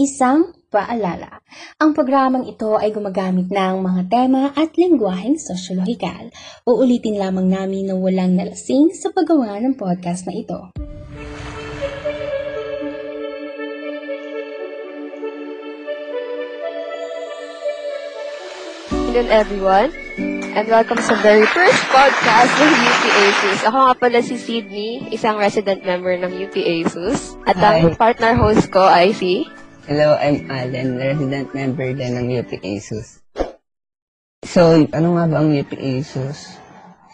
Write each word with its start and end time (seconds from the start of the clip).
Isang 0.00 0.56
paalala. 0.72 1.44
Ang 1.76 1.92
programang 1.92 2.48
ito 2.48 2.80
ay 2.80 2.96
gumagamit 2.96 3.52
ng 3.52 3.76
mga 3.84 4.02
tema 4.08 4.48
at 4.56 4.72
lengguwaheng 4.80 5.36
sosyolohikal. 5.36 6.32
Uulitin 6.64 7.20
lamang 7.20 7.52
namin 7.52 7.92
na 7.92 7.94
walang 8.00 8.32
nalasing 8.32 8.96
sa 8.96 9.12
paggawa 9.12 9.60
ng 9.60 9.76
podcast 9.76 10.24
na 10.24 10.32
ito. 10.32 10.72
afternoon, 19.12 19.28
everyone. 19.28 19.90
And 20.56 20.68
welcome 20.68 20.96
sa 21.00 21.16
very 21.20 21.44
first 21.52 21.84
podcast 21.92 22.48
ng 22.48 22.72
UP 22.80 23.04
ASUS. 23.12 23.60
Ako 23.68 23.78
nga 23.88 23.94
pala 23.96 24.18
si 24.24 24.40
Sydney, 24.40 25.04
isang 25.12 25.36
resident 25.36 25.84
member 25.84 26.16
ng 26.16 26.32
UP 26.32 26.56
ASUS. 26.56 27.36
At 27.44 27.60
ang 27.60 27.92
Hi. 27.92 27.96
partner 27.96 28.32
host 28.40 28.72
ko 28.72 28.80
ay 28.80 29.12
si... 29.12 29.44
Hello, 29.82 30.14
I'm 30.14 30.46
Allen, 30.46 30.94
resident 30.94 31.50
member 31.58 31.90
din 31.90 32.14
ng 32.14 32.30
UP 32.38 32.54
ASUS. 32.54 33.18
So, 34.46 34.78
ano 34.78 35.18
nga 35.18 35.26
ba 35.26 35.42
ang 35.42 35.50
UP 35.58 35.74
ASUS? 35.74 36.54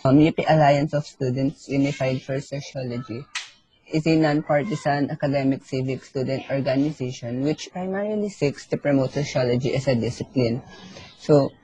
Um, 0.05 0.21
UP 0.21 0.37
Alliance 0.45 0.93
of 0.93 1.09
Students 1.09 1.65
Unified 1.73 2.21
for 2.21 2.37
Sociology 2.45 3.25
is 3.89 4.05
a 4.05 4.21
non-partisan 4.21 5.09
academic 5.09 5.65
civic 5.65 6.05
student 6.05 6.45
organization 6.53 7.41
which 7.41 7.73
primarily 7.73 8.29
seeks 8.29 8.69
to 8.69 8.77
promote 8.77 9.17
sociology 9.17 9.73
as 9.73 9.89
a 9.89 9.97
discipline. 9.97 10.61
So, 11.17 11.57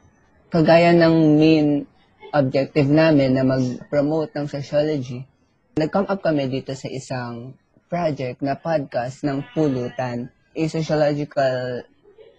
kagaya 0.48 0.96
ng 0.96 1.36
main 1.36 1.84
objective 2.32 2.88
namin 2.88 3.36
na 3.36 3.44
mag-promote 3.44 4.32
ng 4.40 4.48
sociology, 4.48 5.20
nag-come 5.76 6.08
up 6.08 6.24
kami 6.24 6.48
dito 6.48 6.72
sa 6.72 6.88
isang 6.88 7.52
project 7.92 8.40
na 8.40 8.56
podcast 8.56 9.20
ng 9.20 9.44
Pulutan, 9.52 10.32
a 10.54 10.62
sociological 10.70 11.84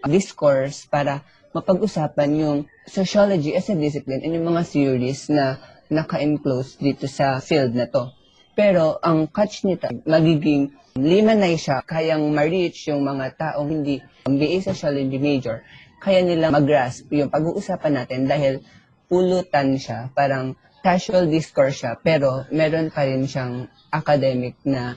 discourse 0.08 0.88
para 0.88 1.22
mapag-usapan 1.56 2.30
yung 2.36 2.58
sociology 2.84 3.56
as 3.56 3.72
a 3.72 3.76
discipline 3.76 4.24
and 4.24 4.36
yung 4.36 4.48
mga 4.52 4.64
theories 4.68 5.32
na 5.32 5.60
naka-enclose 5.88 6.82
dito 6.82 7.08
sa 7.08 7.40
field 7.40 7.72
na 7.76 7.88
to. 7.88 8.12
Pero 8.56 9.00
ang 9.04 9.28
catch 9.28 9.68
nito, 9.68 9.88
magiging 10.08 10.72
limanay 10.96 11.60
siya, 11.60 11.84
kayang 11.84 12.32
ma-reach 12.32 12.88
yung 12.88 13.04
mga 13.04 13.36
taong 13.36 13.68
hindi 13.68 14.00
BA 14.24 14.64
Sociology 14.64 15.20
major, 15.20 15.64
kaya 16.00 16.24
nila 16.24 16.52
mag-grasp 16.52 17.12
yung 17.12 17.28
pag-uusapan 17.28 18.04
natin 18.04 18.28
dahil 18.28 18.64
pulutan 19.12 19.76
siya, 19.76 20.12
parang 20.16 20.56
casual 20.86 21.28
discourse 21.28 21.84
siya, 21.84 21.98
pero 22.00 22.48
meron 22.54 22.94
pa 22.94 23.04
rin 23.04 23.26
siyang 23.26 23.68
academic 23.92 24.56
na 24.64 24.96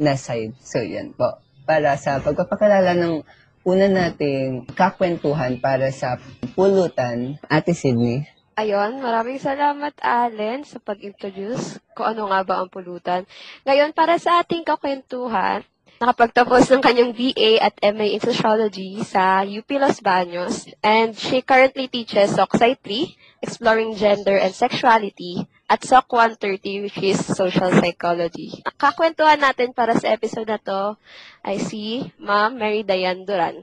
na 0.00 0.16
side. 0.16 0.56
So, 0.64 0.80
yan 0.80 1.12
po. 1.12 1.38
Para 1.70 1.94
sa 1.94 2.18
pagpapakalala 2.18 2.98
ng 2.98 3.22
una 3.62 3.86
nating 3.86 4.66
kakwentuhan 4.74 5.62
para 5.62 5.94
sa 5.94 6.18
pulutan, 6.58 7.38
Ate 7.46 7.78
Sydney. 7.78 8.26
Ayon, 8.58 8.98
maraming 8.98 9.38
salamat, 9.38 9.94
Allen, 10.02 10.66
sa 10.66 10.82
pag-introduce 10.82 11.78
kung 11.94 12.10
ano 12.10 12.26
nga 12.26 12.42
ba 12.42 12.58
ang 12.58 12.66
pulutan. 12.66 13.22
Ngayon, 13.62 13.94
para 13.94 14.18
sa 14.18 14.42
ating 14.42 14.66
kakwentuhan, 14.66 15.62
nakapagtapos 16.02 16.66
ng 16.74 16.82
kanyang 16.82 17.14
BA 17.14 17.62
at 17.62 17.78
MA 17.94 18.18
in 18.18 18.22
Sociology 18.24 18.98
sa 19.06 19.46
UP 19.46 19.70
Los 19.78 20.02
Baños, 20.02 20.66
and 20.82 21.14
she 21.14 21.38
currently 21.38 21.86
teaches 21.86 22.34
SOC 22.34 22.82
3, 22.82 23.46
Exploring 23.46 23.94
Gender 23.94 24.34
and 24.34 24.50
Sexuality, 24.50 25.46
at 25.70 25.86
SOC 25.86 26.10
130, 26.34 26.82
which 26.82 26.98
is 26.98 27.22
Social 27.22 27.70
Psychology. 27.70 28.58
Ang 28.66 28.74
kakwentuhan 28.74 29.38
natin 29.38 29.70
para 29.70 29.94
sa 29.94 30.10
episode 30.10 30.50
na 30.50 30.58
to 30.58 30.98
ay 31.46 31.62
si 31.62 32.10
Ma'am 32.18 32.58
Mary 32.58 32.82
Diane 32.82 33.22
Duran. 33.22 33.62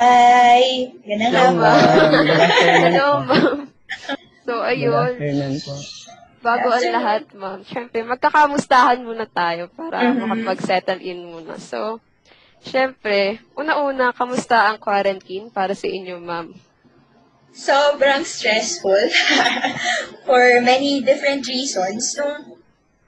Hi! 0.00 0.88
Ma'am. 1.04 1.60
Good 1.60 2.40
afternoon 2.40 2.80
Hello, 2.88 3.08
po. 3.12 3.16
Ma'am. 3.28 3.58
So, 4.48 4.52
ayun. 4.64 5.12
Bago 6.40 6.68
ang 6.72 6.88
lahat, 6.94 7.22
ma'am, 7.34 7.60
syempre, 7.66 8.00
magkakamustahan 8.06 9.02
muna 9.02 9.26
tayo 9.26 9.68
para 9.74 10.14
Mhm. 10.14 10.24
makapag-settle 10.24 11.02
in 11.02 11.26
muna. 11.26 11.58
So, 11.58 11.98
syempre, 12.62 13.42
una-una, 13.52 14.14
kamusta 14.14 14.70
ang 14.70 14.78
quarantine 14.78 15.50
para 15.50 15.74
sa 15.74 15.90
inyo, 15.90 16.16
ma'am? 16.16 16.54
Sobrang 17.56 18.20
stressful 18.28 19.08
for 20.28 20.60
many 20.60 21.00
different 21.00 21.48
reasons. 21.48 22.12
Nung, 22.20 22.60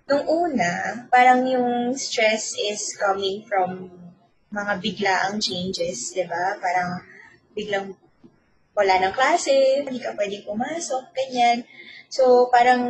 nung 0.08 0.24
una, 0.24 1.04
parang 1.12 1.44
yung 1.44 1.92
stress 1.92 2.56
is 2.56 2.96
coming 2.96 3.44
from 3.44 3.92
mga 4.48 4.80
biglaang 4.80 5.36
changes, 5.36 6.16
di 6.16 6.24
ba? 6.24 6.56
Parang 6.56 7.04
biglang 7.52 7.92
wala 8.72 8.94
ng 9.04 9.12
klase, 9.12 9.84
hindi 9.84 10.00
ka 10.00 10.16
pwedeng 10.16 10.48
pumasok, 10.48 11.12
ganyan. 11.12 11.68
So, 12.08 12.48
parang 12.48 12.88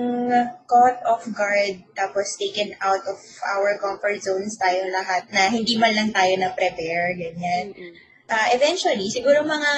caught 0.71 1.03
off 1.03 1.27
guard, 1.35 1.83
tapos 1.99 2.39
taken 2.39 2.79
out 2.79 3.03
of 3.03 3.19
our 3.43 3.75
comfort 3.83 4.23
zones 4.23 4.55
tayo 4.55 4.87
lahat 4.95 5.27
na 5.35 5.51
hindi 5.51 5.75
man 5.75 5.91
lang 5.91 6.15
tayo 6.15 6.39
na-prepare, 6.39 7.19
ganyan. 7.19 7.75
Uh, 8.31 8.47
eventually, 8.55 9.11
siguro 9.11 9.43
mga 9.43 9.73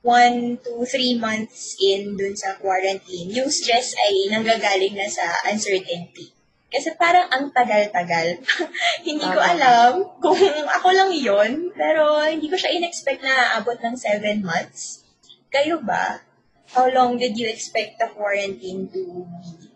one 0.00 0.56
to 0.64 0.84
three 0.88 1.16
months 1.20 1.76
in 1.76 2.16
dun 2.16 2.32
sa 2.32 2.56
quarantine, 2.56 3.28
yung 3.28 3.52
stress 3.52 3.92
ay 4.00 4.32
nanggagaling 4.32 4.96
na 4.96 5.08
sa 5.08 5.24
uncertainty. 5.52 6.32
Kasi 6.70 6.94
parang 6.94 7.26
ang 7.34 7.50
tagal-tagal. 7.50 8.40
hindi 9.08 9.26
ko 9.26 9.40
alam 9.42 10.06
kung 10.22 10.38
ako 10.80 10.88
lang 10.94 11.10
yon 11.12 11.74
pero 11.74 12.22
hindi 12.22 12.46
ko 12.46 12.56
siya 12.56 12.72
in-expect 12.78 13.20
na 13.26 13.58
aabot 13.58 13.76
ng 13.82 13.98
seven 13.98 14.46
months. 14.46 15.02
Kayo 15.50 15.82
ba? 15.82 16.22
How 16.70 16.86
long 16.86 17.18
did 17.18 17.34
you 17.34 17.50
expect 17.50 17.98
the 17.98 18.06
quarantine 18.14 18.86
to 18.94 19.26
be? 19.26 19.70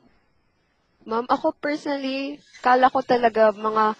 Ma'am, 1.04 1.28
ako 1.28 1.52
personally, 1.58 2.40
kala 2.64 2.88
ko 2.88 3.04
talaga 3.04 3.52
mga 3.52 3.98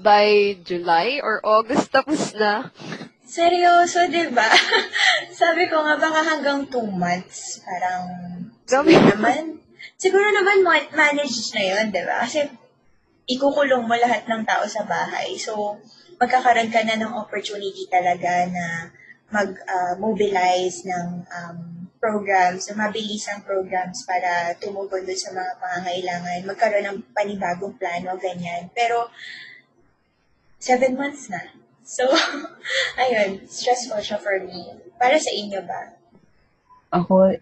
by 0.00 0.56
July 0.64 1.20
or 1.20 1.42
August 1.44 1.90
tapos 1.94 2.32
na. 2.32 2.70
Seryoso, 3.32 4.12
di 4.12 4.28
ba? 4.28 4.44
Sabi 5.40 5.64
ko 5.72 5.80
nga, 5.80 5.96
baka 5.96 6.20
hanggang 6.20 6.68
two 6.68 6.84
months. 6.84 7.64
Parang, 7.64 8.04
siguro 8.68 8.92
naman, 8.92 9.56
siguro 9.96 10.28
naman 10.28 10.60
ma- 10.60 10.92
managed 10.92 11.56
na 11.56 11.64
yun, 11.64 11.88
di 11.88 12.04
ba? 12.04 12.28
Kasi, 12.28 12.44
ikukulong 13.24 13.88
mo 13.88 13.96
lahat 13.96 14.28
ng 14.28 14.44
tao 14.44 14.68
sa 14.68 14.84
bahay. 14.84 15.40
So, 15.40 15.80
magkakaroon 16.20 16.68
ka 16.68 16.84
na 16.84 17.00
ng 17.00 17.16
opportunity 17.16 17.88
talaga 17.88 18.44
na 18.52 18.92
mag-mobilize 19.32 20.84
ng 20.84 21.24
um, 21.24 21.58
programs, 21.96 22.68
ng 22.68 22.76
mabilisang 22.76 23.40
programs 23.48 24.04
para 24.04 24.52
tumugon 24.60 25.08
doon 25.08 25.16
sa 25.16 25.32
mga 25.32 25.52
pangangailangan, 25.56 26.38
magkaroon 26.44 26.84
ng 26.84 26.98
panibagong 27.16 27.80
plano, 27.80 28.12
ganyan. 28.20 28.68
Pero, 28.76 29.08
seven 30.60 31.00
months 31.00 31.32
na. 31.32 31.61
So, 31.92 32.08
ayun, 33.04 33.44
stressful 33.44 34.00
siya 34.00 34.16
for 34.16 34.40
me. 34.40 34.72
Para 34.96 35.20
sa 35.20 35.28
inyo 35.28 35.60
ba? 35.68 35.92
Ako, 36.96 37.36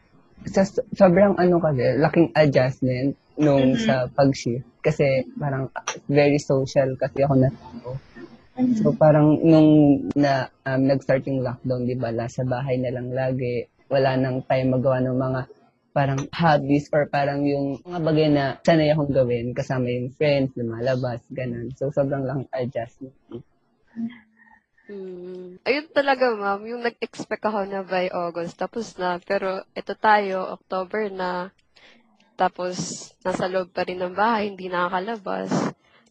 sa, 0.51 0.67
sobrang 0.99 1.39
ano 1.39 1.63
kasi, 1.63 1.95
laking 2.03 2.35
adjustment 2.35 3.15
nung 3.39 3.79
Mhm. 3.79 3.83
sa 3.87 4.11
pag-shift. 4.11 4.67
Kasi 4.83 5.23
parang 5.39 5.71
very 6.11 6.43
social 6.43 6.99
kasi 6.99 7.23
ako 7.23 7.35
na 7.39 7.51
tao. 7.55 7.95
So 8.81 8.93
parang 8.93 9.39
nung 9.41 9.71
na 10.19 10.51
um, 10.67 10.83
nag-start 10.83 11.25
yung 11.31 11.47
lockdown, 11.47 11.87
di 11.87 11.95
ba, 11.95 12.11
sa 12.27 12.43
bahay 12.43 12.77
na 12.77 12.91
lang 12.91 13.15
lagi, 13.15 13.65
wala 13.87 14.19
nang 14.19 14.43
time 14.51 14.75
magawa 14.75 14.99
ng 15.01 15.17
mga 15.17 15.41
parang 15.91 16.21
hobbies 16.35 16.87
or 16.95 17.07
parang 17.11 17.43
yung 17.47 17.79
mga 17.83 18.01
bagay 18.03 18.29
na 18.31 18.45
sanay 18.63 18.91
akong 18.95 19.11
gawin 19.11 19.51
kasama 19.55 19.91
yung 19.91 20.11
friends, 20.15 20.55
lumalabas, 20.59 21.23
ganun. 21.31 21.71
So 21.79 21.91
sobrang 21.95 22.27
laking 22.27 22.51
adjustment. 22.51 23.15
Hmm. 24.91 25.63
Ayun 25.63 25.87
talaga, 25.95 26.35
ma'am. 26.35 26.67
Yung 26.67 26.83
nag-expect 26.83 27.47
ako 27.47 27.63
na 27.63 27.87
by 27.87 28.11
August, 28.11 28.59
tapos 28.59 28.99
na. 28.99 29.23
Pero 29.23 29.63
ito 29.71 29.95
tayo, 29.95 30.51
October 30.51 31.07
na. 31.15 31.55
Tapos, 32.35 32.75
nasa 33.23 33.47
loob 33.47 33.71
pa 33.71 33.87
rin 33.87 34.03
ng 34.03 34.11
bahay, 34.11 34.51
hindi 34.51 34.67
nakakalabas. 34.67 35.55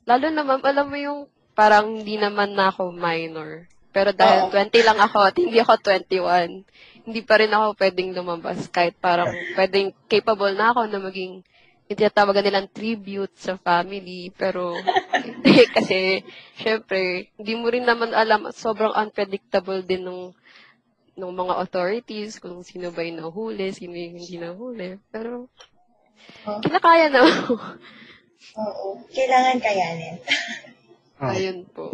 Lalo 0.08 0.26
na, 0.32 0.44
ma'am, 0.48 0.64
alam 0.64 0.88
mo 0.88 0.96
yung 0.96 1.20
parang 1.52 2.00
hindi 2.00 2.16
naman 2.16 2.56
na 2.56 2.72
ako 2.72 2.96
minor. 2.96 3.68
Pero 3.92 4.16
dahil 4.16 4.48
Oo. 4.48 4.54
20 4.54 4.88
lang 4.88 5.00
ako 5.02 5.18
at 5.28 5.36
hindi 5.36 5.60
ako 5.60 5.74
21, 5.84 6.64
hindi 7.04 7.22
pa 7.26 7.36
rin 7.36 7.52
ako 7.52 7.76
pwedeng 7.76 8.16
lumabas. 8.16 8.72
Kahit 8.72 8.96
parang 9.02 9.28
pwedeng 9.60 9.92
capable 10.08 10.56
na 10.56 10.72
ako 10.72 10.88
na 10.88 11.00
maging 11.04 11.44
yung 11.90 11.98
tinatawagan 11.98 12.46
nilang 12.46 12.70
tribute 12.70 13.34
sa 13.34 13.58
family. 13.58 14.30
Pero, 14.38 14.78
hindi 15.12 15.66
kasi, 15.76 16.22
syempre, 16.54 17.34
hindi 17.34 17.54
mo 17.58 17.66
rin 17.68 17.84
naman 17.84 18.14
alam, 18.14 18.54
sobrang 18.54 18.94
unpredictable 18.94 19.82
din 19.82 20.06
nung 20.06 20.38
ng 21.20 21.36
mga 21.36 21.60
authorities, 21.60 22.40
kung 22.40 22.64
sino 22.64 22.96
ba 22.96 23.04
yung 23.04 23.20
nahuli, 23.20 23.76
sino 23.76 23.92
yung 23.92 24.16
hindi 24.16 24.38
nahuli. 24.40 25.02
Pero, 25.12 25.50
Oh. 26.46 26.62
kinakaya 26.62 27.10
na. 27.10 27.26
Oo. 28.60 29.02
Kailangan 29.10 29.58
kayanin. 29.60 30.16
Oh. 31.20 31.32
Ayun 31.32 31.66
po. 31.68 31.92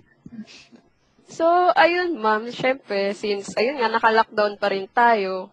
So, 1.25 1.45
ayun 1.73 2.19
ma'am, 2.19 2.51
syempre, 2.53 3.15
since, 3.17 3.55
ayun 3.57 3.79
nga, 3.81 3.89
naka-lockdown 3.89 4.59
pa 4.59 4.69
rin 4.69 4.85
tayo, 4.91 5.49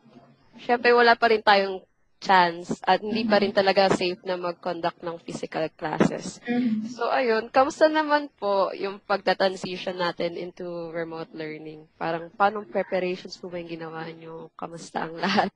syempre 0.60 0.92
wala 0.92 1.16
pa 1.16 1.32
rin 1.32 1.40
tayong 1.40 1.80
chance 2.22 2.78
at 2.86 3.02
hindi 3.02 3.26
pa 3.26 3.42
rin 3.42 3.50
talaga 3.50 3.90
safe 3.90 4.22
na 4.22 4.38
mag-conduct 4.38 5.02
ng 5.02 5.18
physical 5.26 5.66
classes. 5.74 6.38
Mhm. 6.46 6.86
So, 6.86 7.10
ayun, 7.10 7.50
kamusta 7.50 7.90
naman 7.90 8.30
po 8.38 8.70
yung 8.78 9.02
pagta-transition 9.02 9.98
natin 9.98 10.38
into 10.38 10.64
remote 10.94 11.34
learning? 11.34 11.90
Parang, 11.98 12.30
paano 12.30 12.62
preparations 12.62 13.34
po 13.34 13.50
ba 13.50 13.58
yung 13.58 13.74
ginawa 13.74 14.06
nyo? 14.14 14.54
Kamusta 14.54 15.10
ang 15.10 15.18
lahat? 15.18 15.50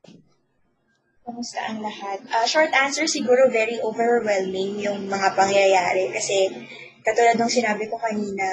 Kumusta 1.22 1.58
ang 1.70 1.82
lahat? 1.82 2.22
Ah, 2.30 2.46
short 2.46 2.74
answer, 2.74 3.06
siguro 3.06 3.50
very 3.50 3.78
overwhelming 3.82 4.82
yung 4.82 5.06
mga 5.06 5.34
pangyayari 5.38 6.10
kasi 6.10 6.50
katulad 7.06 7.38
ng 7.38 7.50
sinabi 7.50 7.86
ko 7.86 7.98
kanina, 7.98 8.46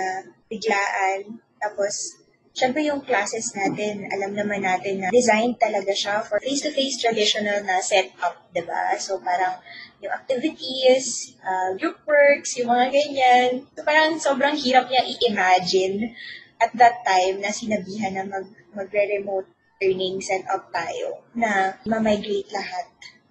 biglaan. 0.49 1.41
Tapos, 1.57 2.22
syempre 2.53 2.85
yung 2.85 3.01
classes 3.01 3.51
natin, 3.57 4.05
alam 4.13 4.37
naman 4.37 4.61
natin 4.61 5.01
na 5.01 5.09
designed 5.09 5.57
talaga 5.57 5.89
siya 5.91 6.21
for 6.21 6.37
face-to-face 6.37 7.01
traditional 7.01 7.59
na 7.65 7.81
setup, 7.81 8.45
ba? 8.53 8.93
So, 9.01 9.17
parang 9.17 9.57
yung 9.99 10.13
activities, 10.13 11.33
ah, 11.41 11.73
group 11.73 12.05
works, 12.05 12.53
yung 12.61 12.69
mga 12.69 12.93
ganyan. 12.93 13.49
So, 13.73 13.81
parang 13.81 14.21
sobrang 14.21 14.53
hirap 14.53 14.87
niya 14.87 15.01
i-imagine 15.01 16.13
at 16.61 16.71
that 16.77 17.01
time 17.01 17.41
na 17.41 17.49
sinabihan 17.49 18.13
na 18.13 18.23
mag, 18.23 18.47
magre-remote 18.77 19.49
learning 19.81 20.21
setup 20.23 20.71
tayo 20.71 21.25
na 21.35 21.75
ma-migrate 21.89 22.53
lahat 22.53 22.85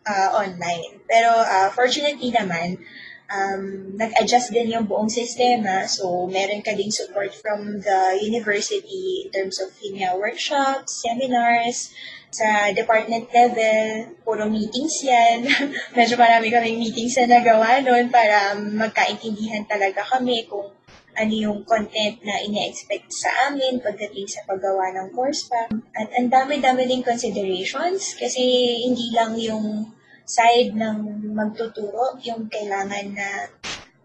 ah, 0.04 0.34
online. 0.42 0.98
Pero 1.06 1.30
ah, 1.30 1.70
fortunately 1.70 2.34
naman, 2.34 2.82
um, 3.32 3.96
nag-adjust 3.96 4.52
din 4.52 4.76
yung 4.76 4.84
buong 4.84 5.08
sistema. 5.08 5.88
So, 5.88 6.28
meron 6.28 6.60
ka 6.60 6.76
ding 6.76 6.92
support 6.92 7.32
from 7.32 7.80
the 7.80 8.20
university 8.20 9.24
in 9.24 9.28
terms 9.32 9.56
of 9.58 9.72
yun 9.80 10.04
workshops, 10.20 11.00
seminars, 11.00 11.90
sa 12.32 12.72
department 12.72 13.28
level, 13.28 14.16
puro 14.24 14.48
meetings 14.48 15.04
yan. 15.04 15.44
Medyo 15.98 16.16
marami 16.16 16.48
kaming 16.48 16.80
meetings 16.80 17.20
na 17.20 17.40
nagawa 17.40 17.84
noon 17.84 18.08
para 18.08 18.56
magkaintindihan 18.56 19.68
talaga 19.68 20.00
kami 20.00 20.48
kung 20.48 20.72
ano 21.12 21.32
yung 21.36 21.60
content 21.68 22.24
na 22.24 22.40
ine-expect 22.40 23.12
sa 23.12 23.52
amin 23.52 23.84
pagdating 23.84 24.24
sa 24.24 24.40
paggawa 24.48 24.96
ng 24.96 25.12
course 25.12 25.44
pa. 25.44 25.68
At 25.92 26.08
ang 26.16 26.32
dami-dami 26.32 26.88
ding 26.88 27.04
considerations 27.04 28.16
kasi 28.16 28.40
hindi 28.80 29.12
lang 29.12 29.36
yung 29.36 29.92
side 30.32 30.72
ng 30.72 31.28
magtuturo 31.36 32.16
yung 32.24 32.48
kailangan 32.48 33.12
na 33.12 33.52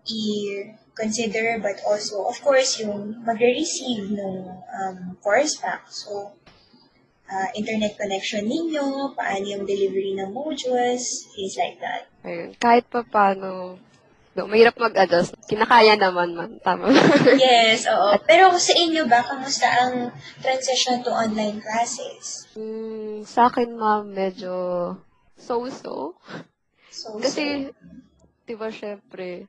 i-consider 0.03 1.63
but 1.63 1.79
also, 1.87 2.27
of 2.27 2.35
course, 2.43 2.83
yung 2.83 3.23
magre-receive 3.23 4.11
ng 4.11 4.35
um, 4.51 4.97
course 5.23 5.55
pack. 5.55 5.87
So, 5.87 6.35
uh, 7.31 7.47
internet 7.55 7.95
connection 7.95 8.43
ninyo, 8.43 9.15
paano 9.15 9.45
yung 9.47 9.63
delivery 9.63 10.19
ng 10.19 10.35
modules, 10.35 11.31
things 11.31 11.55
like 11.55 11.79
that. 11.79 12.11
Ayun, 12.27 12.51
kahit 12.59 12.83
pa 12.91 13.07
paano, 13.07 13.79
no, 14.35 14.47
mahirap 14.51 14.75
mag-adjust. 14.75 15.31
Kinakaya 15.47 15.95
naman 15.95 16.35
man, 16.35 16.51
tama. 16.59 16.91
Yes, 17.39 17.87
oo. 17.87 18.19
Pero 18.27 18.51
sa 18.59 18.75
inyo 18.75 19.07
ba, 19.07 19.23
kamusta 19.23 19.67
ang 19.67 20.11
transition 20.43 20.99
to 21.07 21.11
online 21.11 21.63
classes? 21.63 22.51
Hmm, 22.51 23.23
sa 23.23 23.47
akin, 23.47 23.79
ma'am, 23.79 24.11
medyo 24.11 24.51
so-so. 25.37 26.17
So, 26.91 27.17
Kasi, 27.21 27.69
di 28.47 28.55
ba, 28.57 28.73
syempre, 28.73 29.47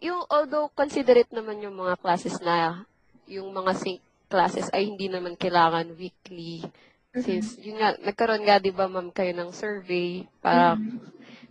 yung, 0.00 0.24
although 0.28 0.72
considerate 0.72 1.30
naman 1.30 1.62
yung 1.62 1.76
mga 1.76 1.94
classes 2.00 2.40
na, 2.40 2.84
yung 3.28 3.52
mga 3.52 3.72
sync 3.76 4.00
classes 4.30 4.70
ay 4.70 4.86
hindi 4.86 5.10
naman 5.10 5.34
kailangan 5.34 5.92
weekly. 5.98 6.62
Since, 7.10 7.58
yun 7.60 7.82
nga, 7.82 7.98
nagkaroon 7.98 8.46
nga, 8.46 8.62
di 8.62 8.70
ba, 8.70 8.86
ma'am, 8.86 9.10
kayo 9.10 9.34
ng 9.34 9.50
survey 9.50 10.24
para 10.38 10.78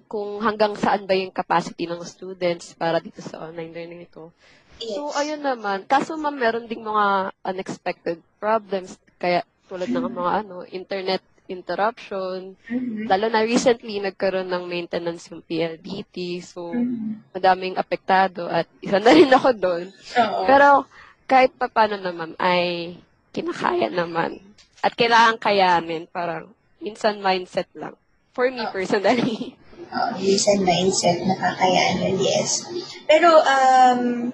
kung 0.10 0.42
hanggang 0.42 0.74
saan 0.74 1.06
ba 1.06 1.14
yung 1.14 1.30
capacity 1.30 1.86
ng 1.86 2.02
students 2.02 2.74
para 2.74 2.98
dito 2.98 3.22
sa 3.22 3.46
online 3.46 3.72
learning 3.76 4.02
ito. 4.10 4.34
yes. 4.82 4.96
So, 4.98 5.14
ayun 5.14 5.44
naman. 5.46 5.86
Kaso, 5.86 6.18
ma'am, 6.18 6.34
meron 6.34 6.66
ding 6.66 6.82
mga 6.82 7.36
unexpected 7.46 8.18
problems. 8.42 8.98
Kaya, 9.22 9.46
tulad 9.70 9.92
ng 9.94 10.10
mga 10.10 10.32
ano, 10.42 10.66
internet 10.66 11.22
interruption. 11.50 12.54
Mhm. 12.70 13.10
Lalo 13.10 13.26
na 13.28 13.42
recently, 13.42 13.98
nagkaroon 14.00 14.48
ng 14.48 14.70
maintenance 14.70 15.34
yung 15.34 15.42
PLDT. 15.42 16.40
So, 16.46 16.72
Mhm. 16.72 17.34
madaming 17.34 17.76
apektado 17.76 18.46
at 18.46 18.70
isa 18.80 19.02
na 19.02 19.12
rin 19.12 19.34
ako 19.34 19.50
doon. 19.58 19.86
Oo. 19.92 20.46
Pero, 20.46 20.68
kahit 21.26 21.54
pa 21.58 21.68
paano 21.68 21.98
naman, 21.98 22.38
ay 22.38 22.96
kinakaya 23.34 23.90
naman. 23.90 24.40
At 24.80 24.94
kailangan 24.96 25.42
kayanin. 25.42 26.06
Parang, 26.10 26.54
minsan 26.80 27.20
mindset 27.20 27.68
lang. 27.76 27.98
For 28.32 28.48
me, 28.54 28.64
personally. 28.72 29.58
uh, 29.94 30.14
reason 30.22 30.62
mindset 30.64 31.26
na 31.26 31.36
kakayaan 31.36 32.06
yun, 32.06 32.18
yes. 32.22 32.66
Pero, 33.10 33.42
um, 33.42 34.32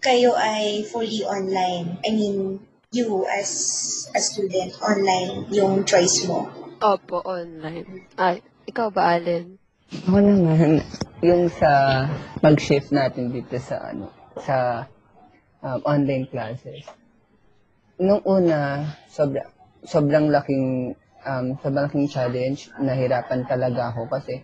kayo 0.00 0.32
ay 0.34 0.82
fully 0.88 1.22
online. 1.22 2.00
I 2.02 2.10
mean, 2.10 2.60
you 2.90 3.22
as 3.30 4.10
a 4.14 4.20
student, 4.20 4.74
online 4.82 5.46
yung 5.54 5.86
choice 5.86 6.26
mo. 6.26 6.50
Opo, 6.82 7.22
online. 7.22 8.10
Ay, 8.18 8.42
ikaw 8.66 8.90
ba, 8.90 9.14
Allen? 9.14 9.62
Ako 10.10 10.18
naman, 10.18 10.82
yung 11.22 11.46
sa 11.54 12.02
pag-shift 12.42 12.90
natin 12.90 13.30
dito 13.30 13.62
sa 13.62 13.94
ano, 13.94 14.10
sa 14.42 14.86
um, 15.62 15.78
online 15.86 16.26
classes. 16.34 16.82
Nung 18.02 18.26
una, 18.26 18.90
sobra, 19.06 19.46
sobrang 19.86 20.26
laking 20.26 20.98
um, 21.22 21.54
sobrang 21.62 21.86
laking 21.86 22.10
challenge. 22.10 22.74
Nahirapan 22.74 23.46
talaga 23.46 23.94
ako 23.94 24.10
kasi 24.10 24.42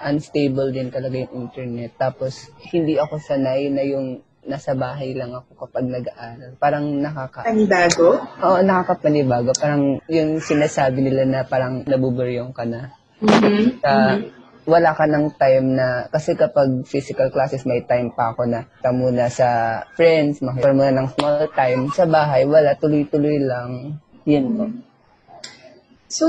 unstable 0.00 0.72
din 0.72 0.88
talaga 0.88 1.28
yung 1.28 1.44
internet. 1.44 1.92
Tapos, 2.00 2.48
hindi 2.72 2.96
ako 2.96 3.20
sanay 3.20 3.68
na 3.68 3.84
yung 3.84 4.24
nasa 4.42 4.74
bahay 4.74 5.14
lang 5.14 5.30
ako 5.30 5.66
kapag 5.66 5.86
nag-aaral. 5.86 6.50
Parang 6.58 6.84
nakaka... 6.98 7.46
Panibago? 7.46 8.18
Oo, 8.42 8.58
nakakapanibago. 8.62 9.54
Parang 9.54 10.02
yung 10.10 10.42
sinasabi 10.42 10.98
nila 10.98 11.22
na 11.22 11.40
parang 11.46 11.86
nabuburyong 11.86 12.50
ka 12.50 12.66
na. 12.66 12.90
Mm-hmm. 13.22 13.64
Sa, 13.78 14.18
wala 14.66 14.90
ka 14.94 15.06
ng 15.06 15.26
time 15.38 15.78
na, 15.78 16.06
kasi 16.10 16.34
kapag 16.34 16.86
physical 16.86 17.30
classes, 17.30 17.66
may 17.66 17.82
time 17.86 18.10
pa 18.10 18.34
ako 18.34 18.46
na 18.46 18.66
ka 18.82 18.90
muna 18.90 19.30
sa 19.30 19.82
friends, 19.94 20.42
makita 20.42 20.74
muna 20.74 20.94
ng 20.94 21.08
small 21.14 21.46
time. 21.54 21.80
Sa 21.94 22.06
bahay, 22.06 22.42
wala, 22.42 22.74
tuloy-tuloy 22.78 23.42
lang. 23.42 23.98
Yun 24.26 24.46
po. 24.58 24.64
So, 26.12 26.28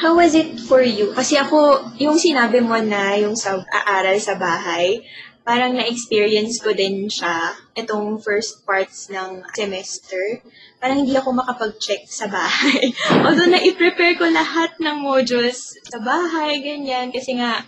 how 0.00 0.16
was 0.16 0.32
it 0.32 0.56
for 0.56 0.80
you? 0.80 1.12
Kasi 1.12 1.36
ako, 1.36 1.92
yung 2.00 2.16
sinabi 2.16 2.64
mo 2.64 2.80
na 2.80 3.12
yung 3.20 3.36
sa 3.36 3.60
aaral 3.68 4.16
sa 4.24 4.40
bahay, 4.40 5.04
parang 5.48 5.80
na-experience 5.80 6.60
ko 6.60 6.76
din 6.76 7.08
siya 7.08 7.56
itong 7.72 8.20
first 8.20 8.68
parts 8.68 9.08
ng 9.08 9.40
semester. 9.56 10.44
Parang 10.76 11.00
hindi 11.00 11.16
ako 11.16 11.40
makapag-check 11.40 12.04
sa 12.04 12.28
bahay. 12.28 12.92
Although 13.24 13.48
na-prepare 13.48 14.20
ko 14.20 14.28
lahat 14.28 14.76
ng 14.76 15.00
modules 15.00 15.72
sa 15.88 16.04
bahay, 16.04 16.60
ganyan. 16.60 17.08
Kasi 17.08 17.40
nga, 17.40 17.64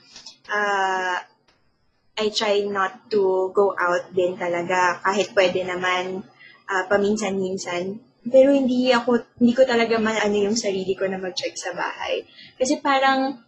ah, 0.52 1.24
I 2.20 2.28
try 2.28 2.68
not 2.68 3.08
to 3.08 3.48
go 3.56 3.72
out 3.72 4.12
din 4.12 4.36
talaga. 4.36 5.00
Kahit 5.00 5.32
pwede 5.32 5.64
naman 5.64 6.20
ah, 6.68 6.84
paminsan-minsan. 6.84 7.96
Pero 8.28 8.52
hindi 8.52 8.92
ako, 8.92 9.40
hindi 9.40 9.56
ko 9.56 9.64
talaga 9.64 9.96
maano 9.96 10.36
yung 10.36 10.52
sarili 10.60 10.92
ko 10.92 11.08
na 11.08 11.16
mag-check 11.16 11.56
sa 11.56 11.72
bahay. 11.72 12.28
Kasi 12.60 12.76
parang 12.84 13.40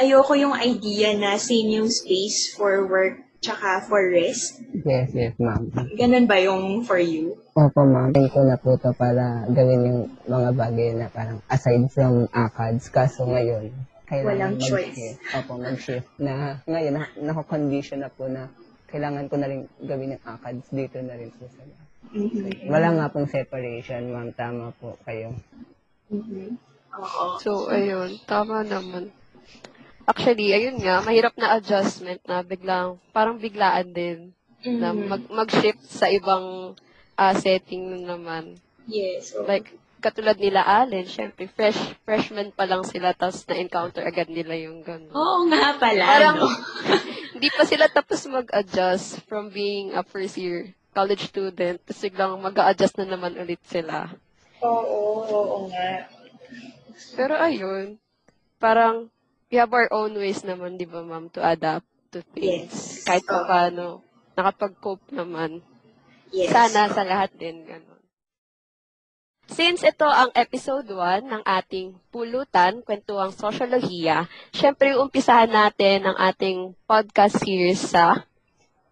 ayoko 0.00 0.32
yung 0.40 0.56
idea 0.56 1.12
na 1.12 1.36
same 1.36 1.76
yung 1.76 1.92
space 1.92 2.56
for 2.56 2.88
work 2.88 3.27
tsaka 3.38 3.86
for 3.86 4.02
rest. 4.10 4.58
Yes, 4.84 5.14
yes, 5.14 5.34
ma'am. 5.38 5.70
Ganun 5.94 6.26
ba 6.26 6.36
yung 6.38 6.82
for 6.82 6.98
you? 6.98 7.38
Opo, 7.54 7.80
ma'am. 7.86 8.10
Tingin 8.10 8.30
ko 8.30 8.40
na 8.46 8.56
po 8.58 8.74
to 8.78 8.90
para 8.94 9.46
gawin 9.50 9.80
yung 9.86 10.00
mga 10.26 10.50
bagay 10.54 10.90
na 10.94 11.06
parang 11.10 11.38
aside 11.50 11.86
from 11.90 12.26
ACADS. 12.30 12.90
Kaso 12.90 13.26
ngayon, 13.26 13.70
Walang 14.08 14.56
kailangan 14.56 14.56
choice. 14.62 14.94
mag-shift. 14.96 15.36
Opo, 15.36 15.52
mag-shift. 15.60 16.08
Na 16.16 16.32
ngayon, 16.64 16.92
na, 16.96 17.02
nako-condition 17.20 18.00
na 18.00 18.10
po 18.10 18.24
na 18.26 18.48
kailangan 18.88 19.28
ko 19.28 19.34
na 19.36 19.46
rin 19.46 19.68
gawin 19.82 20.16
yung 20.16 20.24
ACADS 20.24 20.66
dito 20.72 20.96
na 21.04 21.14
rin 21.14 21.30
po 21.34 21.44
sa 21.50 21.62
Mhm. 22.08 22.72
Wala 22.72 22.88
nga 22.96 23.06
pong 23.12 23.28
separation, 23.28 24.00
ma'am. 24.08 24.32
Tama 24.32 24.72
po 24.80 24.96
kayo. 25.04 25.36
Mhm. 26.08 26.56
Oo. 26.96 27.24
So, 27.36 27.68
ayun, 27.68 28.16
tama 28.24 28.64
naman. 28.64 29.12
Actually, 30.08 30.56
ayun 30.56 30.80
nga, 30.80 31.04
mahirap 31.04 31.36
na 31.36 31.60
adjustment 31.60 32.16
na 32.24 32.40
biglang, 32.40 32.96
parang 33.12 33.36
biglaan 33.36 33.92
din 33.92 34.32
na 34.64 34.96
Mhm. 34.96 35.04
mag, 35.04 35.22
mag-shift 35.28 35.84
sa 35.84 36.08
ibang 36.08 36.72
ah, 37.18 37.34
setting 37.36 38.06
naman. 38.06 38.56
Yes. 38.88 39.36
oo. 39.36 39.44
Like, 39.44 39.74
katulad 40.00 40.38
nila 40.38 40.62
Allen, 40.64 41.04
syempre, 41.04 41.44
fresh, 41.50 41.76
freshman 42.06 42.54
pa 42.54 42.64
lang 42.64 42.86
sila, 42.86 43.12
tapos 43.12 43.44
na-encounter 43.44 44.00
agad 44.06 44.30
nila 44.32 44.54
yung 44.56 44.80
gano'n. 44.80 45.12
Oo 45.12 45.44
nga 45.50 45.76
pala. 45.76 46.04
Parang, 46.06 46.36
no? 46.40 46.48
hindi 47.36 47.48
pa 47.52 47.66
sila 47.68 47.90
tapos 47.90 48.22
mag-adjust 48.30 49.20
from 49.28 49.52
being 49.52 49.92
a 49.92 50.00
first 50.06 50.38
year 50.40 50.72
college 50.96 51.26
student, 51.28 51.82
tapos 51.84 52.00
biglang 52.00 52.38
mag 52.40 52.56
adjust 52.56 52.96
na 52.96 53.06
naman 53.12 53.36
ulit 53.36 53.60
sila. 53.68 54.08
Oo, 54.64 55.26
oo 55.26 55.58
nga. 55.68 56.06
Pero 57.12 57.34
ayun, 57.34 57.98
parang 58.56 59.10
we 59.48 59.56
have 59.56 59.72
our 59.72 59.88
own 59.92 60.14
ways 60.16 60.44
naman, 60.44 60.76
di 60.76 60.84
ba, 60.84 61.00
ma'am, 61.00 61.32
to 61.32 61.40
adapt 61.40 61.88
to 62.12 62.20
things. 62.36 62.72
Yes. 62.72 63.04
Kahit 63.04 63.24
pa 63.24 63.48
paano, 63.48 64.04
nakapag-cope 64.36 65.12
naman. 65.12 65.64
Yes. 66.28 66.52
Sana 66.52 66.92
sa 66.92 67.02
lahat 67.04 67.32
din, 67.36 67.64
ganun. 67.64 67.98
Since 69.48 69.80
ito 69.80 70.04
ang 70.04 70.28
episode 70.36 70.84
1 70.92 71.24
ng 71.24 71.40
ating 71.40 71.96
pulutan, 72.12 72.84
kwentuang 72.84 73.32
sosyolohiya, 73.32 74.28
syempre 74.52 74.92
umpisahan 74.92 75.48
natin 75.48 76.04
ang 76.04 76.16
ating 76.20 76.76
podcast 76.84 77.40
series 77.40 77.80
sa 77.80 78.28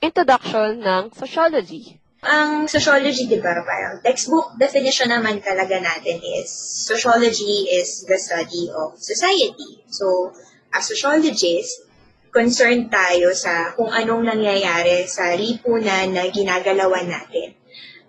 introduction 0.01 0.81
ng 0.81 1.13
sociology. 1.13 2.01
Ang 2.27 2.67
sociology, 2.67 3.31
di 3.31 3.39
ba, 3.39 3.55
parang 3.63 4.03
textbook 4.03 4.59
definition 4.59 5.15
naman 5.15 5.39
talaga 5.39 5.79
natin 5.79 6.19
is, 6.19 6.51
sociology 6.83 7.71
is 7.71 8.03
the 8.03 8.19
study 8.19 8.67
of 8.75 8.99
society. 8.99 9.87
So, 9.87 10.35
as 10.75 10.91
sociologist, 10.91 11.87
concerned 12.35 12.91
tayo 12.91 13.31
sa 13.31 13.73
kung 13.79 13.95
anong 13.95 14.27
nangyayari 14.27 15.07
sa 15.07 15.39
lipunan 15.39 16.11
na 16.11 16.27
ginagalawan 16.29 17.07
natin. 17.07 17.55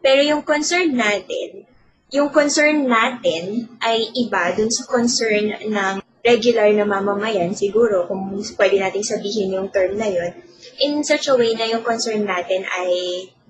Pero 0.02 0.26
yung 0.26 0.42
concern 0.42 0.98
natin, 0.98 1.70
yung 2.10 2.34
concern 2.34 2.90
natin 2.90 3.70
ay 3.86 4.02
iba 4.18 4.50
dun 4.58 4.74
sa 4.74 4.90
concern 4.90 5.62
ng 5.62 5.96
regular 6.26 6.74
na 6.74 6.84
mamamayan, 6.84 7.56
siguro, 7.56 8.10
kung 8.10 8.34
pwede 8.34 8.76
nating 8.82 9.06
sabihin 9.06 9.56
yung 9.56 9.70
term 9.72 9.96
na 9.96 10.10
yun, 10.10 10.34
in 10.82 11.06
such 11.06 11.30
a 11.30 11.38
way 11.38 11.56
na 11.56 11.70
yung 11.70 11.86
concern 11.86 12.26
natin 12.26 12.66
ay 12.68 12.92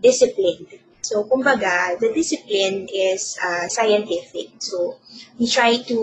disciplined. 0.02 0.68
So, 1.02 1.24
kumbaga, 1.24 2.00
the 2.00 2.12
discipline 2.12 2.88
is 2.92 3.38
uh, 3.40 3.68
scientific. 3.68 4.60
So, 4.60 5.00
we 5.40 5.48
try 5.48 5.78
to 5.78 6.00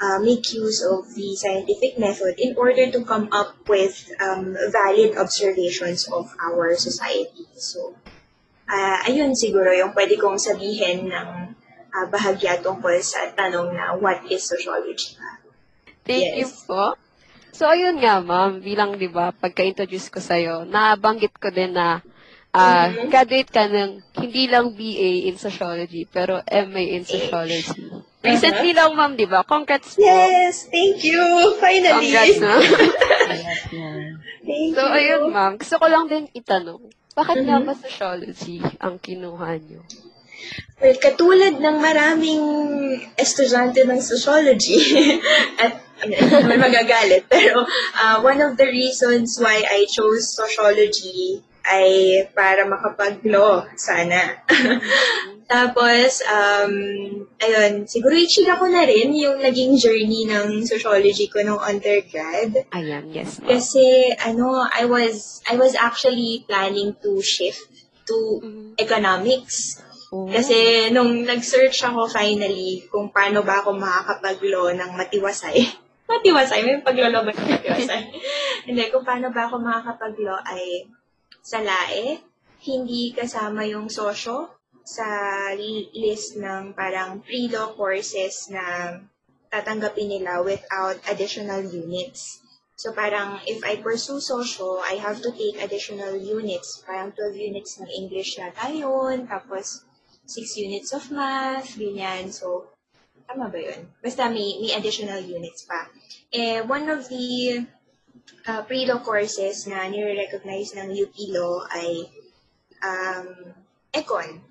uh, 0.00 0.18
make 0.18 0.52
use 0.52 0.82
of 0.82 1.06
the 1.14 1.36
scientific 1.36 1.98
method 1.98 2.34
in 2.38 2.56
order 2.56 2.90
to 2.90 3.04
come 3.04 3.28
up 3.32 3.54
with 3.68 4.10
um, 4.18 4.56
valid 4.72 5.16
observations 5.16 6.08
of 6.10 6.34
our 6.42 6.74
society. 6.74 7.46
So, 7.54 7.94
uh, 8.66 8.98
ayun 9.06 9.34
siguro 9.34 9.70
yung 9.74 9.94
pwede 9.94 10.18
kong 10.18 10.38
sabihin 10.38 11.10
ng 11.10 11.28
uh, 11.94 12.06
bahagya 12.10 12.62
tungkol 12.62 12.98
sa 13.02 13.30
tanong 13.34 13.74
na 13.74 13.94
what 13.98 14.22
is 14.30 14.46
sociology? 14.46 15.18
Thank 16.06 16.40
you 16.40 16.48
Yes. 16.48 16.64
po. 16.64 16.96
So, 17.52 17.66
ayun 17.66 17.98
nga, 17.98 18.22
ma'am, 18.22 18.62
bilang, 18.62 18.94
di 18.96 19.10
ba, 19.10 19.34
pagka-introduce 19.34 20.14
ko 20.14 20.22
sa'yo, 20.22 20.62
nabanggit 20.62 21.34
ko 21.42 21.50
din 21.50 21.74
na 21.74 22.00
ah, 22.52 22.88
Mhm. 22.88 23.08
graduate 23.08 23.50
ka 23.50 23.64
ng 23.66 23.90
hindi 24.16 24.48
lang 24.48 24.72
BA 24.72 25.28
in 25.28 25.36
Sociology, 25.36 26.04
pero 26.04 26.40
MA 26.44 26.96
in 26.96 27.04
Sociology. 27.04 27.76
Recently 28.18 28.74
lang, 28.74 28.98
ma'am, 28.98 29.14
di 29.14 29.30
ba? 29.30 29.46
Congrats 29.46 29.94
po. 29.94 30.02
Yes! 30.02 30.66
Thank 30.66 31.06
you! 31.06 31.22
Finally! 31.62 32.10
Congrats, 32.10 32.38
ma'am. 32.42 32.60
Thank 34.48 34.74
so, 34.74 34.82
you! 34.82 34.96
ayun, 34.96 35.22
ma'am. 35.30 35.52
Gusto 35.56 35.74
ko 35.78 35.86
lang 35.86 36.04
din 36.08 36.26
itanong, 36.34 36.82
bakit 37.14 37.46
nga 37.46 37.62
Mhm. 37.62 37.66
ba 37.66 37.74
Sociology 37.76 38.58
ang 38.80 38.98
kinuha 38.98 39.58
nyo? 39.62 39.82
Well, 40.78 40.94
katulad 40.98 41.58
ng 41.58 41.76
maraming 41.82 42.42
estudyante 43.18 43.82
ng 43.82 43.98
sociology, 43.98 44.78
at 45.62 45.82
ano, 45.98 46.14
naman 46.46 46.62
magagalit, 46.62 47.26
pero 47.32 47.66
uh, 47.98 48.16
one 48.22 48.38
of 48.38 48.54
the 48.54 48.66
reasons 48.66 49.34
why 49.42 49.58
I 49.58 49.82
chose 49.90 50.30
sociology 50.30 51.42
ay 51.68 52.24
para 52.32 52.64
makapag-law, 52.64 53.68
sana. 53.76 54.40
Tapos, 55.52 56.20
um, 56.28 56.74
ayun, 57.40 57.88
siguro 57.88 58.12
i-share 58.12 58.60
ko 58.60 58.68
na 58.68 58.84
rin 58.84 59.16
yung 59.16 59.40
naging 59.40 59.80
journey 59.80 60.28
ng 60.28 60.64
sociology 60.68 61.28
ko 61.32 61.40
nung 61.40 61.60
undergrad. 61.60 62.68
Ayan, 62.72 63.08
yes, 63.08 63.40
ma'am. 63.40 63.56
Kasi, 63.56 64.12
ano, 64.20 64.64
I 64.68 64.84
was, 64.84 65.40
I 65.48 65.56
was 65.56 65.72
actually 65.72 66.44
planning 66.44 66.92
to 67.00 67.24
shift 67.24 67.64
to 68.04 68.44
Mhm. 68.44 68.76
economics. 68.76 69.80
Oh. 70.12 70.28
Kasi 70.28 70.88
nung 70.92 71.24
nag-search 71.24 71.84
ako 71.84 72.08
finally 72.08 72.84
kung 72.88 73.12
paano 73.12 73.44
ba 73.44 73.60
ako 73.60 73.76
makakapag-law 73.76 74.72
ng 74.72 74.90
matiwasay. 74.96 75.64
matiwasay? 76.12 76.60
May 76.64 76.80
paglolo 76.80 77.24
ba 77.24 77.32
matiwasay? 77.32 78.02
Hindi, 78.68 78.88
kung 78.92 79.04
paano 79.04 79.28
ba 79.32 79.48
ako 79.48 79.60
makakapag-law 79.60 80.40
ay 80.44 80.88
sa 81.48 81.64
LAE, 81.64 82.20
hindi 82.68 83.16
kasama 83.16 83.64
yung 83.64 83.88
sosyo 83.88 84.52
sa 84.84 85.08
li- 85.56 85.88
list 85.96 86.36
ng 86.36 86.76
parang 86.76 87.24
pre-law 87.24 87.72
courses 87.72 88.52
na 88.52 88.96
tatanggapin 89.48 90.12
nila 90.12 90.44
without 90.44 91.00
additional 91.08 91.64
units. 91.64 92.44
So 92.76 92.92
parang 92.92 93.40
if 93.48 93.64
I 93.64 93.80
pursue 93.80 94.20
social, 94.20 94.84
I 94.84 95.00
have 95.00 95.24
to 95.24 95.32
take 95.32 95.56
additional 95.56 96.20
units. 96.20 96.84
Parang 96.84 97.16
12 97.16 97.48
units 97.48 97.80
ng 97.80 97.88
English 97.96 98.36
yata 98.36 98.68
yun. 98.68 99.24
Tapos 99.24 99.88
6 100.28 100.52
units 100.68 100.92
of 100.92 101.08
math, 101.08 101.80
ganyan. 101.80 102.28
So, 102.28 102.68
tama 103.24 103.48
ba 103.48 103.56
yun? 103.56 103.88
Basta 104.04 104.28
may, 104.28 104.60
may 104.60 104.76
additional 104.76 105.24
units 105.24 105.64
pa. 105.64 105.88
Eh, 106.28 106.60
one 106.68 106.92
of 106.92 107.08
the 107.08 107.64
uh, 108.48 108.62
pre-law 108.64 109.00
courses 109.02 109.66
na 109.68 109.86
nire-recognize 109.88 110.74
ng 110.76 110.88
UP 110.92 111.14
Law 111.32 111.64
ay 111.70 112.08
um, 112.82 113.26
Econ. 113.92 114.44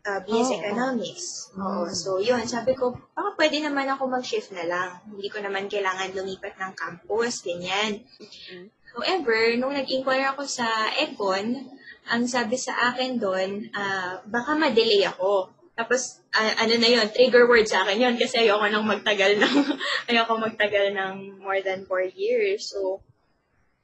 Uh, 0.00 0.20
BS 0.24 0.48
Oh. 0.48 0.58
Economics. 0.64 1.26
Oo. 1.60 1.84
Mm. 1.84 1.92
So, 1.92 2.16
yun. 2.16 2.42
Sabi 2.48 2.72
ko, 2.72 2.96
baka 3.12 3.36
pwede 3.36 3.60
naman 3.60 3.84
ako 3.92 4.08
mag-shift 4.08 4.48
na 4.56 4.64
lang. 4.64 4.90
Hindi 5.04 5.28
ko 5.28 5.44
naman 5.44 5.68
kailangan 5.68 6.16
lumipat 6.16 6.56
ng 6.56 6.72
campus, 6.72 7.44
ganyan. 7.44 8.00
Mhm. 8.16 8.72
However, 8.96 9.54
nung 9.60 9.76
nag-inquire 9.76 10.34
ako 10.34 10.48
sa 10.48 10.66
Econ, 10.98 11.68
ang 12.10 12.26
sabi 12.26 12.58
sa 12.58 12.90
akin 12.90 13.20
doon, 13.22 13.70
ah, 13.70 14.18
baka 14.26 14.56
ma-delay 14.58 15.06
ako. 15.06 15.52
Tapos, 15.80 16.20
ah, 16.36 16.60
ano 16.60 16.76
na 16.76 16.92
yon 16.92 17.08
trigger 17.08 17.48
word 17.48 17.64
sa 17.64 17.88
akin 17.88 18.04
yon 18.04 18.16
kasi 18.20 18.44
ayoko 18.44 18.68
nang 18.68 18.84
magtagal 18.84 19.40
ng, 19.40 19.56
ayoko 20.12 20.36
magtagal 20.36 20.92
ng 20.92 21.40
more 21.40 21.64
than 21.64 21.88
four 21.88 22.04
years. 22.04 22.68
So, 22.68 23.00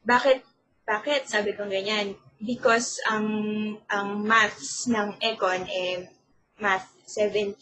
bakit, 0.04 0.44
bakit? 0.84 1.24
Sabi 1.24 1.56
ko 1.56 1.64
ganyan. 1.64 2.20
Because 2.36 3.00
ang, 3.08 3.24
ang 3.88 4.28
maths 4.28 4.84
ng 4.92 5.16
Econ, 5.24 5.64
eh, 5.72 6.04
math 6.60 6.92
17 7.08 7.56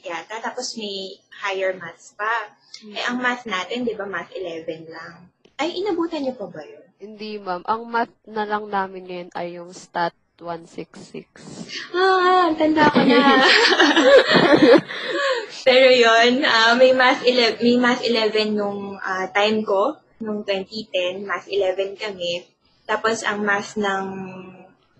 yata, 0.00 0.40
tapos 0.40 0.80
may 0.80 1.20
higher 1.44 1.76
maths 1.76 2.16
pa. 2.16 2.56
Eh, 2.88 3.04
ang 3.04 3.20
math 3.20 3.44
natin, 3.44 3.84
di 3.84 3.92
ba, 3.92 4.08
math 4.08 4.32
11 4.32 4.88
lang. 4.88 5.28
Ay, 5.60 5.76
inabutan 5.84 6.24
niyo 6.24 6.40
pa 6.40 6.48
ba 6.48 6.64
yun? 6.64 6.88
Hindi, 6.96 7.36
ma'am. 7.36 7.68
Ang 7.68 7.82
math 7.84 8.16
na 8.24 8.48
lang 8.48 8.64
namin 8.72 9.04
ngayon 9.04 9.30
ay 9.36 9.60
yung 9.60 9.76
stat 9.76 10.16
166. 10.38 11.94
Ah, 11.94 12.50
tanda 12.58 12.90
ko 12.90 13.00
na. 13.06 13.38
Pero 15.66 15.88
yun, 15.94 16.42
ah, 16.42 16.74
may 16.74 16.90
math 16.90 17.22
11, 17.22 17.62
may 17.62 17.76
math 17.78 18.02
11 18.02 18.58
nung 18.58 18.98
ah, 18.98 19.30
time 19.30 19.62
ko, 19.62 19.96
nung 20.18 20.42
2010, 20.42 21.22
math 21.22 21.46
11 21.46 21.94
kami. 21.94 22.42
Tapos 22.84 23.22
ang 23.22 23.46
math 23.46 23.78
ng 23.78 24.06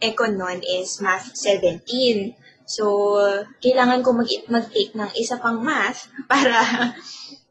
Econ 0.04 0.36
nun 0.36 0.60
is 0.60 1.00
math 1.00 1.32
17. 1.32 2.36
So, 2.64 3.16
kailangan 3.60 4.00
ko 4.04 4.16
mag 4.16 4.28
mag-take 4.48 4.96
ng 4.96 5.12
isa 5.16 5.36
pang 5.40 5.60
math 5.60 6.08
para 6.30 6.60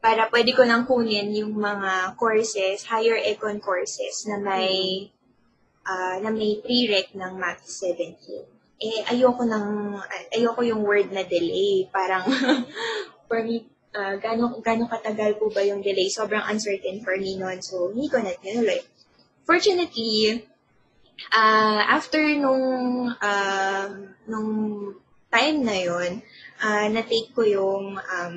para 0.04 0.28
pwede 0.28 0.52
ko 0.52 0.62
nang 0.62 0.84
kunin 0.84 1.32
yung 1.32 1.56
mga 1.56 2.18
courses, 2.20 2.84
higher 2.84 3.16
econ 3.16 3.56
courses 3.56 4.28
na 4.28 4.36
may 4.36 5.08
ah, 5.84 6.16
na 6.20 6.32
may 6.32 6.60
prereq 6.60 7.12
ng 7.16 7.32
math 7.36 7.64
17 7.68 8.54
eh, 8.84 9.00
ayoko 9.08 9.48
ng, 9.48 9.96
ayoko 10.34 10.60
yung 10.66 10.82
word 10.82 11.08
na 11.08 11.22
delay. 11.24 11.86
Parang, 11.88 12.26
for 13.28 13.40
me, 13.40 13.64
uh, 13.94 14.18
gano'ng 14.18 14.60
gano 14.60 14.84
katagal 14.90 15.38
po 15.38 15.48
ba 15.48 15.62
yung 15.62 15.80
delay? 15.80 16.10
Sobrang 16.10 16.44
uncertain 16.50 17.00
for 17.00 17.14
me 17.16 17.38
noon. 17.38 17.62
So, 17.62 17.94
hindi 17.94 18.10
ko 18.10 18.18
na 18.20 18.34
tinuloy. 18.36 18.82
Fortunately, 19.48 20.44
uh, 21.32 21.82
after 21.86 22.20
nung, 22.36 23.08
um, 23.14 23.90
nung 24.26 24.52
time 25.30 25.58
na 25.64 25.76
yun, 25.78 26.10
uh, 26.60 26.86
na-take 26.90 27.32
ko 27.32 27.42
yung 27.46 27.96
um, 27.96 28.36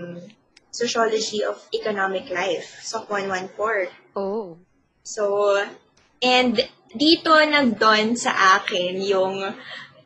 Sociology 0.70 1.42
of 1.42 1.58
Economic 1.74 2.30
Life, 2.30 2.86
SOC 2.86 3.10
114. 3.10 3.90
Oh. 4.14 4.62
So, 5.02 5.58
and 6.22 6.58
dito 6.94 7.36
nag-dawn 7.36 8.16
sa 8.18 8.58
akin 8.58 8.98
yung 9.04 9.54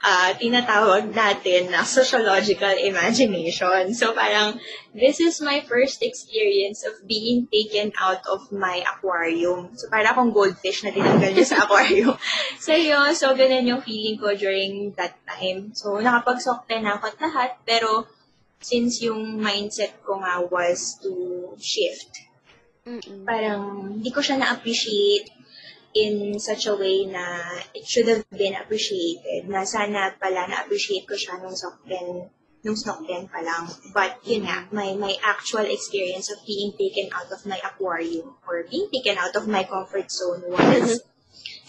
ah, 0.01 0.33
tinatawag 0.33 1.13
natin 1.13 1.69
na 1.69 1.85
sociological 1.85 2.73
imagination. 2.73 3.93
So 3.93 4.17
parang, 4.17 4.57
this 4.97 5.21
is 5.21 5.37
my 5.45 5.61
first 5.61 6.01
experience 6.01 6.81
of 6.81 7.05
being 7.05 7.45
taken 7.53 7.93
out 8.01 8.25
of 8.25 8.49
my 8.49 8.81
aquarium. 8.81 9.77
So 9.77 9.87
para 9.93 10.09
akong 10.09 10.33
goldfish 10.33 10.81
na 10.81 10.91
tinanggal 10.91 11.37
niya 11.37 11.47
sa 11.47 11.61
aquarium. 11.69 12.17
so 12.57 12.73
yun, 12.73 13.13
so 13.13 13.37
ganun 13.37 13.69
yung 13.69 13.85
feeling 13.85 14.17
ko 14.17 14.33
during 14.33 14.97
that 14.97 15.13
time. 15.29 15.71
So 15.77 16.01
nakapagsokte 16.01 16.81
na 16.81 16.97
ako 16.97 17.13
at 17.13 17.17
lahat, 17.21 17.51
pero 17.63 18.09
since 18.61 19.05
yung 19.05 19.37
mindset 19.37 20.01
ko 20.01 20.21
nga 20.21 20.41
was 20.41 20.97
to 21.01 21.13
shift, 21.61 22.25
Mm-mm. 22.81 23.25
parang 23.25 23.93
hindi 24.01 24.09
ko 24.09 24.25
siya 24.25 24.41
na-appreciate 24.41 25.40
in 25.93 26.39
such 26.39 26.67
a 26.67 26.75
way 26.75 27.05
na 27.05 27.41
it 27.75 27.87
should 27.87 28.07
have 28.07 28.23
been 28.31 28.55
appreciated. 28.55 29.47
Na 29.47 29.63
sana 29.63 30.15
pala 30.15 30.47
na-appreciate 30.47 31.07
ko 31.07 31.15
siya 31.15 31.39
nung 31.39 31.55
Sokten, 31.55 32.31
nung 32.63 32.77
Sokten 32.77 33.27
pa 33.27 33.43
lang. 33.43 33.67
But 33.91 34.23
yun 34.23 34.47
nga, 34.47 34.67
my, 34.71 34.95
my 34.95 35.15
actual 35.23 35.67
experience 35.67 36.31
of 36.31 36.39
being 36.47 36.71
taken 36.77 37.11
out 37.11 37.31
of 37.31 37.43
my 37.45 37.59
aquarium 37.63 38.35
or 38.47 38.63
being 38.69 38.87
taken 38.91 39.19
out 39.19 39.35
of 39.35 39.47
my 39.47 39.63
comfort 39.67 40.11
zone 40.11 40.43
was 40.47 41.03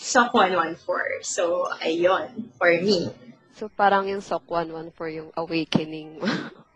Sok 0.03 0.35
114. 0.35 1.23
So, 1.23 1.71
ayun, 1.79 2.51
for 2.59 2.75
me. 2.83 3.11
So, 3.55 3.71
parang 3.71 4.11
yung 4.11 4.25
SOC 4.25 4.43
114 4.51 5.19
yung 5.23 5.31
awakening 5.39 6.19
mo. 6.19 6.27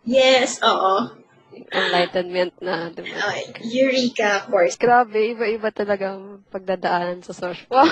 Yes, 0.07 0.63
oo. 0.63 1.26
Enlightenment 1.71 2.53
na 2.59 2.87
Uh, 2.87 2.93
dumating. 2.93 3.49
Eureka 3.63 4.45
course. 4.47 4.75
Grabe, 4.75 5.33
iba-iba 5.33 5.69
talaga 5.71 6.15
ang 6.15 6.43
pagdadaanan 6.47 7.23
sa 7.23 7.33
social. 7.33 7.67
Wow. 7.69 7.87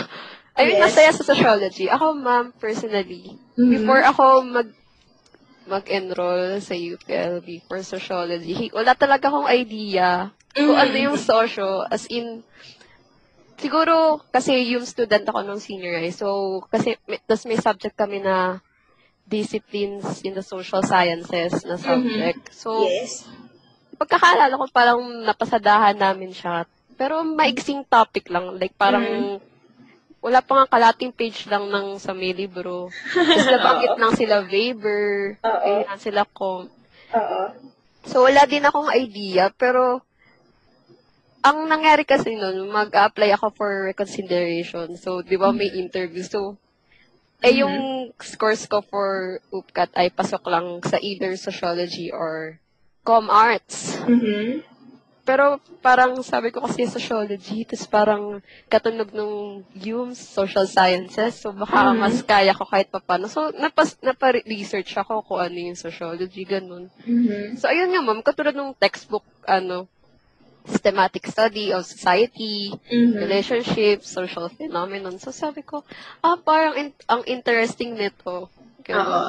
I 0.56 0.62
mean, 0.64 0.80
Yes. 0.80 0.84
masaya 0.88 1.12
sa 1.12 1.24
sociology. 1.26 1.92
Ako, 1.92 2.16
ma'am, 2.16 2.56
personally, 2.56 3.36
Mhm. 3.56 3.70
before 3.70 4.02
ako 4.02 4.26
mag 4.42 4.70
mag-enroll 5.66 6.62
sa 6.62 6.78
UPLB 6.78 7.66
for 7.66 7.82
sociology, 7.82 8.70
wala 8.70 8.94
talaga 8.94 9.28
akong 9.28 9.50
idea 9.50 10.30
kung 10.54 10.72
Mhm. 10.72 10.84
ano 10.86 10.96
yung 11.10 11.18
socio. 11.18 11.82
As 11.90 12.06
in, 12.06 12.46
siguro, 13.58 14.22
kasi 14.30 14.54
yung 14.72 14.86
student 14.86 15.26
ako 15.26 15.42
nung 15.42 15.58
senior 15.58 15.98
high. 15.98 16.14
So, 16.14 16.62
kasi, 16.70 17.02
tas 17.26 17.50
may 17.50 17.58
subject 17.58 17.98
kami 17.98 18.22
na 18.22 18.62
disciplines 19.26 20.22
in 20.22 20.38
the 20.38 20.46
social 20.46 20.86
sciences 20.86 21.66
na 21.66 21.82
subject. 21.82 22.54
So, 22.54 22.86
Yes. 22.86 23.26
Pagkakalala 23.96 24.60
ko 24.60 24.66
parang 24.72 25.02
napasadahan 25.24 25.98
namin 25.98 26.32
siya. 26.32 26.68
Pero 26.96 27.24
maiksing 27.24 27.84
topic 27.88 28.32
lang. 28.32 28.56
Like 28.56 28.76
parang 28.76 29.40
wala 30.24 30.40
pa 30.42 30.64
nga 30.64 30.68
kalating 30.80 31.14
page 31.14 31.46
lang 31.48 31.70
ng 31.70 32.02
sa 32.02 32.16
may 32.16 32.32
libro. 32.32 32.90
Tapos 33.14 33.46
nabanggit 33.46 33.96
lang 34.02 34.14
sila 34.18 34.36
Weber, 34.48 35.38
Oo. 35.44 35.74
sila 36.00 36.24
Com. 36.26 36.66
Oo. 37.14 37.42
So 38.06 38.26
wala 38.26 38.46
din 38.46 38.66
akong 38.66 38.90
idea. 38.94 39.52
Pero 39.54 40.02
ang 41.46 41.70
nangyari 41.70 42.02
kasi 42.02 42.34
nun, 42.34 42.74
mag-apply 42.74 43.38
ako 43.38 43.54
for 43.54 43.72
reconsideration. 43.86 44.98
So, 44.98 45.22
di 45.22 45.38
ba 45.38 45.54
may 45.54 45.70
interview. 45.78 46.26
So, 46.26 46.58
eh 47.46 47.62
yung 47.62 48.10
scores 48.18 48.66
ko 48.66 48.82
for 48.82 49.38
UPCAT 49.54 49.94
ay 49.94 50.10
pasok 50.10 50.50
lang 50.50 50.82
sa 50.82 50.98
either 50.98 51.38
sociology 51.38 52.10
or 52.10 52.58
com 53.06 53.30
arts. 53.30 54.02
Mhm. 54.10 54.66
Pero 55.26 55.58
parang 55.82 56.22
sabi 56.22 56.54
ko 56.54 56.62
kasi 56.62 56.86
sociology, 56.86 57.66
tapos 57.66 57.90
parang 57.90 58.24
katunog 58.70 59.10
nung 59.10 59.66
Hume's 59.74 60.22
social 60.22 60.70
sciences. 60.70 61.42
So 61.42 61.50
baka 61.50 61.94
Mhm. 61.94 61.98
mas 61.98 62.22
kaya 62.22 62.54
ko 62.54 62.66
kahit 62.66 62.94
papano. 62.94 63.26
So 63.26 63.50
napas, 63.50 63.98
napa-research 64.02 64.94
ako 64.98 65.26
kung 65.26 65.42
ano 65.42 65.58
yung 65.58 65.78
sociology, 65.78 66.46
ganun. 66.46 66.94
Mhm. 67.06 67.58
So 67.58 67.66
ayun 67.70 67.90
nga 67.90 68.06
ma'am, 68.06 68.22
katulad 68.22 68.54
nung 68.54 68.78
textbook, 68.78 69.26
ano, 69.50 69.90
systematic 70.66 71.26
study 71.26 71.74
of 71.74 71.86
society, 71.86 72.74
Mhm. 72.90 73.18
relationships, 73.18 74.10
social 74.10 74.50
phenomenon. 74.50 75.18
So 75.18 75.30
sabi 75.30 75.62
ko, 75.62 75.82
ah 76.22 76.38
parang 76.38 76.78
in- 76.78 76.98
ang 77.06 77.26
interesting 77.26 77.98
nito. 77.98 78.50
Oo. 78.86 79.22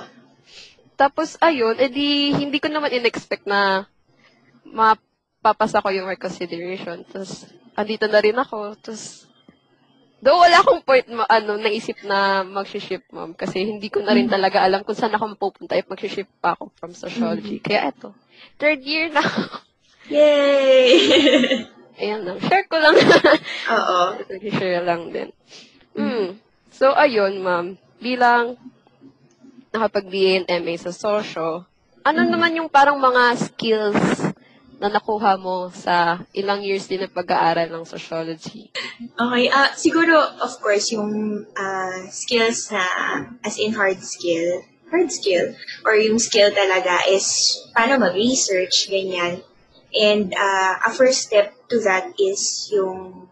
Tapos, 0.96 1.36
ayun, 1.44 1.76
edi, 1.76 2.32
hindi 2.32 2.56
ko 2.56 2.72
naman 2.72 2.88
in-expect 2.88 3.44
na 3.44 3.84
mapapasa 4.64 5.84
ko 5.84 5.92
yung 5.92 6.08
reconsideration. 6.08 7.04
Tapos, 7.04 7.44
andito 7.76 8.08
na 8.08 8.20
rin 8.24 8.34
ako. 8.34 8.80
Tapos, 8.80 9.28
though 10.24 10.40
wala 10.40 10.64
akong 10.64 10.80
point, 10.80 11.04
ma- 11.12 11.28
ano, 11.28 11.60
naisip 11.60 12.00
na 12.08 12.40
mag-ship, 12.42 13.04
ma'am. 13.12 13.36
Kasi 13.36 13.60
hindi 13.60 13.92
ko 13.92 14.00
na 14.00 14.16
rin 14.16 14.26
talaga 14.26 14.64
alam 14.64 14.82
kung 14.82 14.96
saan 14.96 15.12
ako 15.12 15.36
mapupunta 15.36 15.76
if 15.76 15.84
mag-ship 15.86 16.26
pa 16.40 16.56
ako 16.56 16.72
from 16.80 16.96
sociology. 16.96 17.60
Kaya 17.60 17.92
eto, 17.92 18.16
third 18.56 18.80
year 18.80 19.12
na. 19.12 19.22
Yay! 20.08 20.88
Ayan 22.00 22.28
lang. 22.28 22.38
Share 22.44 22.68
ko 22.68 22.76
lang. 22.76 22.96
Oo. 23.76 24.00
Share 24.52 24.84
lang 24.84 25.12
din. 25.12 25.28
Hmm. 25.96 26.36
So, 26.68 26.92
ayun, 26.92 27.40
ma'am. 27.40 27.80
Bilang 28.04 28.60
nakapag-BA 29.76 30.42
and 30.42 30.64
MA 30.64 30.80
sa 30.80 30.88
Sosyo, 30.88 31.68
ano 32.06 32.20
naman 32.24 32.56
yung 32.56 32.72
parang 32.72 32.96
mga 32.96 33.36
skills 33.36 34.32
na 34.80 34.88
nakuha 34.92 35.40
mo 35.40 35.72
sa 35.72 36.20
ilang 36.36 36.60
years 36.60 36.88
din 36.88 37.04
na 37.04 37.10
pag-aaral 37.12 37.68
ng 37.68 37.84
sociology? 37.84 38.72
Okay, 39.16 39.44
ah 39.48 39.72
siguro, 39.76 40.16
of 40.40 40.52
course, 40.60 40.92
yung 40.92 41.44
ah, 41.56 42.08
skills 42.08 42.72
na, 42.72 42.84
as 43.44 43.56
in 43.56 43.72
hard 43.72 44.00
skill, 44.00 44.64
hard 44.92 45.10
skill, 45.12 45.56
or 45.84 45.96
yung 45.96 46.20
skill 46.20 46.52
talaga 46.52 47.08
is 47.08 47.58
paano 47.72 48.00
mag-research, 48.00 48.88
ganyan. 48.88 49.40
And 49.96 50.32
ah, 50.36 50.78
a 50.84 50.90
first 50.92 51.26
step 51.26 51.56
to 51.72 51.80
that 51.82 52.12
is 52.20 52.68
yung, 52.70 53.26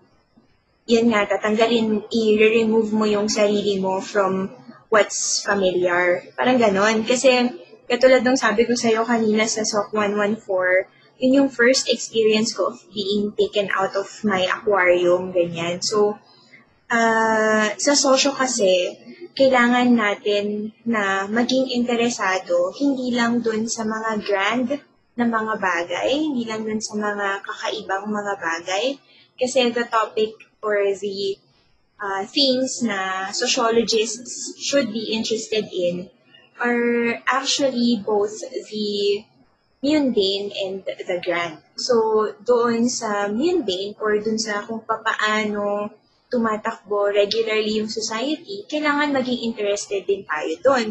yan 0.89 1.13
nga, 1.13 1.29
tatanggalin, 1.29 2.09
i-remove 2.09 2.91
mo 2.91 3.05
yung 3.05 3.29
sarili 3.29 3.79
mo 3.79 4.01
from 4.01 4.51
what's 4.95 5.43
familiar. 5.43 6.23
Parang 6.39 6.63
ganon. 6.63 7.03
Kasi, 7.03 7.51
katulad 7.91 8.23
ng 8.23 8.39
sabi 8.39 8.63
ko 8.63 8.79
sa'yo 8.79 9.03
kanina 9.03 9.43
sa 9.51 9.67
SOC 9.67 9.91
114, 9.91 10.87
yun 11.19 11.43
yung 11.43 11.51
first 11.51 11.91
experience 11.91 12.55
ko 12.55 12.71
of 12.71 12.79
being 12.95 13.35
taken 13.35 13.67
out 13.75 13.99
of 13.99 14.07
my 14.23 14.47
aquarium, 14.47 15.35
ganyan. 15.35 15.83
So, 15.83 16.15
ah 16.95 17.75
sa 17.75 17.99
sosyo 17.99 18.31
kasi, 18.39 18.95
kailangan 19.35 19.91
natin 19.99 20.71
na 20.87 21.27
maging 21.27 21.75
interesado, 21.75 22.71
hindi 22.79 23.11
lang 23.11 23.43
dun 23.43 23.67
sa 23.67 23.83
mga 23.83 24.11
grand 24.23 24.69
na 25.19 25.27
mga 25.27 25.55
bagay, 25.59 26.11
hindi 26.15 26.47
lang 26.47 26.63
dun 26.63 26.79
sa 26.79 26.95
mga 26.95 27.43
kakaibang 27.43 28.07
mga 28.07 28.35
bagay. 28.39 28.85
Kasi 29.35 29.75
the 29.75 29.91
topic 29.91 30.39
or 30.63 30.79
the 30.87 31.35
uh, 32.05 32.23
things 32.29 32.85
na 32.85 33.33
sociologists 33.33 34.53
should 34.61 34.93
be 34.93 35.17
interested 35.17 35.65
in 35.73 36.13
are 36.61 37.19
actually 37.25 37.97
both 38.05 38.37
the 38.69 39.25
mundane 39.81 40.53
and 40.53 40.85
the 40.85 41.19
grand. 41.25 41.59
So, 41.77 42.33
doon 42.45 42.89
sa 42.89 43.29
mundane 43.29 43.97
or 44.01 44.21
doon 44.21 44.39
sa 44.39 44.63
kung 44.65 44.85
papaano 44.85 45.93
tumatakbo 46.29 47.13
regularly 47.13 47.81
yung 47.81 47.91
society, 47.91 48.65
kailangan 48.69 49.13
maging 49.13 49.45
interested 49.53 50.09
din 50.09 50.25
tayo 50.25 50.53
doon. 50.65 50.87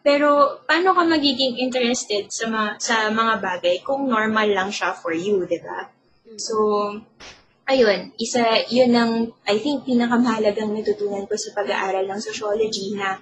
Pero, 0.00 0.60
paano 0.64 0.96
ka 0.96 1.02
magiging 1.04 1.60
interested 1.60 2.30
sa, 2.32 2.48
mga, 2.48 2.70
sa 2.80 2.96
mga 3.12 3.34
bagay 3.42 3.76
kung 3.84 4.08
normal 4.08 4.48
lang 4.48 4.70
siya 4.72 4.96
for 4.96 5.12
you, 5.12 5.44
di 5.44 5.58
ba? 5.60 5.90
So, 6.38 6.56
ayun, 7.68 8.16
isa, 8.16 8.64
yun 8.72 8.90
ang, 8.96 9.12
I 9.44 9.60
think, 9.60 9.84
pinakamahalagang 9.84 10.72
natutunan 10.72 11.28
ko 11.28 11.36
sa 11.36 11.52
pag-aaral 11.52 12.08
ng 12.08 12.20
sociology 12.24 12.96
na 12.96 13.20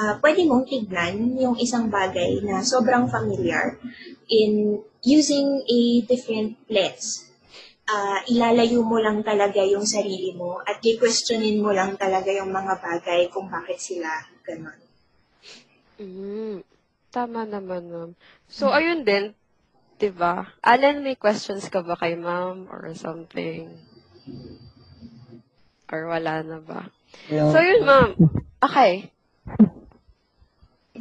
ah, 0.00 0.16
pwede 0.24 0.48
mong 0.48 0.64
tignan 0.66 1.36
yung 1.36 1.60
isang 1.60 1.92
bagay 1.92 2.40
na 2.42 2.64
sobrang 2.64 3.06
familiar 3.06 3.76
in 4.26 4.80
using 5.04 5.60
a 5.68 5.80
different 6.08 6.56
lens. 6.72 7.28
Ah, 7.84 8.24
ilalayo 8.24 8.80
mo 8.80 8.96
lang 8.96 9.20
talaga 9.20 9.60
yung 9.60 9.84
sarili 9.84 10.32
mo 10.32 10.64
at 10.64 10.80
i-questionin 10.80 11.60
mo 11.60 11.68
lang 11.68 12.00
talaga 12.00 12.32
yung 12.32 12.48
mga 12.48 12.80
bagay 12.80 13.28
kung 13.28 13.52
bakit 13.52 13.76
sila 13.76 14.08
ganon. 14.40 14.80
Mm, 16.00 16.64
tama 17.12 17.44
naman, 17.44 17.86
ma'am. 17.92 18.10
So, 18.48 18.72
ayun 18.72 19.04
din, 19.04 19.36
'di 19.98 20.10
ba? 20.14 20.48
Allen, 20.62 21.02
may 21.02 21.14
questions 21.14 21.66
ka 21.70 21.80
ba 21.82 21.94
kay 21.96 22.18
ma'am 22.18 22.66
or 22.70 22.90
something? 22.94 23.70
Or 25.92 26.10
wala 26.10 26.42
na 26.42 26.58
ba? 26.58 26.90
Yung, 27.30 27.52
So, 27.54 27.62
yun, 27.62 27.86
ma'am. 27.86 28.10
Okay. 28.64 29.12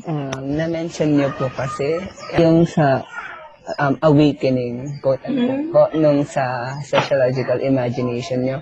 um, 0.06 0.44
na-mention 0.58 1.16
niyo 1.16 1.30
po 1.38 1.48
kasi 1.54 2.02
yung 2.38 2.66
sa 2.66 3.06
um, 3.80 3.96
awakening, 4.04 5.00
quote 5.00 5.24
po, 5.72 5.88
nung 5.96 6.26
sa 6.28 6.76
sociological 6.84 7.62
imagination 7.62 8.42
niyo. 8.44 8.60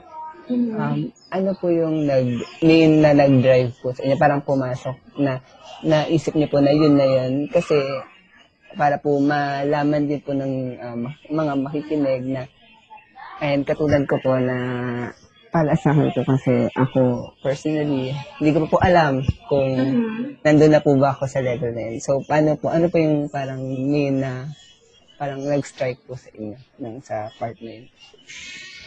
Mhm. 0.52 0.76
Um, 0.76 1.00
ano 1.32 1.56
po 1.56 1.72
yung 1.72 2.04
nag, 2.04 2.28
main 2.60 3.00
na 3.00 3.16
nag-drive 3.16 3.72
po 3.80 3.96
sa 3.96 4.04
inyo? 4.04 4.20
Parang 4.20 4.44
pumasok 4.44 4.98
na 5.24 5.40
naisip 5.82 6.36
niyo 6.36 6.52
po 6.52 6.60
na 6.60 6.76
yun 6.76 7.00
na 7.00 7.08
yun 7.08 7.48
kasi 7.48 7.80
para 8.78 8.98
po 9.00 9.20
malaman 9.20 10.08
din 10.08 10.22
po 10.24 10.32
ng 10.32 10.54
um, 10.80 11.02
mga 11.30 11.54
makikinig 11.60 12.24
na 12.28 12.44
and 13.42 13.66
katulad 13.66 14.06
ko 14.06 14.22
po 14.22 14.38
na 14.38 14.58
sa 15.52 15.92
akin 15.92 16.16
po 16.16 16.24
kasi 16.24 16.72
ako 16.80 17.36
personally 17.44 18.16
hindi 18.40 18.50
ko 18.56 18.64
pa 18.64 18.72
po 18.72 18.78
alam 18.80 19.20
kung 19.52 19.72
Mhm. 19.76 20.48
nandun 20.48 20.72
na 20.72 20.80
po 20.80 20.96
ba 20.96 21.12
ako 21.12 21.28
sa 21.28 21.44
level 21.44 21.76
na 21.76 21.92
yun. 21.92 22.00
So, 22.00 22.24
paano 22.24 22.56
po, 22.56 22.72
ano 22.72 22.88
po 22.88 22.96
yung 22.96 23.28
parang 23.28 23.60
main 23.60 24.24
na 24.24 24.48
parang 25.20 25.44
nag-strike 25.44 26.08
po 26.08 26.16
sa 26.16 26.32
inyo 26.32 26.56
nang 26.80 27.04
sa 27.04 27.30
part 27.36 27.60
na 27.60 27.84
yun? 27.84 27.86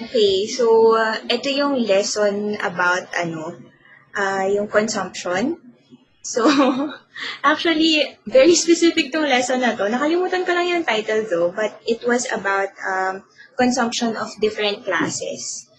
Okay, 0.08 0.48
so 0.50 0.96
uh, 0.96 1.20
ito 1.30 1.52
yung 1.52 1.78
lesson 1.84 2.56
about 2.58 3.06
ano, 3.14 3.54
ah 4.16 4.48
yung 4.48 4.66
consumption. 4.66 5.60
So, 6.24 6.48
actually, 7.42 8.18
very 8.26 8.54
specific 8.54 9.12
tong 9.12 9.28
lesson 9.28 9.60
na 9.60 9.76
to. 9.76 9.86
Nakalimutan 9.86 10.46
ko 10.46 10.52
lang 10.54 10.66
yung 10.68 10.84
title 10.84 11.22
though, 11.28 11.50
but 11.54 11.78
it 11.86 12.02
was 12.06 12.26
about 12.32 12.70
um, 12.82 13.22
consumption 13.56 14.16
of 14.16 14.30
different 14.40 14.82
classes. 14.82 15.70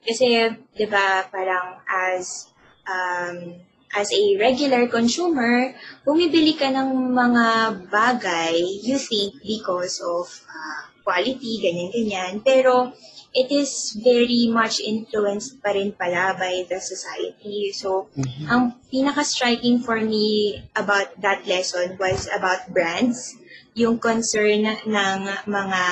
Kasi, 0.00 0.48
di 0.74 0.86
ba, 0.88 1.28
parang 1.28 1.84
as 1.86 2.48
um, 2.88 3.60
as 3.90 4.08
a 4.14 4.22
regular 4.38 4.86
consumer, 4.86 5.74
bumibili 6.06 6.54
ka 6.54 6.70
ng 6.70 7.10
mga 7.10 7.46
bagay 7.90 8.54
you 8.86 8.94
think 8.98 9.34
because 9.42 9.98
of 9.98 10.30
uh, 10.46 10.86
quality, 11.02 11.58
ganyan-ganyan. 11.58 12.38
Pero, 12.46 12.94
it 13.34 13.50
is 13.52 13.94
very 14.02 14.50
much 14.50 14.80
influenced 14.82 15.62
pa 15.62 15.70
rin 15.70 15.94
pala 15.94 16.34
by 16.34 16.66
the 16.66 16.82
society. 16.82 17.70
So, 17.70 18.10
ang 18.50 18.74
pinaka-striking 18.90 19.86
for 19.86 20.02
me 20.02 20.58
about 20.74 21.14
that 21.22 21.46
lesson 21.46 21.94
was 21.98 22.26
about 22.34 22.66
brands, 22.74 23.38
yung 23.78 24.02
concern 24.02 24.66
ng 24.82 25.18
mga 25.46 25.82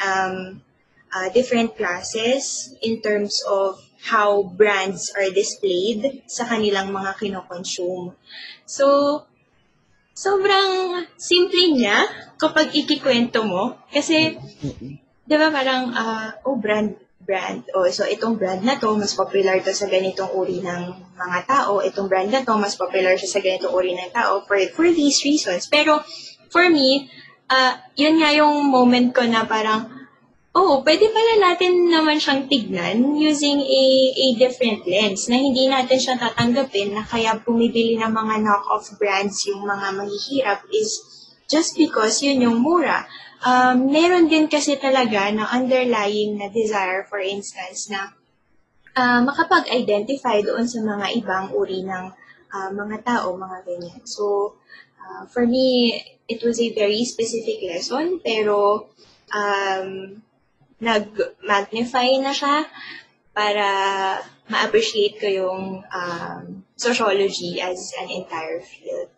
um, 0.00 0.64
uh, 1.12 1.28
different 1.36 1.76
classes 1.76 2.72
in 2.80 3.04
terms 3.04 3.44
of 3.44 3.76
how 4.00 4.48
brands 4.56 5.12
are 5.12 5.28
displayed 5.28 6.24
sa 6.24 6.48
kanilang 6.48 6.88
mga 6.88 7.20
kinokonsume. 7.20 8.16
So, 8.64 9.20
sobrang 10.16 11.04
simple 11.20 11.76
niya 11.76 12.08
kapag 12.40 12.72
ikikwento 12.72 13.44
mo. 13.44 13.76
Kasi, 13.92 14.40
di 15.30 15.38
ba 15.38 15.46
parang, 15.54 15.94
ah, 15.94 16.34
oh, 16.42 16.58
brand, 16.58 16.90
brand. 17.22 17.62
Oh, 17.78 17.86
so 17.86 18.02
itong 18.02 18.34
brand 18.34 18.66
na 18.66 18.74
to, 18.82 18.90
mas 18.98 19.14
popular 19.14 19.62
to 19.62 19.70
sa 19.70 19.86
ganitong 19.86 20.34
uri 20.34 20.58
ng 20.58 21.14
mga 21.14 21.38
tao. 21.46 21.78
Itong 21.86 22.10
brand 22.10 22.34
na 22.34 22.42
to, 22.42 22.58
mas 22.58 22.74
popular 22.74 23.14
siya 23.14 23.30
sa 23.30 23.38
ganitong 23.38 23.70
uri 23.70 23.94
ng 23.94 24.10
tao 24.10 24.42
for, 24.42 24.58
for 24.74 24.90
these 24.90 25.22
reasons. 25.22 25.70
Pero, 25.70 26.02
for 26.50 26.66
me, 26.66 27.06
ah, 27.46 27.78
yun 27.94 28.18
nga 28.18 28.34
yung 28.34 28.74
moment 28.74 29.14
ko 29.14 29.22
na 29.22 29.46
parang, 29.46 29.86
oh, 30.50 30.82
pwede 30.82 31.06
pala 31.14 31.54
natin 31.54 31.86
naman 31.86 32.18
siyang 32.18 32.50
tignan 32.50 33.14
using 33.14 33.62
a, 33.62 33.82
a 34.10 34.26
different 34.34 34.82
lens 34.82 35.30
na 35.30 35.38
hindi 35.38 35.70
natin 35.70 35.94
siya 35.94 36.18
tatanggapin 36.18 36.90
na 36.90 37.06
kaya 37.06 37.38
bumibili 37.38 37.94
ng 38.02 38.10
mga 38.10 38.42
knockoff 38.42 38.98
brands 38.98 39.46
yung 39.46 39.62
mga 39.62 39.94
mahihirap 39.94 40.66
is 40.74 40.98
just 41.46 41.78
because 41.78 42.18
yun 42.18 42.42
yung 42.42 42.58
mura. 42.58 43.06
Um, 43.40 43.88
meron 43.88 44.28
din 44.28 44.52
kasi 44.52 44.76
talaga 44.76 45.32
na 45.32 45.48
underlying 45.48 46.36
na 46.36 46.52
desire, 46.52 47.08
for 47.08 47.20
instance, 47.24 47.88
na 47.88 48.12
ah, 48.92 49.24
makapag-identify 49.24 50.44
doon 50.44 50.68
sa 50.68 50.84
mga 50.84 51.06
ibang 51.24 51.46
uri 51.56 51.80
ng 51.80 52.04
ah, 52.52 52.70
mga 52.70 53.00
tao, 53.00 53.32
mga 53.32 53.58
ganyan. 53.64 54.00
So, 54.04 54.54
ah, 55.00 55.24
for 55.24 55.48
me, 55.48 55.96
it 56.28 56.44
was 56.44 56.60
a 56.60 56.68
very 56.76 57.02
specific 57.08 57.64
lesson, 57.64 58.20
pero 58.20 58.88
um, 59.34 60.20
nag-magnify 60.80 62.20
na 62.20 62.32
siya 62.36 62.68
para 63.32 63.68
ma-appreciate 64.52 65.16
ko 65.16 65.26
yung 65.26 65.64
um, 65.86 66.42
sociology 66.76 67.60
as 67.60 67.92
an 68.00 68.08
entire 68.10 68.60
field. 68.60 69.08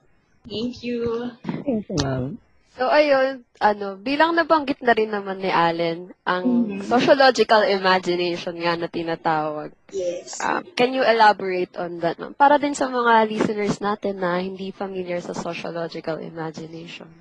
Thank 0.47 0.83
you. 0.83 1.31
Thank 1.43 1.89
you, 1.91 1.97
ma'am. 2.03 2.39
So, 2.73 2.89
ayun, 2.89 3.45
ano, 3.61 4.01
bilang 4.01 4.33
nabanggit 4.33 4.81
na 4.81 4.97
rin 4.97 5.13
naman 5.13 5.45
ni 5.45 5.53
Allen, 5.53 6.09
ang 6.25 6.45
Mhm. 6.81 6.89
sociological 6.89 7.69
imagination 7.69 8.57
nga 8.57 8.81
na 8.81 8.89
tinatawag. 8.89 9.77
Yes. 9.93 10.41
Um, 10.41 10.65
can 10.73 10.97
you 10.97 11.05
elaborate 11.05 11.77
on 11.77 12.01
that, 12.01 12.17
ma'am? 12.17 12.33
Para 12.33 12.57
din 12.57 12.73
sa 12.73 12.89
mga 12.89 13.29
listeners 13.29 13.77
natin 13.77 14.25
na 14.25 14.41
hindi 14.41 14.73
familiar 14.73 15.21
sa 15.21 15.37
sociological 15.37 16.17
imagination. 16.25 17.13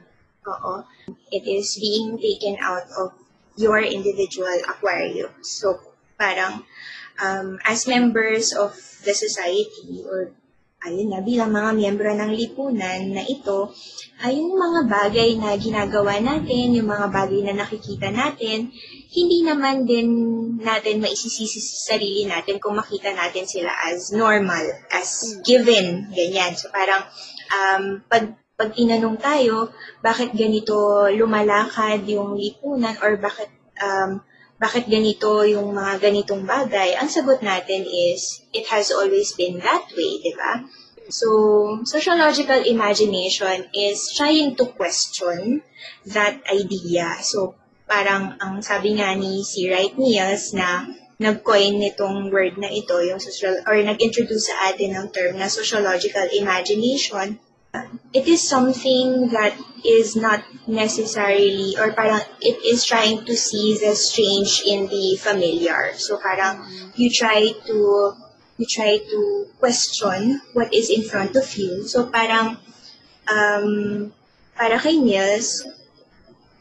Oo. 0.47 0.87
It 1.35 1.43
is 1.43 1.75
being 1.75 2.15
taken 2.15 2.55
out 2.63 2.87
of 2.95 3.11
your 3.59 3.83
individual 3.83 4.55
aquarium. 4.71 5.35
So, 5.43 5.83
parang 6.15 6.63
um, 7.19 7.59
as 7.67 7.85
members 7.85 8.55
of 8.55 8.71
the 9.03 9.11
society 9.11 10.01
or 10.07 10.31
ayun 10.81 11.13
na, 11.13 11.21
bilang 11.21 11.53
mga 11.53 11.77
miyembro 11.77 12.09
ng 12.09 12.31
lipunan 12.33 13.13
na 13.13 13.21
ito, 13.21 13.69
ay 14.25 14.37
yung 14.37 14.57
mga 14.57 14.81
bagay 14.89 15.29
na 15.37 15.53
ginagawa 15.57 16.17
natin, 16.17 16.73
yung 16.73 16.89
mga 16.89 17.07
bagay 17.13 17.41
na 17.45 17.65
nakikita 17.65 18.09
natin, 18.09 18.73
hindi 19.13 19.37
naman 19.45 19.85
din 19.85 20.09
natin 20.57 21.01
maisisisi 21.01 21.61
sa 21.61 21.93
sarili 21.93 22.25
natin 22.25 22.57
kung 22.57 22.77
makita 22.77 23.13
natin 23.13 23.45
sila 23.45 23.69
as 23.89 24.09
normal, 24.09 24.65
as 24.89 25.37
given, 25.45 26.09
ganyan. 26.13 26.57
So 26.57 26.73
parang 26.73 27.05
um, 27.53 28.01
pag 28.09 28.37
pag 28.57 28.77
tinanong 28.77 29.17
tayo, 29.17 29.73
bakit 30.05 30.37
ganito 30.37 31.09
lumalakad 31.09 32.05
yung 32.05 32.37
lipunan 32.37 32.93
or 33.01 33.17
bakit 33.17 33.49
um, 33.81 34.21
bakit 34.61 34.85
ganito 34.85 35.41
yung 35.41 35.73
mga 35.73 35.97
ganitong 35.97 36.45
bagay, 36.45 36.93
ang 36.93 37.09
sagot 37.09 37.41
natin 37.41 37.81
is, 37.81 38.45
it 38.53 38.69
has 38.69 38.93
always 38.93 39.33
been 39.33 39.57
that 39.57 39.89
way, 39.97 40.21
di 40.21 40.37
ba? 40.37 40.61
So, 41.09 41.27
sociological 41.83 42.61
imagination 42.69 43.73
is 43.73 44.13
trying 44.13 44.53
to 44.61 44.69
question 44.77 45.65
that 46.05 46.45
idea. 46.45 47.17
So, 47.25 47.57
parang 47.89 48.37
ang 48.37 48.61
sabi 48.61 49.01
nga 49.01 49.17
ni 49.17 49.41
si 49.41 49.65
Wright 49.65 49.97
Niels 49.97 50.53
na 50.53 50.85
nag-coin 51.17 51.81
nitong 51.81 52.29
word 52.29 52.61
na 52.61 52.69
ito, 52.69 53.01
yung 53.01 53.17
social, 53.17 53.65
or 53.65 53.81
nag-introduce 53.81 54.53
sa 54.53 54.69
atin 54.69 54.93
ng 54.93 55.07
term 55.09 55.41
na 55.41 55.49
sociological 55.49 56.29
imagination, 56.37 57.41
it 58.13 58.29
is 58.29 58.45
something 58.45 59.33
that 59.33 59.57
is 59.85 60.15
not 60.15 60.43
necessarily 60.67 61.75
or 61.77 61.91
parang 61.93 62.21
it 62.41 62.57
is 62.65 62.85
trying 62.85 63.25
to 63.25 63.33
see 63.35 63.77
the 63.77 63.95
strange 63.95 64.63
in 64.65 64.87
the 64.87 65.17
familiar. 65.17 65.93
So 65.97 66.17
parang 66.17 66.65
you 66.95 67.09
try 67.09 67.53
to 67.67 67.77
you 68.57 68.65
try 68.69 69.01
to 69.01 69.19
question 69.57 70.41
what 70.53 70.73
is 70.73 70.89
in 70.89 71.03
front 71.03 71.35
of 71.35 71.47
you. 71.57 71.87
So 71.87 72.09
parang 72.09 72.57
um, 73.25 73.67
para 74.53 74.77
kay 74.77 75.01
Niels, 75.01 75.65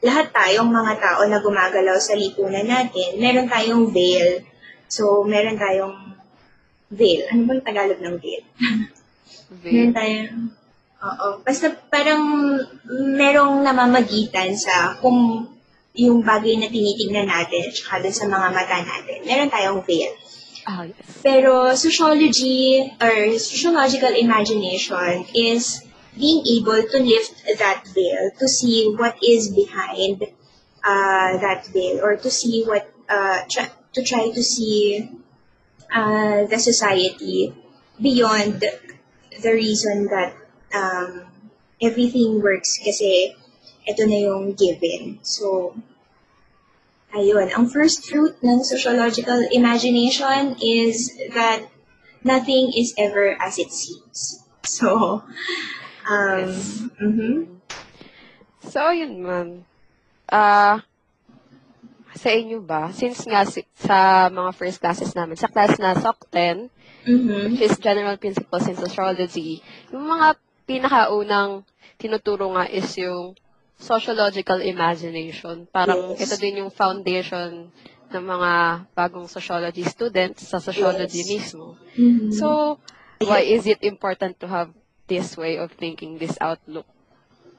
lahat 0.01 0.33
tayong 0.33 0.73
mga 0.73 0.97
tao 0.97 1.21
na 1.29 1.45
gumagalaw 1.45 2.01
sa 2.01 2.17
lipunan 2.17 2.65
natin, 2.65 3.21
meron 3.21 3.49
tayong 3.49 3.93
veil. 3.93 4.45
So 4.89 5.25
meron 5.29 5.61
tayong 5.61 6.17
veil. 6.89 7.29
Ano 7.29 7.45
bang 7.47 7.63
Tagalog 7.63 8.01
ng 8.01 8.17
veil? 8.17 8.45
Meron 9.61 9.93
tayong 9.93 10.60
Oo. 11.01 11.41
Basta 11.41 11.73
parang 11.89 12.23
merong 12.93 13.65
namamagitan 13.65 14.53
sa 14.53 15.01
kung 15.01 15.49
yung 15.97 16.23
bagay 16.23 16.61
na 16.61 16.69
tinitingnan 16.71 17.27
natin 17.27 17.67
at 17.67 17.75
saka 17.75 18.05
dun 18.05 18.15
sa 18.15 18.27
mga 18.29 18.49
mata 18.53 18.79
natin. 18.85 19.19
Meron 19.25 19.51
tayong 19.51 19.83
veil. 19.83 20.13
Ah, 20.69 20.85
yes. 20.85 21.25
Pero 21.25 21.73
sociology 21.73 22.85
or 23.01 23.33
sociological 23.41 24.13
imagination 24.13 25.25
is 25.33 25.83
being 26.15 26.45
able 26.61 26.85
to 26.85 26.99
lift 27.01 27.33
that 27.59 27.81
veil 27.97 28.31
to 28.39 28.47
see 28.47 28.93
what 28.93 29.17
is 29.25 29.49
behind 29.51 30.21
uh, 30.85 31.31
that 31.41 31.65
veil 31.73 32.05
or 32.05 32.17
to 32.21 32.31
see 32.31 32.63
what 32.69 32.87
uh, 33.09 33.41
try, 33.49 33.67
to 33.97 34.05
try 34.05 34.29
to 34.31 34.43
see 34.45 35.09
uh, 35.89 36.45
the 36.47 36.59
society 36.59 37.55
beyond 38.01 38.61
the 39.43 39.53
reason 39.53 40.07
that 40.13 40.37
um, 40.75 41.27
everything 41.81 42.41
works 42.43 42.79
kasi 42.79 43.35
ito 43.87 44.03
na 44.07 44.19
yung 44.21 44.53
given. 44.55 45.19
So, 45.23 45.75
ayun. 47.15 47.51
Ang 47.51 47.67
first 47.69 48.07
fruit 48.07 48.37
ng 48.43 48.63
sociological 48.63 49.41
imagination 49.51 50.55
is 50.63 51.11
that 51.35 51.67
nothing 52.23 52.71
is 52.77 52.95
ever 52.99 53.35
as 53.41 53.59
it 53.59 53.73
seems. 53.73 54.37
So, 54.61 55.25
um, 56.05 56.45
Yes. 56.45 56.85
mhm. 57.01 57.65
So, 58.61 58.93
yun, 58.93 59.25
ma'am. 59.25 59.65
Ah, 60.29 60.85
sa 62.13 62.29
inyo 62.29 62.61
ba, 62.61 62.93
since 62.93 63.25
nga 63.25 63.49
si- 63.49 63.65
sa 63.73 64.29
mga 64.29 64.53
first 64.53 64.85
classes 64.85 65.17
namin, 65.17 65.41
sa 65.41 65.49
class 65.49 65.81
na 65.81 65.97
SOC 65.97 66.19
10, 66.29 66.69
Mhm. 67.09 67.57
which 67.57 67.65
is 67.65 67.81
General 67.81 68.21
Principles 68.21 68.69
in 68.69 68.77
Sociology, 68.77 69.65
yung 69.89 70.05
mga 70.05 70.37
pinakaunang 70.71 71.67
tinuturo 71.99 72.55
nga 72.55 72.71
is 72.71 72.95
yung 72.95 73.35
sociological 73.75 74.63
imagination. 74.63 75.67
Parang 75.75 76.15
Yes. 76.15 76.31
ito 76.31 76.35
din 76.39 76.63
yung 76.63 76.71
foundation 76.71 77.75
ng 78.15 78.25
mga 78.25 78.53
bagong 78.95 79.27
sociology 79.27 79.83
students 79.83 80.47
sa 80.47 80.63
sociology 80.63 81.27
Yes. 81.27 81.31
mismo. 81.35 81.75
Mhm. 81.99 82.31
So, 82.31 82.79
why 83.19 83.43
is 83.43 83.67
it 83.67 83.83
important 83.83 84.39
to 84.39 84.47
have 84.47 84.71
this 85.11 85.35
way 85.35 85.59
of 85.59 85.75
thinking, 85.75 86.23
this 86.23 86.39
outlook 86.39 86.87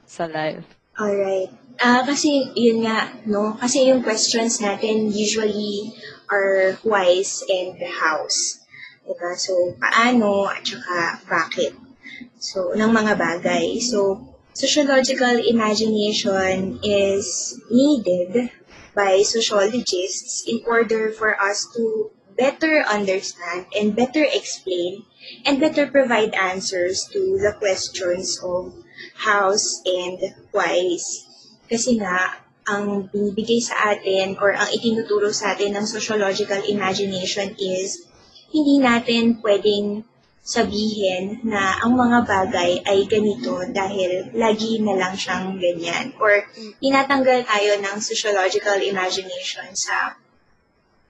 sa 0.08 0.32
life? 0.32 0.64
Alright. 0.96 1.52
Ah, 1.82 2.06
kasi 2.08 2.52
yun 2.56 2.86
nga, 2.86 3.12
no? 3.28 3.58
Kasi 3.60 3.92
yung 3.92 4.06
questions 4.06 4.62
natin 4.64 5.12
usually 5.12 5.92
are 6.32 6.80
whys 6.88 7.44
and 7.50 7.76
hows. 7.82 8.62
Diba? 9.04 9.34
So, 9.36 9.76
paano 9.82 10.48
at 10.48 10.64
saka 10.64 11.20
bakit. 11.28 11.91
So, 12.40 12.74
ng 12.74 12.92
mga 12.92 13.14
bagay. 13.18 13.82
So, 13.82 14.22
sociological 14.54 15.40
imagination 15.40 16.80
is 16.84 17.58
needed 17.72 18.52
by 18.96 19.24
sociologists 19.24 20.44
in 20.48 20.62
order 20.68 21.12
for 21.12 21.40
us 21.40 21.68
to 21.76 22.12
better 22.38 22.84
understand 22.84 23.66
and 23.76 23.96
better 23.96 24.24
explain 24.24 25.04
and 25.46 25.60
better 25.60 25.88
provide 25.88 26.34
answers 26.34 27.08
to 27.14 27.40
the 27.40 27.54
questions 27.60 28.40
of 28.44 28.74
hows 29.16 29.82
and 29.86 30.20
whys. 30.52 31.28
Kasi 31.70 32.02
nga, 32.02 32.42
ang 32.68 33.10
binibigay 33.10 33.62
sa 33.62 33.96
atin 33.96 34.38
or 34.38 34.54
ang 34.54 34.70
itinuturo 34.70 35.34
sa 35.34 35.54
atin 35.56 35.74
ng 35.78 35.86
sociological 35.88 36.62
imagination 36.70 37.58
is 37.58 38.06
hindi 38.52 38.78
natin 38.84 39.40
pwedeng 39.42 40.04
sabihin 40.42 41.38
na 41.46 41.78
ang 41.86 41.94
mga 41.94 42.26
bagay 42.26 42.82
ay 42.82 43.06
ganito 43.06 43.62
dahil 43.70 44.34
lagi 44.34 44.82
na 44.82 44.98
lang 44.98 45.14
siyang 45.14 45.62
ganyan. 45.62 46.18
Or 46.18 46.50
tinatanggal 46.82 47.46
tayo 47.46 47.72
ng 47.78 47.98
sociological 48.02 48.82
imagination 48.82 49.70
sa 49.78 50.18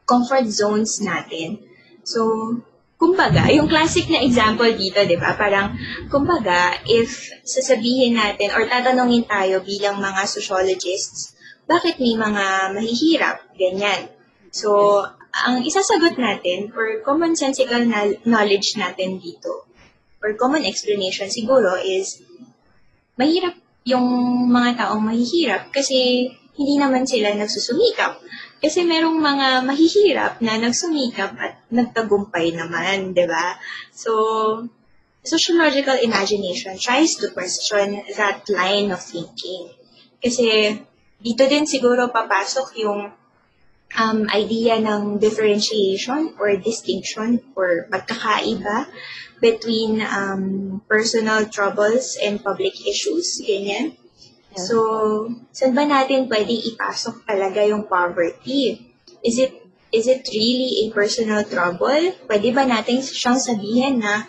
comfort 0.04 0.52
zones 0.52 1.00
natin. 1.00 1.64
So, 2.04 2.22
kumbaga, 3.00 3.48
yung 3.56 3.72
classic 3.72 4.12
na 4.12 4.20
example 4.20 4.68
dito, 4.76 5.00
di 5.08 5.16
ba? 5.16 5.40
Parang, 5.40 5.80
kumbaga, 6.12 6.76
if 6.84 7.32
sasabihin 7.48 8.20
natin 8.20 8.52
or 8.52 8.68
tatanungin 8.68 9.24
tayo 9.24 9.64
bilang 9.64 10.04
mga 10.04 10.28
sociologists, 10.28 11.40
bakit 11.72 11.96
may 12.04 12.20
mga 12.20 12.76
mahihirap? 12.76 13.48
Ganyan. 13.56 14.12
So, 14.52 15.00
ang 15.32 15.64
isasagot 15.64 16.20
natin 16.20 16.72
or 16.76 17.00
commonsensical 17.02 17.82
na- 17.88 18.20
knowledge 18.28 18.76
natin 18.76 19.18
dito 19.18 19.68
or 20.22 20.36
common 20.38 20.68
explanation 20.68 21.32
siguro 21.32 21.80
is 21.80 22.22
mahirap 23.16 23.56
yung 23.88 24.06
mga 24.52 24.86
taong 24.86 25.02
mahihirap 25.02 25.74
kasi 25.74 26.30
hindi 26.56 26.76
naman 26.78 27.08
sila 27.08 27.34
nagsusumikap. 27.34 28.22
Kasi 28.62 28.86
merong 28.86 29.18
mga 29.18 29.66
mahihirap 29.66 30.34
na 30.46 30.54
nagsumikap 30.62 31.34
at 31.34 31.66
nagtagumpay 31.74 32.54
naman, 32.54 33.18
di 33.18 33.26
ba? 33.26 33.58
So, 33.90 34.70
sociological 35.26 35.98
imagination 35.98 36.78
tries 36.78 37.18
to 37.18 37.34
question 37.34 38.06
that 38.18 38.46
line 38.54 38.94
of 38.94 39.02
thinking. 39.02 39.74
Kasi 40.22 40.78
dito 41.18 41.44
din 41.50 41.66
siguro 41.66 42.14
papasok 42.14 42.78
yung 42.78 43.10
um, 43.98 44.28
idea 44.32 44.80
ng 44.80 45.20
differentiation 45.20 46.36
or 46.40 46.56
distinction 46.56 47.44
or 47.56 47.88
pagkakaiba 47.92 48.88
between 49.42 50.00
um, 50.06 50.80
personal 50.88 51.50
troubles 51.50 52.16
and 52.22 52.44
public 52.44 52.78
issues, 52.86 53.42
ganyan. 53.42 53.98
So, 54.52 55.32
saan 55.56 55.72
ba 55.72 55.88
natin 55.88 56.28
pwedeng 56.28 56.62
ipasok 56.76 57.24
talaga 57.24 57.64
yung 57.64 57.88
poverty? 57.88 58.84
Is 59.24 59.40
it 59.40 59.56
is 59.96 60.08
it 60.08 60.28
really 60.32 60.88
a 60.88 60.92
personal 60.92 61.44
trouble? 61.48 62.16
Pwede 62.28 62.52
ba 62.52 62.68
natin 62.68 63.00
siyang 63.00 63.40
sabihin 63.40 64.04
na 64.04 64.28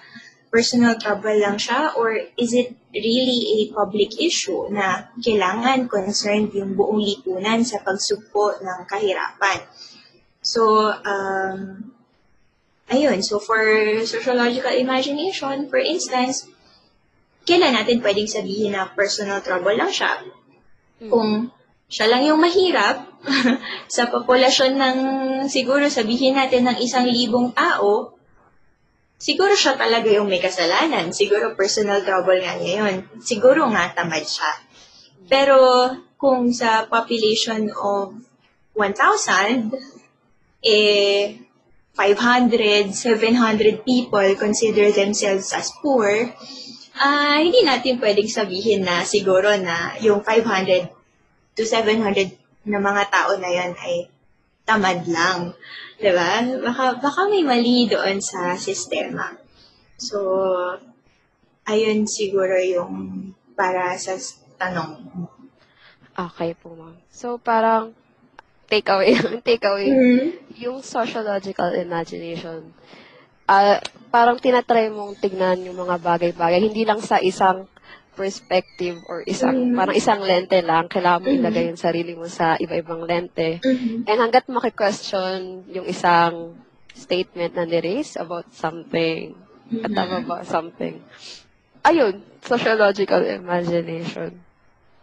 personal 0.51 0.95
trouble 0.95 1.35
lang 1.39 1.59
siya 1.59 1.95
or 1.99 2.15
is 2.39 2.55
it 2.55 2.75
really 2.93 3.41
a 3.57 3.59
public 3.73 4.21
issue 4.21 4.69
na 4.69 5.09
kailangan 5.17 5.89
concerned 5.89 6.53
yung 6.53 6.77
buong 6.77 7.01
lipunan 7.01 7.65
sa 7.65 7.81
pagsugpo 7.81 8.61
ng 8.61 8.85
kahirapan? 8.85 9.65
So, 10.45 10.93
um, 10.93 11.93
ayun. 12.93 13.25
So, 13.25 13.41
for 13.41 13.63
sociological 14.05 14.77
imagination, 14.77 15.73
for 15.73 15.81
instance, 15.81 16.45
kailan 17.49 17.75
natin 17.75 18.05
pwedeng 18.05 18.29
sabihin 18.29 18.77
na 18.77 18.93
personal 18.93 19.41
trouble 19.41 19.75
lang 19.75 19.91
siya? 19.91 20.13
Kung 21.09 21.49
siya 21.89 22.07
lang 22.13 22.29
yung 22.29 22.41
mahirap, 22.41 23.09
sa 23.95 24.11
populasyon 24.11 24.73
ng 24.75 24.97
siguro 25.47 25.87
sabihin 25.87 26.35
natin 26.35 26.67
ng 26.67 26.79
isang 26.83 27.07
libong 27.07 27.55
tao, 27.55 28.12
siguro 29.23 29.55
siya 29.55 29.79
talaga 29.79 30.11
yung 30.11 30.27
may 30.27 30.43
kasalanan. 30.43 31.15
Siguro 31.15 31.55
personal 31.55 32.03
trouble 32.03 32.43
nga 32.43 32.59
niya 32.59 32.83
yun. 32.83 33.07
Siguro 33.23 33.71
nga 33.71 33.95
tamad 33.95 34.27
siya. 34.27 34.51
Pero 35.31 35.87
kung 36.19 36.51
sa 36.51 36.91
population 36.91 37.71
of 37.71 38.19
1,000, 38.75 39.71
eh, 40.67 41.39
500, 41.95 42.91
700 42.91 43.87
people 43.87 44.27
consider 44.35 44.91
themselves 44.91 45.55
as 45.55 45.71
poor, 45.79 46.09
ah 46.99 47.39
hindi 47.41 47.65
natin 47.65 48.01
pwedeng 48.01 48.29
sabihin 48.29 48.85
na 48.85 49.05
siguro 49.05 49.53
na 49.61 49.97
yung 50.01 50.25
500 50.25 50.89
to 51.53 51.63
700 51.69 52.33
na 52.69 52.81
mga 52.81 53.05
tao 53.13 53.37
na 53.37 53.51
yan 53.53 53.73
ay 53.77 54.09
tamad 54.63 55.05
lang. 55.07 55.55
ba? 56.03 56.31
Baka, 56.63 56.85
baka 56.99 57.21
may 57.31 57.43
mali 57.43 57.87
doon 57.87 58.19
sa 58.19 58.55
sistema. 58.59 59.35
So, 59.97 60.19
ayun 61.65 62.11
siguro 62.11 62.59
yung 62.59 62.95
para 63.55 63.95
sa 63.95 64.19
tanong. 64.59 65.07
Okay 66.13 66.53
po, 66.59 66.75
ma'am. 66.75 66.99
So, 67.09 67.39
parang 67.39 67.95
takeaway, 68.69 69.15
takeaway, 69.47 69.89
Mm-hmm. 69.89 70.27
yung 70.61 70.81
sociological 70.83 71.73
imagination, 71.77 72.73
ah 73.49 73.81
parang 74.09 74.37
tinatry 74.37 74.93
mong 74.93 75.19
tignan 75.21 75.61
yung 75.65 75.77
mga 75.77 75.97
bagay-bagay, 76.01 76.61
hindi 76.61 76.85
lang 76.85 77.01
sa 77.01 77.17
isang 77.21 77.69
perspective 78.13 79.01
or 79.09 79.25
isang, 79.25 79.73
Mm. 79.73 79.77
parang 79.77 79.97
isang 79.97 80.21
lente 80.21 80.61
lang. 80.61 80.87
Kailangan 80.87 81.25
mo 81.25 81.29
Mhm. 81.33 81.39
ilagay 81.41 81.65
yung 81.73 81.81
sarili 81.81 82.13
mo 82.13 82.29
sa 82.29 82.61
iba-ibang 82.61 83.09
lente. 83.09 83.61
Mm-hmm. 83.65 84.05
And 84.05 84.19
hanggat 84.21 84.45
maki-question 84.49 85.65
yung 85.73 85.89
isang 85.89 86.57
statement 86.93 87.57
na 87.57 87.65
niraise 87.65 88.21
about 88.21 88.53
something, 88.53 89.33
at 89.81 89.91
tama 89.91 90.21
ba 90.21 90.45
something, 90.45 91.01
ayun, 91.81 92.21
sociological 92.45 93.25
imagination. 93.25 94.37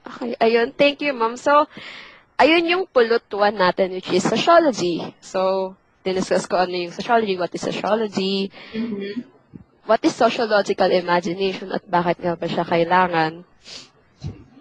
Okay, 0.06 0.38
ayun. 0.38 0.70
Thank 0.72 1.02
you, 1.02 1.12
ma'am. 1.12 1.34
So, 1.34 1.66
ayun 2.38 2.70
yung 2.70 2.84
pulot 2.86 3.26
one 3.34 3.58
natin, 3.58 3.90
which 3.92 4.14
is 4.14 4.22
sociology. 4.22 5.02
So, 5.20 5.74
diniscuss 6.06 6.46
ko 6.46 6.62
ano 6.62 6.78
yung 6.78 6.94
sociology, 6.94 7.36
what 7.36 7.52
is 7.52 7.66
sociology, 7.66 8.54
Mm-hmm. 8.72 9.39
What 9.90 10.06
is 10.06 10.14
sociological 10.14 10.94
imagination, 10.94 11.74
at 11.74 11.82
bakit 11.90 12.22
nga 12.22 12.38
ba 12.38 12.46
siya 12.46 12.62
kailangan. 12.62 13.42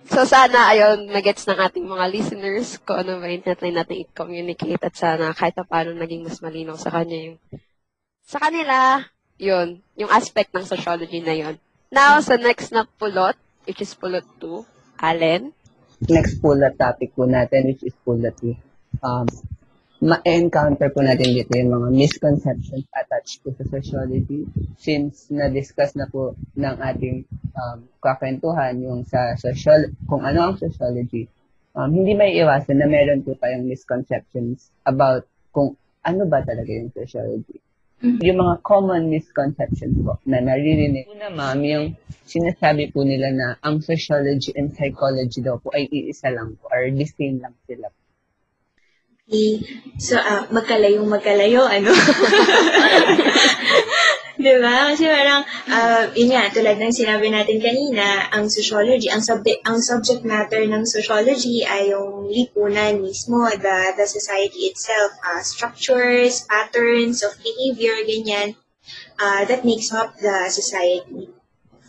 So, 0.09 0.25
sana, 0.25 0.73
ayun, 0.73 1.13
nagets 1.13 1.45
ng 1.45 1.61
ating 1.61 1.85
mga 1.85 2.09
listeners 2.09 2.81
kung 2.81 3.05
ano 3.05 3.21
ba 3.21 3.29
yung 3.29 3.45
natin 3.45 4.09
i-communicate 4.09 4.81
at 4.81 4.97
sana 4.97 5.37
kahit 5.37 5.53
pa 5.53 5.69
paano 5.69 5.93
naging 5.93 6.25
mas 6.25 6.41
malinaw 6.41 6.81
sa 6.81 6.89
kanya 6.89 7.29
yung 7.29 7.37
sa 8.25 8.41
kanila, 8.41 9.05
yun, 9.37 9.85
yung 10.01 10.09
aspect 10.09 10.53
ng 10.57 10.65
sociology 10.65 11.21
na 11.21 11.37
yun. 11.37 11.61
Now, 11.93 12.21
sa 12.25 12.41
next 12.41 12.73
na 12.73 12.89
pulot, 12.89 13.37
which 13.69 13.85
is 13.85 13.93
pulot 13.93 14.25
2, 14.41 14.65
Allen. 15.01 15.53
Next 16.09 16.41
pulot 16.41 16.77
topic 16.81 17.13
po 17.13 17.29
natin, 17.29 17.69
which 17.69 17.85
is 17.85 17.97
pulot 18.05 18.33
2. 18.41 18.57
Um, 19.05 19.29
ma-encounter 19.99 20.95
po 20.95 21.03
natin 21.03 21.35
dito 21.35 21.51
yung 21.59 21.75
mga 21.75 21.89
misconceptions 21.91 22.87
attached 22.95 23.43
po 23.43 23.51
sa 23.59 23.67
sociology 23.67 24.47
since 24.79 25.27
na-discuss 25.27 25.99
na 25.99 26.07
po 26.07 26.39
ng 26.55 26.77
ating 26.79 27.27
um, 27.59 27.83
kakwentuhan 27.99 28.79
yung 28.79 29.03
sa 29.03 29.35
social, 29.35 29.91
kung 30.07 30.23
ano 30.23 30.51
ang 30.51 30.55
sociology. 30.55 31.27
Um, 31.75 31.91
hindi 31.91 32.15
may 32.15 32.39
iwasan 32.39 32.79
na 32.79 32.87
meron 32.87 33.27
po 33.27 33.35
tayong 33.39 33.67
misconceptions 33.67 34.71
about 34.87 35.27
kung 35.51 35.75
ano 36.07 36.23
ba 36.31 36.47
talaga 36.47 36.71
yung 36.71 36.95
sociology. 36.95 37.59
Yung 37.99 38.39
mga 38.39 38.63
common 38.63 39.11
misconceptions 39.11 39.99
po 39.99 40.23
na 40.23 40.39
naririnig. 40.39 41.11
Una 41.11 41.35
ma'am, 41.35 41.59
yung 41.67 41.87
sinasabi 42.23 42.95
po 42.95 43.03
nila 43.03 43.35
na 43.35 43.47
ang 43.67 43.83
sociology 43.83 44.55
and 44.55 44.71
psychology 44.79 45.43
daw 45.43 45.59
po 45.59 45.75
ay 45.75 45.91
iisa 45.91 46.31
lang 46.31 46.55
po 46.55 46.71
or 46.71 46.87
the 46.95 47.03
same 47.03 47.43
lang 47.43 47.59
sila. 47.67 47.91
Eh, 49.29 49.61
So, 49.99 50.15
ah, 50.15 50.47
magkalayong 50.55 51.11
magkalayo, 51.11 51.67
ano? 51.67 51.91
Di 54.39 54.55
ba? 54.63 54.95
Kasi 54.95 55.11
parang, 55.11 55.43
ah, 55.67 56.07
yun 56.15 56.31
nga, 56.31 56.47
tulad 56.55 56.79
ng 56.79 56.95
sinabi 56.95 57.27
natin 57.27 57.59
kanina, 57.59 58.31
ang 58.31 58.47
sociology, 58.47 59.11
ang, 59.11 59.19
subject, 59.19 59.59
ang 59.67 59.83
subject 59.83 60.23
matter 60.23 60.63
ng 60.63 60.87
sociology 60.87 61.67
ay 61.67 61.91
yung 61.91 62.31
lipunan 62.31 63.03
mismo, 63.03 63.43
the, 63.59 63.99
the 63.99 64.07
society 64.07 64.71
itself, 64.71 65.11
ah, 65.27 65.43
structures, 65.43 66.47
patterns 66.47 67.27
of 67.27 67.35
behavior, 67.43 67.99
ganyan, 68.07 68.55
ah, 69.19 69.43
that 69.51 69.67
makes 69.67 69.91
up 69.91 70.15
the 70.23 70.47
society. 70.47 71.35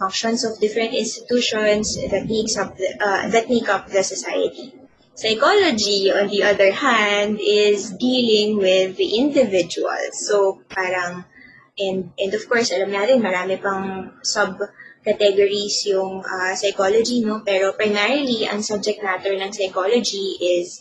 Functions 0.02 0.42
of 0.42 0.58
different 0.58 0.98
institutions 0.98 1.94
that 2.10 2.26
makes 2.26 2.58
up 2.58 2.74
the, 2.74 2.90
ah, 2.98 3.30
that 3.30 3.46
make 3.54 3.70
up 3.70 3.86
the 3.94 4.02
society. 4.02 4.79
Psychology, 5.20 6.08
on 6.08 6.32
the 6.32 6.48
other 6.48 6.72
hand, 6.72 7.44
is 7.44 7.92
dealing 8.00 8.56
with 8.56 8.96
the 8.96 9.20
individual. 9.20 10.00
So, 10.16 10.64
parang, 10.72 11.28
and, 11.76 12.16
and 12.16 12.32
of 12.32 12.48
course, 12.48 12.72
alam 12.72 12.96
natin, 12.96 13.20
marami 13.20 13.60
pang 13.60 14.16
sub-categories 14.24 15.84
yung 15.92 16.24
uh, 16.24 16.56
psychology, 16.56 17.20
no? 17.20 17.44
Pero 17.44 17.76
primarily, 17.76 18.48
ang 18.48 18.64
subject 18.64 19.04
matter 19.04 19.36
ng 19.36 19.52
psychology 19.52 20.40
is 20.40 20.80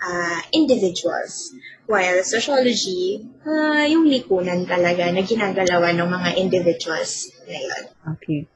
uh, 0.00 0.40
individuals. 0.56 1.52
While 1.84 2.24
sociology, 2.24 3.20
uh, 3.44 3.84
yung 3.84 4.08
lipunan 4.08 4.64
talaga 4.64 5.12
na 5.12 5.20
ginagalawan 5.20 6.00
ng 6.00 6.08
mga 6.08 6.30
individuals 6.40 7.28
ngayon. 7.44 7.82
Okay. 8.16 8.48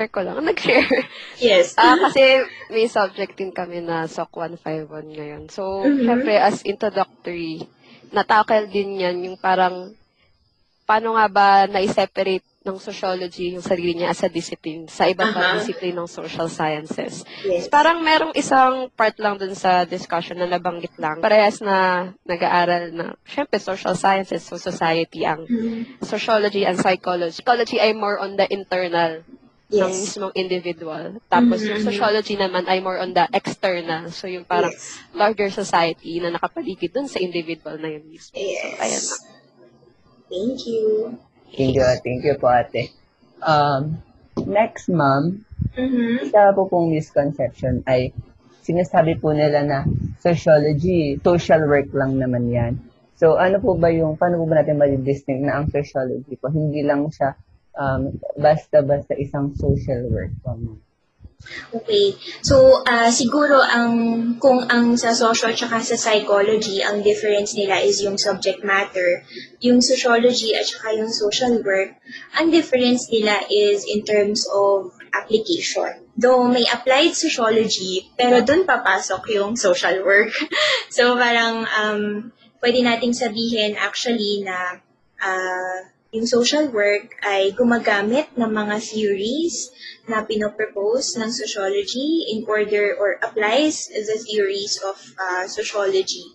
Share 0.00 0.08
ko 0.08 0.24
lang. 0.24 0.40
Nag-share. 0.48 1.04
Yes. 1.36 1.76
Ah, 1.76 1.92
kasi 2.00 2.40
may 2.72 2.88
subject 2.88 3.36
din 3.36 3.52
kami 3.52 3.84
na 3.84 4.08
SOC 4.08 4.32
151 4.32 5.12
ngayon. 5.12 5.42
So, 5.52 5.84
Mhm. 5.84 6.08
syempre, 6.08 6.40
as 6.40 6.64
introductory, 6.64 7.68
natakel 8.08 8.64
din 8.66 8.96
yan 8.96 9.20
yung 9.20 9.36
parang 9.36 9.92
paano 10.88 11.20
nga 11.20 11.28
ba 11.28 11.46
na-separate 11.68 12.48
ng 12.60 12.76
sociology 12.76 13.52
yung 13.52 13.64
sarili 13.64 13.92
niya 13.92 14.12
as 14.12 14.20
a 14.20 14.28
discipline 14.28 14.84
sa 14.84 15.04
ibang 15.04 15.32
pang 15.32 15.52
Aha. 15.52 15.56
discipline 15.56 15.96
ng 15.96 16.08
social 16.08 16.48
sciences. 16.48 17.24
yes. 17.44 17.68
Parang 17.68 18.00
merong 18.00 18.32
isang 18.32 18.88
part 18.92 19.16
lang 19.16 19.36
dun 19.36 19.52
sa 19.52 19.84
discussion 19.84 20.36
na 20.36 20.48
nabanggit 20.48 20.96
lang. 20.96 21.20
Parehas 21.20 21.60
na 21.60 22.08
nag-aaral 22.24 22.88
na, 22.90 23.06
syempre, 23.24 23.56
social 23.56 23.92
sciences, 23.94 24.44
so 24.44 24.56
society 24.56 25.24
ang 25.24 25.44
Mhm. 25.44 26.04
sociology 26.04 26.64
and 26.64 26.76
psychology. 26.76 27.36
Psychology 27.36 27.76
ay 27.76 27.92
more 27.92 28.16
on 28.16 28.36
the 28.36 28.48
internal 28.48 29.24
ng 29.70 29.78
Yes. 29.86 30.02
mismong 30.02 30.34
individual. 30.34 31.22
Tapos 31.30 31.62
yung 31.62 31.78
Mhm. 31.78 31.86
sociology 31.86 32.34
naman 32.34 32.66
ay 32.66 32.82
more 32.82 32.98
on 32.98 33.14
the 33.14 33.22
external. 33.30 34.10
So 34.10 34.26
yung 34.26 34.42
parang 34.42 34.74
Yes. 34.74 34.98
larger 35.14 35.46
society 35.48 36.18
na 36.18 36.34
nakapaligid 36.34 36.90
dun 36.90 37.06
sa 37.06 37.22
individual 37.22 37.78
na 37.78 37.86
yun 37.86 38.04
mismo. 38.10 38.34
Yes. 38.34 38.58
So, 38.58 38.66
ayan 38.82 39.02
na. 39.06 39.16
Thank 40.30 40.58
you. 40.66 40.82
Thank 41.50 41.74
you, 41.74 41.86
thank 42.02 42.22
you 42.22 42.34
po 42.38 42.46
ate. 42.46 42.94
Um, 43.42 43.98
next, 44.46 44.86
ma'am, 44.86 45.42
Mhm. 45.74 46.22
isa 46.22 46.54
po 46.54 46.70
pong 46.70 46.94
misconception 46.94 47.82
ay 47.86 48.14
sinasabi 48.62 49.18
po 49.18 49.34
nila 49.34 49.66
na 49.66 49.78
sociology, 50.22 51.18
social 51.18 51.66
work 51.66 51.90
lang 51.90 52.18
naman 52.18 52.46
yan. 52.46 52.72
So, 53.18 53.34
ano 53.36 53.58
po 53.58 53.74
ba 53.74 53.90
yung, 53.90 54.14
paano 54.14 54.38
po 54.38 54.46
ba 54.46 54.62
natin 54.62 54.78
ma-distinct 54.78 55.42
na 55.42 55.58
ang 55.60 55.66
sociology 55.68 56.38
po? 56.38 56.48
Hindi 56.48 56.86
lang 56.86 57.10
siya 57.10 57.34
um, 57.80 58.20
basta-basta 58.36 59.16
isang 59.16 59.56
social 59.56 60.04
work. 60.12 60.36
Okay. 61.72 62.20
So, 62.44 62.84
ah, 62.84 63.08
siguro 63.08 63.64
ang 63.64 63.96
kung 64.36 64.68
ang 64.68 65.00
sa 65.00 65.16
social 65.16 65.56
tsaka 65.56 65.80
sa 65.80 65.96
psychology, 65.96 66.84
ang 66.84 67.00
difference 67.00 67.56
nila 67.56 67.80
is 67.80 68.04
yung 68.04 68.20
subject 68.20 68.60
matter. 68.60 69.24
Yung 69.64 69.80
sociology 69.80 70.52
at 70.52 70.68
saka 70.68 71.00
yung 71.00 71.08
social 71.08 71.64
work, 71.64 71.96
ang 72.36 72.52
difference 72.52 73.08
nila 73.08 73.40
is 73.48 73.88
in 73.88 74.04
terms 74.04 74.44
of 74.52 74.92
application. 75.16 76.04
Though 76.12 76.44
may 76.44 76.68
applied 76.68 77.16
sociology, 77.16 78.12
pero 78.20 78.44
dun 78.44 78.68
papasok 78.68 79.32
yung 79.32 79.56
social 79.56 80.04
work. 80.04 80.36
so, 80.92 81.16
parang 81.16 81.64
um, 81.72 82.02
pwede 82.60 82.84
nating 82.84 83.16
sabihin 83.16 83.80
actually 83.80 84.44
na 84.44 84.76
ah, 85.24 85.88
yung 86.10 86.26
social 86.26 86.66
work 86.74 87.14
ay 87.22 87.54
gumagamit 87.54 88.26
ng 88.34 88.50
mga 88.50 88.82
theories 88.82 89.70
na 90.10 90.26
pinopropose 90.26 91.14
ng 91.18 91.30
sociology 91.30 92.26
in 92.34 92.42
order 92.50 92.98
or 92.98 93.18
applies 93.22 93.86
the 93.94 94.18
theories 94.26 94.74
of 94.82 94.98
uh, 95.18 95.46
sociology 95.46 96.26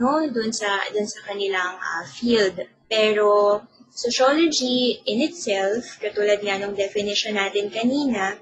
no? 0.00 0.24
Dun 0.32 0.50
sa 0.50 0.80
dun 0.90 1.04
sa 1.04 1.20
kanilang 1.28 1.76
uh, 1.76 2.04
field. 2.08 2.56
Pero 2.88 3.60
sociology 3.92 5.04
in 5.04 5.20
itself 5.20 6.00
katulad 6.00 6.40
nga 6.40 6.56
ng 6.56 6.72
definition 6.72 7.36
natin 7.36 7.68
kanina 7.68 8.40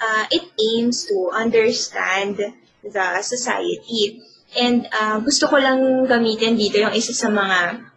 uh, 0.00 0.24
it 0.32 0.48
aims 0.56 1.04
to 1.04 1.28
understand 1.30 2.40
the 2.82 3.08
society. 3.20 4.24
And 4.56 4.88
uh, 4.90 5.20
gusto 5.20 5.46
ko 5.46 5.60
lang 5.60 6.08
gamitin 6.08 6.56
dito 6.56 6.80
yung 6.80 6.96
isa 6.96 7.12
sa 7.12 7.28
mga 7.28 7.90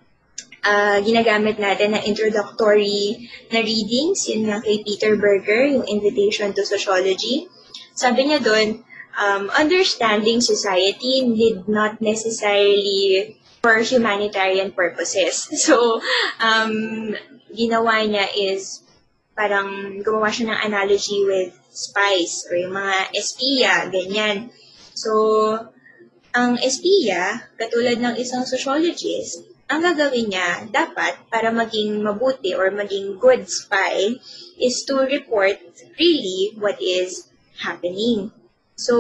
ah, 0.67 0.99
ginagamit 0.99 1.56
natin 1.56 1.95
na 1.95 2.03
introductory 2.03 3.32
na 3.56 3.63
readings, 3.63 4.27
yun 4.27 4.51
nga 4.51 4.60
kay 4.60 4.84
Peter 4.84 5.15
Berger, 5.15 5.63
yung 5.63 5.88
Invitation 5.88 6.51
to 6.51 6.67
Sociology. 6.67 7.47
Sabi 7.95 8.27
niya 8.27 8.43
doon, 8.43 8.84
um, 9.17 9.49
understanding 9.56 10.43
society 10.43 11.25
need 11.25 11.65
not 11.71 12.03
necessarily 12.03 13.34
for 13.63 13.80
humanitarian 13.82 14.71
purposes. 14.71 15.49
So, 15.65 16.03
um, 16.39 17.15
ginawa 17.51 18.06
niya 18.06 18.27
is 18.36 18.86
parang 19.34 20.01
gumawa 20.01 20.30
siya 20.34 20.53
ng 20.53 20.62
analogy 20.67 21.25
with 21.25 21.53
spies 21.69 22.45
or 22.49 22.58
yung 22.58 22.73
mga 22.73 22.95
espiya, 23.13 23.73
ganyan. 23.93 24.49
So, 24.97 25.12
ang 26.34 26.58
espiya, 26.62 27.49
katulad 27.58 27.97
ng 28.01 28.15
isang 28.17 28.45
sociologist, 28.45 29.45
ang 29.67 29.84
gagawin 29.84 30.32
niya 30.32 30.71
dapat 30.71 31.27
para 31.27 31.51
maging 31.51 31.99
mabuti 31.99 32.56
or 32.56 32.71
maging 32.71 33.19
good 33.19 33.51
spy 33.51 34.15
is 34.56 34.88
to 34.88 35.03
report 35.03 35.60
really 35.99 36.56
what 36.56 36.80
is 36.80 37.27
happening. 37.60 38.32
So, 38.80 38.95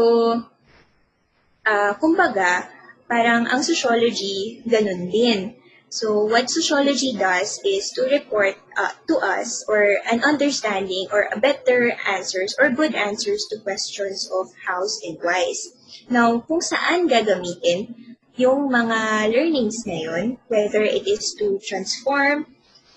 ah 1.63 1.95
kumbaga, 1.95 2.67
parang 3.07 3.47
ang 3.47 3.63
sociology, 3.63 4.59
ganun 4.67 5.07
din. 5.07 5.55
So, 5.87 6.27
what 6.27 6.51
sociology 6.51 7.15
does 7.15 7.63
is 7.63 7.95
to 7.95 8.11
report 8.11 8.59
uh, 8.75 8.91
to 9.07 9.23
us 9.23 9.63
or 9.71 10.03
an 10.11 10.19
understanding 10.19 11.07
or 11.15 11.31
a 11.31 11.39
better 11.39 11.95
answers 12.03 12.51
or 12.59 12.67
good 12.75 12.91
answers 12.91 13.47
to 13.55 13.63
questions 13.63 14.27
of 14.27 14.51
hows 14.67 14.99
and 15.07 15.15
whys. 15.23 15.71
Now, 16.11 16.43
kung 16.43 16.59
saan 16.59 17.07
gagamitin 17.07 18.06
yung 18.37 18.69
mga 18.69 19.29
learnings 19.33 19.83
na 19.89 19.97
yun, 19.97 20.25
whether 20.47 20.85
it 20.85 21.09
is 21.09 21.33
to 21.41 21.57
transform 21.65 22.45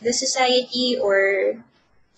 the 0.04 0.12
society 0.12 1.00
or 1.00 1.56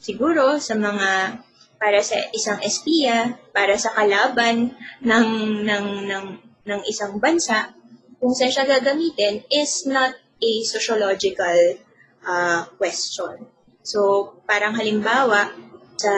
siguro 0.03 0.59
sa 0.59 0.75
mga 0.75 1.39
para 1.79 1.99
sa 2.03 2.19
isang 2.31 2.59
espiya, 2.63 3.39
para 3.51 3.75
sa 3.79 3.95
kalaban 3.95 4.75
ng 5.03 5.29
ng 5.67 5.87
ng 6.07 6.27
ng 6.63 6.81
isang 6.87 7.19
bansa, 7.19 7.75
kung 8.23 8.35
saan 8.35 8.55
siya 8.55 8.67
gagamitin 8.67 9.43
is 9.51 9.83
not 9.87 10.15
a 10.43 10.53
sociological 10.63 11.79
uh, 12.23 12.67
question. 12.79 13.47
So, 13.83 14.31
parang 14.47 14.79
halimbawa, 14.79 15.51
sa 15.99 16.15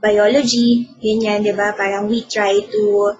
biology, 0.00 0.92
yun 1.00 1.24
yan, 1.24 1.40
di 1.40 1.56
ba? 1.56 1.72
Parang 1.72 2.04
we 2.08 2.24
try 2.28 2.60
to 2.60 3.16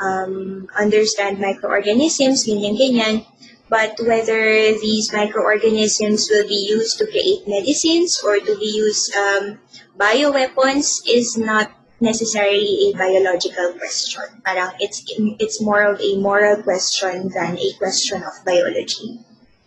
um, 0.00 0.68
understand 0.78 1.38
microorganisms, 1.38 2.46
ganyan-ganyan. 2.46 3.26
But 3.68 3.96
whether 3.98 4.76
these 4.76 5.12
microorganisms 5.12 6.28
will 6.30 6.46
be 6.46 6.68
used 6.68 6.98
to 6.98 7.06
create 7.06 7.48
medicines 7.48 8.20
or 8.22 8.38
to 8.38 8.52
be 8.58 8.70
used 8.70 9.14
um, 9.16 9.58
bioweapons 9.98 11.00
is 11.08 11.36
not 11.36 11.72
necessarily 12.00 12.92
a 12.92 12.96
biological 12.96 13.72
question. 13.80 14.22
Parang 14.44 14.76
it's 14.78 15.02
it's 15.40 15.62
more 15.62 15.82
of 15.82 16.00
a 16.00 16.16
moral 16.20 16.62
question 16.62 17.32
than 17.32 17.56
a 17.56 17.68
question 17.80 18.22
of 18.22 18.36
biology. 18.44 19.18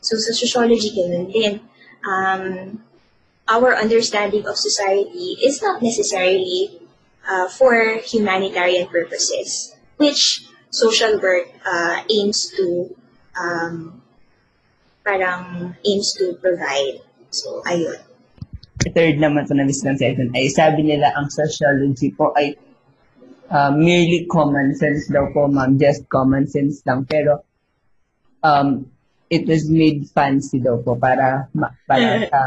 So 0.02 0.16
sa 0.22 0.32
sociology 0.32 0.94
ganun 0.94 1.34
din. 1.34 1.54
Um, 2.06 2.44
our 3.48 3.76
understanding 3.76 4.46
of 4.46 4.60
society 4.60 5.40
is 5.42 5.64
not 5.64 5.82
necessarily 5.82 6.84
uh, 7.28 7.48
for 7.48 8.00
humanitarian 8.04 8.88
purposes, 8.88 9.76
which 9.98 10.46
social 10.70 11.20
work 11.22 11.50
uh, 11.66 12.02
aims 12.10 12.54
to 12.56 12.94
um, 13.38 14.02
parang 15.06 15.76
aims 15.86 16.14
to 16.18 16.38
provide. 16.42 17.02
So 17.30 17.62
ayun. 17.66 18.02
third 18.94 19.20
naman 19.20 19.50
po 19.50 19.58
na 19.58 19.68
misconception 19.68 20.32
ay 20.38 20.48
sabi 20.48 20.86
nila 20.86 21.12
ang 21.18 21.28
sociology 21.28 22.14
po 22.14 22.32
ay 22.38 22.56
uh, 23.52 23.72
merely 23.74 24.28
common 24.30 24.76
sense 24.76 25.08
daw 25.12 25.28
po 25.32 25.48
ma'am, 25.48 25.76
just 25.80 26.06
common 26.08 26.48
sense 26.48 26.84
lang. 26.86 27.04
Pero 27.08 27.44
um, 28.44 28.88
it 29.30 29.48
was 29.48 29.68
made 29.68 30.08
fancy 30.12 30.60
daw 30.60 30.80
po 30.80 30.96
para, 30.96 31.48
ma- 31.52 31.76
para 31.88 32.28
sa 32.28 32.42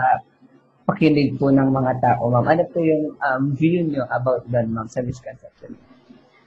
pakinig 0.88 1.36
po 1.36 1.52
ng 1.52 1.70
mga 1.70 1.92
tao, 2.00 2.28
ma'am. 2.32 2.46
Ano 2.48 2.62
po 2.68 2.80
yung 2.80 3.14
um, 3.20 3.42
view 3.54 3.84
nyo 3.84 4.04
about 4.10 4.44
that, 4.48 4.66
ma'am, 4.66 4.88
sa 4.88 5.04
misconception? 5.04 5.76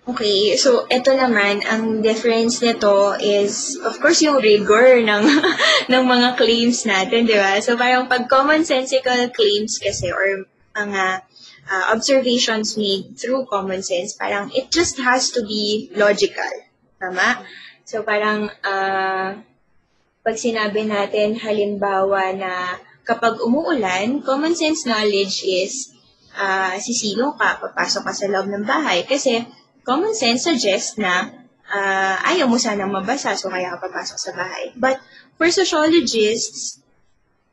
Okay, 0.03 0.59
so 0.59 0.83
ito 0.91 1.15
naman, 1.15 1.63
ang 1.63 2.03
difference 2.03 2.59
nito 2.59 3.15
is, 3.23 3.79
of 3.79 3.95
course, 4.03 4.19
yung 4.19 4.43
rigor 4.43 4.99
ng, 4.99 5.23
ng 5.91 6.03
mga 6.03 6.35
claims 6.35 6.83
natin, 6.83 7.23
di 7.23 7.39
ba? 7.39 7.55
So 7.63 7.79
parang 7.79 8.11
pag 8.11 8.27
commonsensical 8.27 9.31
claims 9.31 9.79
kasi 9.79 10.11
or 10.11 10.43
mga 10.75 11.23
uh, 11.71 11.85
observations 11.95 12.75
made 12.75 13.15
through 13.15 13.47
common 13.47 13.79
sense, 13.79 14.11
parang 14.19 14.51
it 14.51 14.67
just 14.75 14.99
has 14.99 15.31
to 15.31 15.39
be 15.47 15.87
logical. 15.95 16.51
Tama? 16.99 17.39
So 17.87 18.03
parang 18.03 18.51
uh, 18.59 19.39
pag 20.19 20.35
sinabi 20.35 20.83
natin 20.83 21.39
halimbawa 21.39 22.35
na 22.35 22.75
kapag 23.07 23.39
umuulan, 23.39 24.19
common 24.19 24.51
sense 24.51 24.83
knowledge 24.83 25.47
is 25.47 25.95
uh, 26.35 26.75
sisino 26.75 27.39
ka, 27.39 27.55
papasok 27.63 28.03
ka 28.03 28.11
sa 28.11 28.27
loob 28.27 28.51
ng 28.51 28.67
bahay. 28.67 29.07
Kasi 29.07 29.62
common 29.83 30.15
sense 30.15 30.43
suggests 30.47 30.97
na 30.97 31.31
uh, 31.69 32.15
ayaw 32.27 32.47
mo 32.47 32.57
sanang 32.59 32.91
mabasa, 32.91 33.35
so 33.35 33.51
kaya 33.51 33.71
ka 33.75 33.87
papasok 33.87 34.19
sa 34.19 34.31
bahay. 34.35 34.71
But 34.75 34.99
for 35.35 35.47
sociologists, 35.51 36.79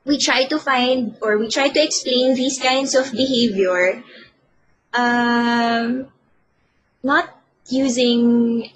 we 0.05 0.17
try 0.17 0.47
to 0.49 0.59
find 0.59 1.15
or 1.21 1.37
we 1.37 1.51
try 1.51 1.69
to 1.69 1.81
explain 1.81 2.35
these 2.35 2.59
kinds 2.59 2.97
of 2.97 3.13
behavior 3.13 4.03
um, 4.95 6.09
not 7.03 7.31
using 7.69 8.67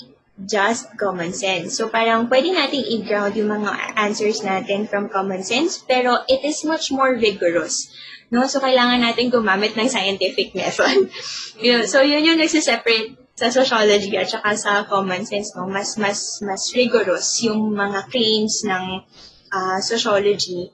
just 0.47 0.91
common 0.99 1.33
sense. 1.33 1.79
So 1.79 1.89
parang 1.89 2.27
pwede 2.27 2.51
nating 2.51 2.85
i-ground 3.01 3.39
yung 3.39 3.55
mga 3.55 3.71
answers 3.95 4.43
natin 4.43 4.91
from 4.91 5.09
common 5.09 5.43
sense, 5.47 5.79
pero 5.79 6.27
it 6.27 6.43
is 6.43 6.67
much 6.67 6.91
more 6.91 7.15
vigorous. 7.15 7.91
No? 8.35 8.47
So 8.51 8.59
kailangan 8.59 9.03
natin 9.03 9.31
gumamit 9.31 9.79
ng 9.79 9.87
scientific 9.87 10.55
method. 10.55 11.11
yun. 11.63 11.87
So 11.87 12.03
yun 12.03 12.27
yung 12.27 12.39
nagsiseparate 12.43 13.24
sa 13.35 13.51
sociology 13.51 14.15
at 14.15 14.31
saka 14.31 14.55
sa 14.55 14.73
common 14.87 15.27
sense. 15.27 15.55
No? 15.59 15.67
Mas, 15.67 15.99
mas, 15.99 16.39
mas 16.43 16.71
rigorous 16.71 17.43
yung 17.43 17.75
mga 17.75 18.07
claims 18.11 18.63
ng 18.63 19.03
uh, 19.51 19.79
sociology 19.83 20.71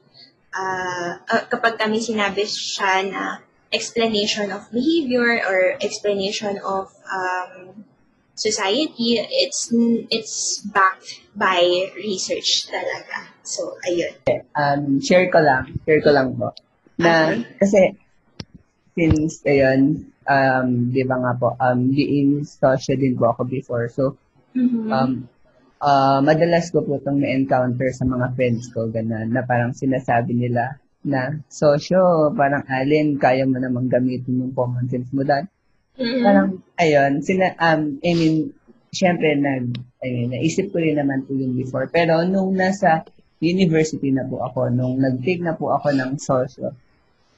uh, 0.54 1.10
uh, 1.24 1.42
kapag 1.48 1.78
kami 1.78 2.02
sinabi 2.02 2.44
siya 2.46 3.06
na 3.06 3.24
explanation 3.70 4.50
of 4.50 4.66
behavior 4.74 5.38
or 5.46 5.78
explanation 5.78 6.58
of 6.66 6.90
um, 7.06 7.86
society, 8.34 9.20
it's 9.20 9.70
it's 10.10 10.64
backed 10.74 11.22
by 11.36 11.62
research 11.94 12.66
talaga. 12.66 13.30
So, 13.46 13.78
ayun. 13.86 14.16
Um, 14.58 14.98
share 14.98 15.30
ko 15.30 15.38
lang, 15.38 15.78
share 15.86 16.02
ko 16.02 16.10
lang 16.10 16.34
po. 16.34 16.50
Na, 16.98 17.36
kasi, 17.62 17.94
since, 18.98 19.44
ayun, 19.46 20.10
um, 20.30 20.94
di 20.94 21.02
ba 21.02 21.18
nga 21.18 21.32
po, 21.34 21.58
um, 21.58 21.90
being 21.90 22.46
social 22.46 22.94
din 22.94 23.18
po 23.18 23.34
ako 23.34 23.42
before. 23.50 23.90
So, 23.90 24.14
Mhm. 24.54 24.86
um, 24.90 25.10
uh, 25.82 26.18
madalas 26.22 26.70
ko 26.70 26.86
po 26.86 27.02
itong 27.02 27.18
na-encounter 27.22 27.90
sa 27.90 28.06
mga 28.06 28.26
friends 28.38 28.70
ko, 28.70 28.86
ganun, 28.86 29.34
na 29.34 29.42
parang 29.42 29.74
sinasabi 29.74 30.38
nila 30.38 30.78
na, 31.02 31.34
Sosyo, 31.50 32.30
parang 32.38 32.62
Alin, 32.70 33.18
kaya 33.18 33.48
mo 33.48 33.58
namang 33.58 33.90
gamitin 33.90 34.46
yung 34.46 34.54
common 34.54 34.86
sense 34.86 35.10
mo 35.10 35.26
dahil 35.26 35.50
Mhm. 36.00 36.22
parang, 36.22 36.48
ayun, 36.78 37.12
sina, 37.20 37.52
um, 37.58 37.98
I 38.00 38.12
mean, 38.14 38.36
syempre, 38.94 39.34
nag, 39.36 39.74
ayun, 40.02 40.32
naisip 40.32 40.70
ko 40.70 40.78
rin 40.78 40.96
naman 40.96 41.26
po 41.26 41.34
yun 41.34 41.54
before. 41.58 41.90
Pero 41.90 42.22
nung 42.24 42.54
nasa 42.54 43.04
university 43.40 44.12
na 44.12 44.28
po 44.28 44.44
ako, 44.44 44.68
nung 44.68 45.00
nag-take 45.00 45.40
na 45.40 45.56
po 45.56 45.72
ako 45.72 45.92
ng 45.96 46.20
social, 46.20 46.76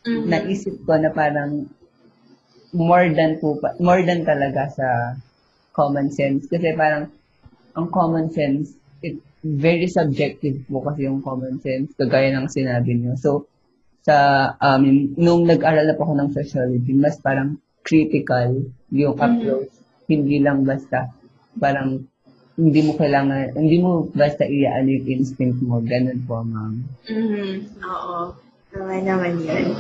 Mhm. 0.03 0.26
naisip 0.30 0.74
ko 0.82 0.99
na 0.99 1.14
parang 1.14 1.70
more 2.73 3.09
than 3.12 3.39
po, 3.39 3.61
more 3.81 4.03
than 4.03 4.25
talaga 4.25 4.68
sa 4.73 4.89
common 5.73 6.09
sense. 6.12 6.49
Kasi 6.49 6.73
parang, 6.77 7.09
ang 7.77 7.89
common 7.89 8.29
sense, 8.33 8.77
it 9.01 9.16
very 9.43 9.89
subjective 9.91 10.62
po 10.70 10.81
kasi 10.87 11.09
yung 11.09 11.20
common 11.20 11.59
sense, 11.61 11.93
kagaya 11.99 12.31
ng 12.33 12.47
sinabi 12.49 12.95
niyo. 12.95 13.12
So, 13.18 13.31
sa, 14.03 14.51
um, 14.59 15.14
nung 15.14 15.47
nag-aral 15.47 15.87
na 15.87 15.95
po 15.95 16.07
ako 16.07 16.14
ng 16.18 16.31
sociology, 16.35 16.93
mas 16.95 17.18
parang 17.23 17.59
critical 17.83 18.62
yung 18.91 19.18
approach. 19.18 19.70
Hindi 20.07 20.43
lang 20.43 20.62
basta, 20.66 21.11
parang, 21.59 22.07
hindi 22.53 22.81
mo 22.85 22.93
kailangan, 23.01 23.57
hindi 23.57 23.81
mo 23.81 24.07
basta 24.12 24.45
iaan 24.45 24.85
yung 24.85 25.07
instinct 25.09 25.64
mo. 25.64 25.81
Ganun 25.81 26.20
po, 26.29 26.45
ma'am. 26.45 26.85
Mhm. 27.09 27.81
Oo. 27.81 28.37
Tama 28.73 29.01
naman 29.01 29.41
yun. 29.41 29.73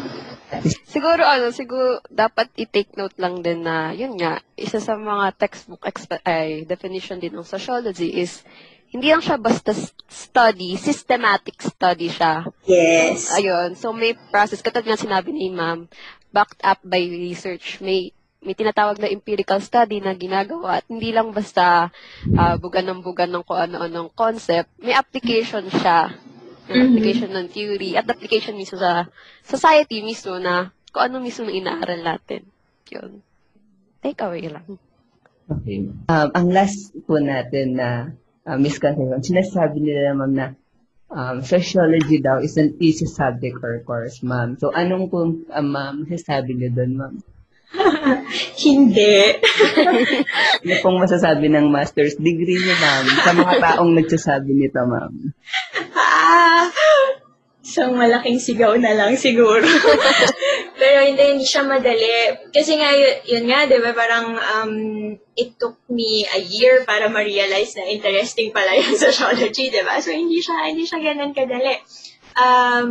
Siguro 0.84 1.24
ano, 1.24 1.48
siguro 1.54 2.04
dapat 2.12 2.52
i-take 2.60 2.92
note 3.00 3.16
lang 3.16 3.40
din 3.40 3.64
na 3.64 3.96
yun 3.96 4.18
nga, 4.20 4.44
isa 4.58 4.76
sa 4.82 4.98
mga 4.98 5.32
textbook 5.40 5.82
exp- 5.88 6.20
ay 6.28 6.68
definition 6.68 7.16
din 7.16 7.32
ng 7.32 7.46
sociology 7.46 8.12
is 8.20 8.44
hindi 8.92 9.08
lang 9.08 9.24
siya 9.24 9.40
basta 9.40 9.72
study, 10.04 10.76
systematic 10.76 11.56
study 11.64 12.12
siya. 12.12 12.44
Yes. 12.68 13.32
Ayun, 13.32 13.72
so 13.72 13.96
may 13.96 14.12
process 14.28 14.60
katulad 14.60 14.84
nga 14.84 15.00
sinabi 15.00 15.32
ni 15.32 15.48
Ma'am, 15.48 15.88
backed 16.28 16.60
up 16.60 16.84
by 16.84 17.00
research. 17.00 17.80
May 17.80 18.12
may 18.42 18.58
tinatawag 18.58 18.98
na 18.98 19.06
empirical 19.06 19.62
study 19.62 20.02
na 20.02 20.18
ginagawa 20.18 20.82
at 20.82 20.84
hindi 20.90 21.14
lang 21.14 21.30
basta 21.30 21.94
ah, 22.34 22.56
bugan 22.58 22.90
ng 22.90 23.00
bugan 23.00 23.30
ng 23.30 23.46
kung 23.46 23.56
ano-anong 23.70 24.10
concept, 24.12 24.68
may 24.82 24.92
application 24.92 25.62
siya. 25.70 26.10
Yung 26.70 26.78
Mhm. 26.78 26.86
application 26.94 27.30
ng 27.34 27.46
theory 27.50 27.90
at 27.98 28.06
application 28.06 28.54
mismo 28.54 28.78
sa 28.78 29.10
society 29.42 29.98
mismo 30.02 30.38
na 30.38 30.70
kung 30.94 31.10
ano 31.10 31.18
mismo 31.18 31.46
na 31.48 31.56
inaaral 31.56 32.00
natin. 32.04 32.46
Yun. 32.92 33.24
Take 34.02 34.20
away 34.22 34.46
lang. 34.46 34.66
Okay. 35.48 35.90
Um, 36.06 36.28
ang 36.32 36.46
last 36.52 36.94
po 37.08 37.18
natin 37.18 37.74
na 37.74 38.14
uh, 38.46 38.58
misconception, 38.58 39.22
sinasabi 39.22 39.82
nila 39.82 40.14
ma'am 40.14 40.32
na 40.32 40.46
um, 41.12 41.44
sociology 41.44 42.18
daw 42.24 42.40
is 42.40 42.56
an 42.56 42.76
easy 42.80 43.04
subject 43.06 43.60
or 43.60 43.84
course, 43.84 44.24
ma'am. 44.24 44.56
So, 44.58 44.72
anong 44.72 45.12
po, 45.12 45.28
um, 45.28 45.66
ma'am, 45.68 46.08
sasabi 46.08 46.56
niyo 46.56 46.72
doon, 46.72 46.92
ma'am? 46.96 47.14
Hindi. 48.64 49.16
Ano 50.60 50.74
pong 50.84 50.98
masasabi 51.00 51.48
ng 51.48 51.72
master's 51.72 52.16
degree 52.20 52.60
niyo, 52.60 52.76
ma'am? 52.76 53.04
Sa 53.24 53.32
mga 53.32 53.54
taong 53.60 53.92
nagsasabi 53.96 54.50
nito, 54.56 54.80
ma'am. 54.84 55.32
Ah, 56.32 56.64
isang 57.62 57.94
malaking 57.94 58.42
sigaw 58.42 58.74
na 58.74 58.90
lang 58.90 59.14
siguro. 59.14 59.62
Pero 60.82 60.98
hindi, 61.06 61.22
hindi 61.22 61.46
siya 61.46 61.62
madali. 61.62 62.10
Kasi 62.50 62.74
nga, 62.74 62.90
yun, 62.90 63.16
yun 63.22 63.44
nga, 63.46 63.70
di 63.70 63.78
ba, 63.78 63.94
parang 63.94 64.34
um, 64.34 64.74
it 65.38 65.54
took 65.62 65.78
me 65.86 66.26
a 66.26 66.42
year 66.42 66.82
para 66.82 67.06
ma-realize 67.06 67.78
na 67.78 67.86
interesting 67.86 68.50
pala 68.50 68.74
yung 68.74 68.98
sociology, 69.06 69.70
di 69.70 69.78
ba? 69.86 70.02
So, 70.02 70.10
hindi 70.10 70.42
siya, 70.42 70.74
hindi 70.74 70.84
siya 70.90 71.00
ganun 71.00 71.30
kadali. 71.30 71.78
Um, 72.34 72.90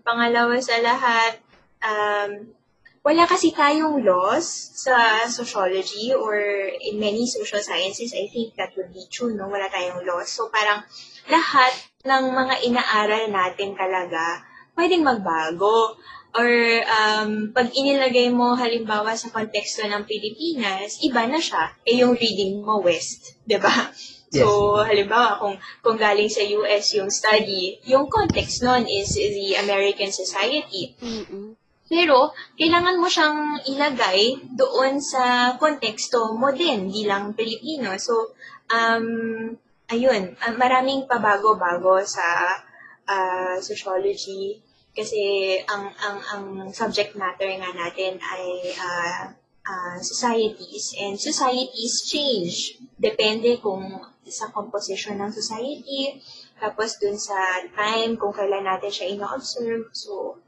pangalawa 0.00 0.56
sa 0.64 0.80
lahat, 0.80 1.36
um, 1.84 2.56
wala 3.04 3.22
kasi 3.28 3.52
tayong 3.52 4.02
laws 4.02 4.48
sa 4.80 5.28
sociology 5.28 6.10
or 6.16 6.40
in 6.72 6.98
many 6.98 7.28
social 7.28 7.60
sciences, 7.60 8.16
I 8.16 8.32
think 8.32 8.56
that 8.56 8.74
would 8.74 8.96
be 8.96 9.04
true, 9.12 9.36
no? 9.36 9.52
Wala 9.52 9.68
tayong 9.68 10.08
laws. 10.08 10.32
So, 10.32 10.48
parang 10.48 10.88
lahat 11.28 11.70
ng 12.06 12.24
mga 12.30 12.54
inaaral 12.70 13.24
natin 13.28 13.74
talaga 13.74 14.46
pwedeng 14.78 15.02
magbago. 15.02 15.98
Or 16.36 16.48
um, 16.84 17.48
pag 17.56 17.72
inilagay 17.72 18.28
mo 18.28 18.52
halimbawa 18.52 19.16
sa 19.16 19.32
konteksto 19.32 19.88
ng 19.88 20.04
Pilipinas, 20.04 21.00
iba 21.00 21.24
na 21.24 21.40
siya. 21.40 21.72
Eh 21.88 22.04
yung 22.04 22.12
reading 22.12 22.60
mo 22.60 22.84
West, 22.84 23.40
'di 23.48 23.58
ba? 23.58 23.72
So, 24.36 24.82
halimbawa, 24.82 25.38
kung, 25.38 25.56
kung 25.80 25.96
galing 25.96 26.28
sa 26.28 26.42
US 26.44 26.92
yung 26.98 27.08
study, 27.08 27.78
yung 27.88 28.10
context 28.10 28.60
nun 28.60 28.84
is 28.84 29.14
the 29.16 29.56
American 29.56 30.12
society. 30.12 30.92
Mm-mm. 30.98 31.56
Pero, 31.86 32.34
kailangan 32.58 32.98
mo 32.98 33.06
siyang 33.06 33.62
ilagay 33.64 34.50
doon 34.58 34.98
sa 34.98 35.54
konteksto 35.56 36.34
mo 36.34 36.50
din 36.50 36.90
bilang 36.90 37.32
Pilipino. 37.38 37.94
So, 38.02 38.34
um, 38.68 39.56
ayun, 39.90 40.34
ah, 40.42 40.54
maraming 40.54 41.06
pabago-bago 41.06 42.02
sa 42.02 42.58
ah, 43.06 43.56
sociology 43.62 44.58
kasi 44.96 45.52
ang 45.68 45.92
ang 46.00 46.18
ang 46.32 46.44
subject 46.72 47.12
matter 47.20 47.46
nga 47.60 47.70
natin 47.76 48.16
ay 48.16 48.72
ah, 48.80 49.30
ah, 49.66 49.98
societies 50.00 50.96
and 50.98 51.14
societies 51.20 52.08
change. 52.08 52.80
Depende 52.96 53.60
kung 53.60 53.84
sa 54.26 54.50
composition 54.50 55.20
ng 55.22 55.30
society 55.30 56.18
tapos 56.56 56.98
dun 56.98 57.14
sa 57.20 57.62
time 57.76 58.16
kung 58.16 58.32
kailan 58.32 58.64
natin 58.64 58.90
siya 58.90 59.12
ino-observe. 59.12 59.92
So 59.94 60.40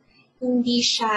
hindi 0.43 0.83
siya 0.83 1.13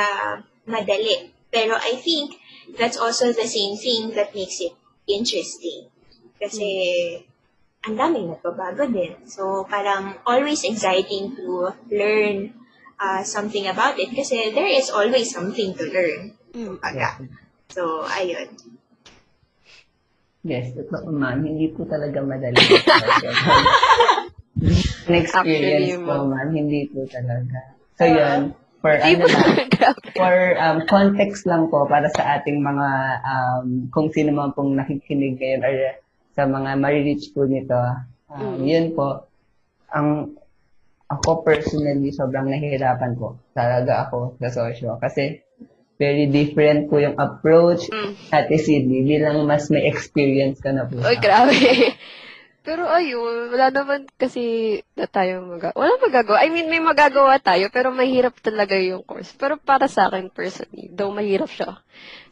madali. 0.67 1.31
Pero 1.49 1.73
I 1.79 1.97
think 1.97 2.37
that's 2.77 2.99
also 2.99 3.33
the 3.33 3.47
same 3.47 3.79
thing 3.79 4.13
that 4.13 4.35
makes 4.35 4.61
it 4.61 4.75
interesting. 5.07 5.87
Kasi 6.37 6.67
ang 7.81 7.97
daming 7.97 8.29
nagbabago 8.29 8.85
din. 8.85 9.17
So, 9.25 9.65
parang 9.65 10.13
always 10.29 10.61
exciting 10.61 11.33
to 11.33 11.73
learn 11.89 12.53
uh, 13.01 13.25
something 13.25 13.65
about 13.65 13.97
it 13.97 14.13
kasi 14.13 14.53
there 14.53 14.69
is 14.69 14.93
always 14.93 15.33
something 15.33 15.73
to 15.73 15.83
learn. 15.89 16.37
Mm. 16.53 16.77
Kumbaga. 16.77 17.25
So, 17.73 18.05
ayun. 18.05 18.53
Yes, 20.41 20.73
totoo 20.73 21.13
ma'am. 21.13 21.45
Hindi 21.45 21.69
po 21.73 21.85
talaga 21.85 22.21
madali. 22.21 22.57
An 25.09 25.13
experience 25.17 25.97
Actually, 25.97 26.05
po 26.05 26.13
ma'am. 26.29 26.49
hindi 26.49 26.81
po 26.89 27.05
talaga. 27.05 27.57
So 27.97 28.05
yun, 28.09 28.57
for 28.81 28.93
ano 28.97 29.23
lang, 29.29 29.49
for 30.17 30.35
um, 30.57 30.77
context 30.89 31.45
lang 31.45 31.69
po 31.69 31.85
para 31.85 32.09
sa 32.09 32.41
ating 32.41 32.57
mga 32.57 32.87
um, 33.21 33.65
kung 33.93 34.09
sino 34.09 34.33
man 34.33 34.53
pong 34.57 34.73
nakikinig 34.73 35.37
ngayon 35.37 35.61
or 35.61 35.73
sa 36.31 36.47
mga 36.47 36.79
marireach 36.79 37.31
po 37.35 37.45
nito. 37.45 37.77
Um, 38.31 38.59
Mm. 38.59 38.63
Yun 38.63 38.87
po, 38.95 39.27
ang 39.91 40.39
ako 41.11 41.43
personally 41.43 42.15
sobrang 42.15 42.47
nahihirapan 42.47 43.19
po 43.19 43.35
talaga 43.51 44.07
ako 44.07 44.39
sa 44.39 44.47
sosyo 44.47 44.95
kasi 44.95 45.43
very 45.99 46.31
different 46.31 46.87
po 46.87 47.03
yung 47.03 47.19
approach 47.19 47.91
Mm. 47.91 48.15
at 48.31 48.47
Sydney 48.47 49.03
bilang 49.03 49.43
mas 49.43 49.67
may 49.67 49.83
experience 49.85 50.63
ka 50.63 50.71
na 50.71 50.87
po. 50.87 51.03
Oy, 51.03 51.19
grabe. 51.19 51.53
Pero 52.61 52.85
ayun, 52.85 53.49
wala 53.49 53.73
naman 53.73 54.05
kasi 54.21 54.77
na 54.93 55.09
tayo 55.09 55.41
mag 55.41 55.73
Wala 55.73 55.97
magagawa. 55.97 56.45
I 56.45 56.53
mean, 56.53 56.69
may 56.69 56.77
magagawa 56.77 57.41
tayo, 57.41 57.73
pero 57.73 57.89
mahirap 57.89 58.37
talaga 58.37 58.77
yung 58.77 59.01
course. 59.01 59.33
Pero 59.33 59.57
para 59.57 59.89
sa 59.89 60.13
akin, 60.13 60.29
personally, 60.29 60.85
though 60.93 61.09
mahirap 61.09 61.49
siya, 61.49 61.81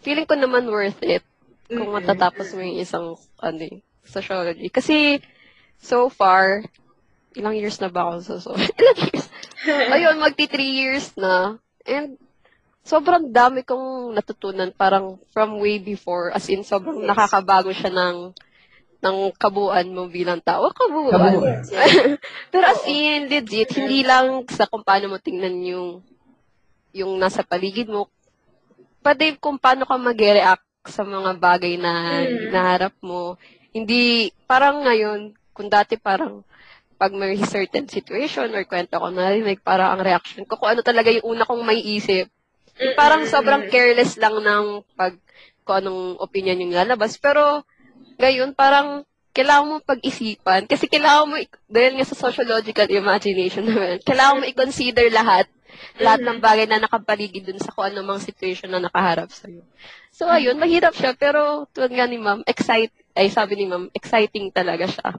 feeling 0.06 0.30
ko 0.30 0.38
naman 0.38 0.70
worth 0.70 1.02
it 1.02 1.26
kung 1.66 1.90
matatapos 1.90 2.54
mo 2.54 2.62
yung 2.62 2.78
isang, 2.78 3.18
ano 3.42 3.62
eh, 3.66 3.82
sociology. 4.10 4.68
Kasi, 4.68 5.22
so 5.78 6.10
far, 6.10 6.66
ilang 7.38 7.54
years 7.56 7.78
na 7.78 7.88
ba 7.88 8.10
ako 8.10 8.16
sa 8.26 8.36
so 8.42 8.52
Ilang 8.82 9.00
years? 9.06 9.26
Ayun, 9.94 10.18
magti 10.18 10.50
three 10.50 10.74
years 10.76 11.14
na. 11.14 11.62
And, 11.86 12.18
sobrang 12.82 13.30
dami 13.30 13.62
kong 13.62 14.18
natutunan 14.18 14.74
parang 14.74 15.22
from 15.30 15.62
way 15.62 15.78
before. 15.78 16.34
As 16.34 16.50
in, 16.50 16.66
sobrang 16.66 17.06
Yes. 17.06 17.10
nakakabago 17.14 17.70
siya 17.70 17.94
ng 17.94 18.34
ng 19.00 19.18
kabuuan 19.40 19.88
mo 19.96 20.12
bilang 20.12 20.44
tao. 20.44 20.68
Kabuuan. 20.76 21.16
Kabuuan. 21.16 21.60
Pero 22.52 22.66
as 22.68 22.84
in, 22.84 23.32
legit, 23.32 23.72
hindi 23.72 24.04
lang 24.04 24.44
sa 24.52 24.68
kung 24.68 24.84
paano 24.84 25.08
mo 25.08 25.18
tingnan 25.22 25.56
yung 25.64 25.90
yung 26.92 27.16
nasa 27.16 27.46
paligid 27.46 27.88
mo, 27.88 28.10
pati 29.00 29.38
kung 29.38 29.56
paano 29.56 29.86
ka 29.86 29.96
mag-react 29.96 30.66
sa 30.90 31.06
mga 31.06 31.38
bagay 31.38 31.78
na 31.78 31.94
Mm. 32.26 32.50
naharap 32.50 32.96
mo. 33.00 33.38
Hindi, 33.70 34.34
parang 34.50 34.82
ngayon, 34.82 35.38
kung 35.54 35.70
dati 35.70 36.00
parang 36.00 36.42
pag 37.00 37.16
may 37.16 37.40
certain 37.48 37.88
situation 37.88 38.52
or 38.52 38.68
kwento 38.68 39.00
ko 39.00 39.08
narinig, 39.08 39.64
parang 39.64 39.96
ang 39.96 40.02
reaction 40.04 40.44
ko, 40.44 40.60
kung 40.60 40.76
ano 40.76 40.82
talaga 40.84 41.14
yung 41.14 41.38
una 41.38 41.48
kong 41.48 41.64
may 41.64 41.80
isip, 41.80 42.28
parang 43.00 43.24
sobrang 43.28 43.72
careless 43.72 44.20
lang 44.20 44.36
ng 44.40 44.84
pag 45.00 45.16
kung 45.64 45.86
anong 45.86 46.18
opinion 46.20 46.60
yung 46.60 46.74
lalabas. 46.76 47.16
Pero, 47.22 47.64
ngayon, 48.18 48.58
parang 48.58 49.06
kailangan 49.32 49.68
mo 49.70 49.76
pag-isipan. 49.86 50.66
Kasi 50.66 50.90
kailangan 50.90 51.30
mo, 51.30 51.36
dahil 51.70 51.96
nga 51.96 52.10
sa 52.10 52.18
sociological 52.18 52.90
imagination 52.90 53.64
naman, 53.64 54.02
kailangan 54.02 54.42
mo 54.42 54.44
i-consider 54.50 55.08
lahat, 55.14 55.46
lahat 56.02 56.20
ng 56.26 56.42
bagay 56.44 56.66
na 56.68 56.84
nakapaligid 56.84 57.46
dun 57.48 57.62
sa 57.62 57.72
kung 57.72 57.88
ano 57.88 58.04
mang 58.04 58.20
situation 58.20 58.68
na 58.74 58.84
nakaharap 58.84 59.30
sa'yo. 59.32 59.64
So, 60.12 60.28
ayun, 60.28 60.60
mahirap 60.60 60.98
siya, 60.98 61.16
pero 61.16 61.70
tulad 61.72 61.94
nga 61.94 62.10
ni 62.10 62.20
ma'am, 62.20 62.44
excite, 62.44 62.92
ay 63.20 63.28
sabi 63.28 63.60
ni 63.60 63.66
ma'am, 63.68 63.92
exciting 63.92 64.48
talaga 64.50 64.88
siya. 64.88 65.10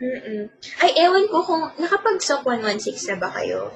Mm-mm. 0.00 0.48
Ay, 0.80 0.90
ewan 0.98 1.28
ko 1.28 1.44
kung 1.44 1.62
nakapag-SOC 1.78 2.42
116 2.42 3.12
na 3.12 3.16
ba 3.20 3.28
kayo? 3.30 3.70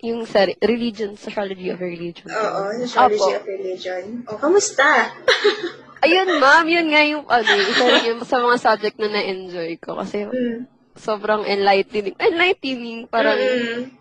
Yung 0.00 0.22
sa 0.24 0.46
re- 0.46 0.56
religion, 0.62 1.18
sociology 1.18 1.68
of 1.68 1.82
religion. 1.82 2.30
Oo, 2.30 2.62
Sociology 2.78 3.18
Apo. 3.34 3.36
of 3.36 3.44
Religion. 3.44 4.02
O, 4.24 4.38
kamusta? 4.38 5.10
Ayun, 6.06 6.38
ma'am, 6.38 6.64
yun 6.64 6.86
nga 6.88 7.02
yung, 7.04 7.26
ano, 7.26 7.50
isa 7.58 7.84
rin 7.84 8.04
yung 8.14 8.22
sa 8.22 8.38
mga 8.38 8.56
subject 8.56 8.96
na 8.96 9.10
na-enjoy 9.10 9.74
ko. 9.82 9.98
Kasi 9.98 10.30
Mm. 10.30 10.70
sobrang 10.94 11.42
enlightening. 11.42 12.14
Enlightening, 12.16 13.10
parang, 13.10 13.34
Mm-mm. 13.36 13.98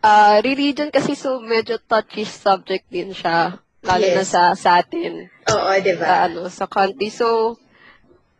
ah 0.00 0.38
religion 0.38 0.86
kasi 0.86 1.18
so 1.18 1.42
medyo 1.42 1.80
touchy 1.82 2.22
subject 2.22 2.86
din 2.86 3.10
siya. 3.10 3.58
Lalo 3.86 4.06
na 4.10 4.24
Yes. 4.26 4.30
sa, 4.34 4.42
sa 4.58 4.82
atin, 4.82 5.30
Oo, 5.46 5.70
di 5.78 5.92
sa, 5.94 6.02
ba? 6.02 6.26
ano, 6.26 6.50
sa 6.50 6.66
country. 6.66 7.08
So, 7.08 7.54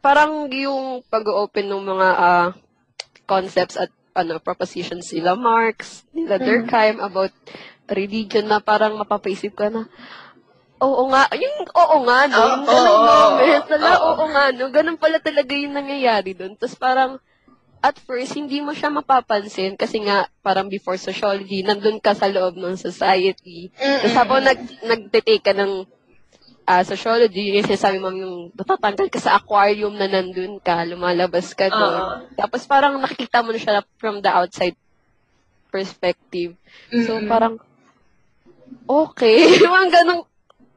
parang 0.03 0.51
yung 0.51 1.07
pag-open 1.07 1.67
ng 1.71 1.83
mga 1.87 2.09
ah, 2.19 2.49
concepts 3.27 3.79
at 3.79 3.91
ano 4.17 4.41
propositions 4.43 5.13
nila 5.13 5.37
Marx, 5.37 6.03
nila 6.11 6.41
Durkheim 6.41 6.99
about 6.99 7.31
religion 7.87 8.49
na 8.49 8.59
parang 8.59 8.97
mapapaisip 8.97 9.53
ka 9.55 9.69
na, 9.71 9.87
oo 10.83 11.03
nga, 11.13 11.29
yung 11.37 11.57
oo 11.69 11.97
nga, 12.05 12.19
no? 12.27 12.41
Yung 12.49 12.65
Oo, 12.65 12.71
ganung 12.71 13.01
oo, 13.01 13.07
moment, 13.07 13.65
na, 13.71 13.91
oo. 13.97 14.09
oo 14.13 14.25
nga, 14.33 14.45
no? 14.57 14.65
Ganun 14.73 14.99
pala 14.99 15.19
talaga 15.23 15.53
yung 15.55 15.75
nangyayari 15.77 16.33
doon. 16.35 16.57
Tapos 16.59 16.75
parang, 16.77 17.21
at 17.87 18.03
first, 18.03 18.35
hindi 18.35 18.59
mo 18.59 18.75
siya 18.75 18.91
mapapansin 18.91 19.79
kasi 19.79 20.03
nga, 20.03 20.27
parang 20.43 20.67
before 20.67 20.99
sociology, 20.99 21.63
nandun 21.63 22.03
ka 22.03 22.19
sa 22.19 22.27
loob 22.27 22.59
ng 22.59 22.75
society. 22.75 23.71
Tapos 23.79 24.17
habang 24.19 24.43
nag, 24.43 24.59
nagtitake 24.83 25.39
ka 25.39 25.55
ng 25.55 25.87
ah, 26.67 26.83
sociology, 26.83 27.55
yung 27.55 27.63
sinasabi 27.63 28.03
mo 28.03 28.11
yung 28.11 28.51
natatanggal 28.59 29.07
ka 29.07 29.23
sa 29.23 29.39
aquarium 29.39 29.95
na 29.95 30.11
nandun 30.11 30.59
ka, 30.59 30.83
lumalabas 30.83 31.55
ka 31.55 31.71
doon. 31.71 32.03
Oo. 32.03 32.35
Tapos 32.35 32.67
parang 32.67 32.99
nakikita 32.99 33.47
mo 33.47 33.55
na 33.55 33.63
siya 33.63 33.87
from 34.03 34.19
the 34.19 34.31
outside 34.35 34.75
perspective. 35.71 36.59
So 36.91 37.23
Mm-mm. 37.23 37.31
parang, 37.31 37.55
okay. 38.91 39.47
Mga 39.63 39.89
ganong, 40.03 40.27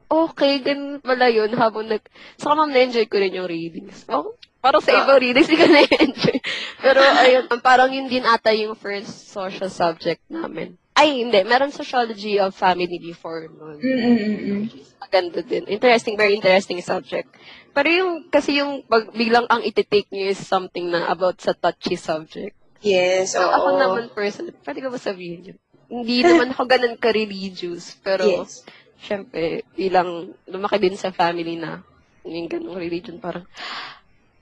okay, 0.06 0.62
ganun 0.62 1.02
pala 1.02 1.26
yun 1.26 1.50
habang 1.58 1.90
nag, 1.90 2.06
saka 2.38 2.54
ma'am 2.54 2.70
na-enjoy 2.70 3.10
ko 3.10 3.18
rin 3.18 3.34
yung 3.34 3.50
readings. 3.50 4.06
Oh, 4.06 4.38
parang 4.60 4.80
sa 4.80 4.92
ibang 4.94 5.18
readings, 5.18 5.48
hindi 5.48 5.58
ko 5.58 5.66
na-enjoy. 5.72 6.38
Pero 6.78 7.00
ayun, 7.24 7.44
parang 7.60 7.90
yun 7.90 8.06
din 8.06 8.22
ata 8.22 8.52
yung 8.52 8.76
first 8.76 9.28
social 9.28 9.68
subject 9.68 10.20
namin. 10.28 10.76
Ay, 10.92 11.24
hindi. 11.24 11.40
Meron 11.42 11.72
sociology 11.72 12.36
of 12.36 12.52
family 12.52 13.00
before 13.00 13.48
nun. 13.48 13.80
Mm-mm-mm. 13.80 14.68
Maganda 15.00 15.40
din. 15.40 15.64
Interesting, 15.64 16.12
very 16.14 16.36
interesting 16.36 16.76
subject. 16.84 17.32
Pero 17.72 17.88
yung, 17.88 18.12
kasi 18.28 18.60
yung 18.60 18.84
pag 18.84 19.08
biglang 19.10 19.48
ang 19.48 19.64
iti-take 19.64 20.12
nyo 20.12 20.28
is 20.28 20.36
something 20.36 20.92
na 20.92 21.08
about 21.08 21.40
sa 21.40 21.56
touchy 21.56 21.96
subject. 21.96 22.52
Yes, 22.80 23.32
So, 23.32 23.40
oo. 23.40 23.48
ako 23.48 23.68
naman 23.76 24.04
person, 24.12 24.52
pwede 24.60 24.78
ko 24.80 24.88
ba 24.88 24.96
sabihin 24.96 25.52
yun? 25.52 25.58
Hindi 25.90 26.22
naman 26.22 26.52
ako 26.52 26.62
ganun 26.64 26.96
ka-religious, 26.96 27.96
pero 28.00 28.24
Yes. 28.24 28.62
syempre, 28.96 29.64
bilang 29.72 30.32
lumaki 30.44 30.76
din 30.78 30.96
sa 30.96 31.10
family 31.10 31.56
na 31.56 31.80
yung 32.24 32.46
ganung 32.46 32.76
religion, 32.76 33.16
parang, 33.16 33.44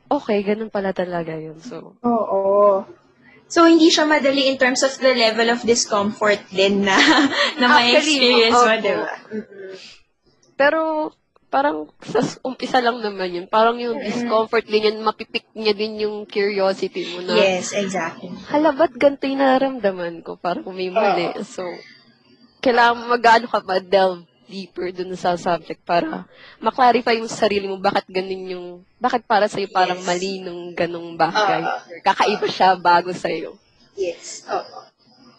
okay, 0.08 0.38
ganun 0.42 0.68
pala 0.68 0.90
talaga 0.92 1.36
yun. 1.36 1.60
So, 1.60 1.96
Oo. 2.02 2.84
So, 3.48 3.64
hindi 3.64 3.88
siya 3.88 4.04
madali 4.04 4.44
in 4.44 4.60
terms 4.60 4.84
of 4.84 4.92
the 5.00 5.16
level 5.16 5.48
of 5.48 5.64
discomfort 5.64 6.36
din 6.52 6.84
na, 6.84 7.00
na 7.60 7.64
may 7.72 7.96
Actually, 7.96 8.20
experience 8.20 8.52
mo, 8.52 8.68
opo. 8.68 8.76
di 8.76 8.92
ba? 8.92 9.12
Pero, 10.52 10.80
parang 11.48 11.88
sa 12.04 12.20
s- 12.20 12.36
umpisa 12.44 12.84
lang 12.84 13.00
naman 13.00 13.32
yun. 13.32 13.46
Parang 13.48 13.80
yung 13.80 13.96
discomfort 13.96 14.68
din 14.68 14.92
yun, 14.92 15.00
mapipik 15.00 15.48
niya 15.56 15.72
din 15.72 15.96
yung 15.96 16.28
curiosity 16.28 17.08
mo 17.08 17.24
na, 17.24 17.40
Yes, 17.40 17.72
exactly. 17.72 18.28
hala, 18.52 18.76
ba't 18.76 18.92
ganito 18.92 19.24
yung 19.24 19.40
nararamdaman 19.40 20.20
ko? 20.20 20.36
Parang 20.36 20.68
may 20.68 20.92
mali. 20.92 21.32
So, 21.40 21.64
kailangan 22.60 23.08
mag-ano 23.08 23.46
ka 23.48 23.64
pa, 23.64 23.80
delve 23.80 24.28
deeper 24.48 24.88
dun 24.90 25.12
sa 25.14 25.36
subject 25.36 25.84
para 25.84 26.24
maklarify 26.58 27.14
yung 27.14 27.28
sarili 27.28 27.68
mo 27.68 27.76
bakit 27.76 28.08
ganun 28.08 28.44
yung, 28.48 28.66
bakit 28.96 29.22
para 29.28 29.44
sa'yo 29.46 29.68
parang 29.68 30.00
Yes. 30.00 30.08
mali 30.08 30.32
nung 30.40 30.72
ganung 30.72 31.14
bagay. 31.14 31.62
Or 31.62 32.00
kakaiba 32.02 32.48
siya 32.48 32.74
bago 32.74 33.12
sa'yo. 33.12 33.60
Yes. 33.94 34.48
Oo. 34.48 34.88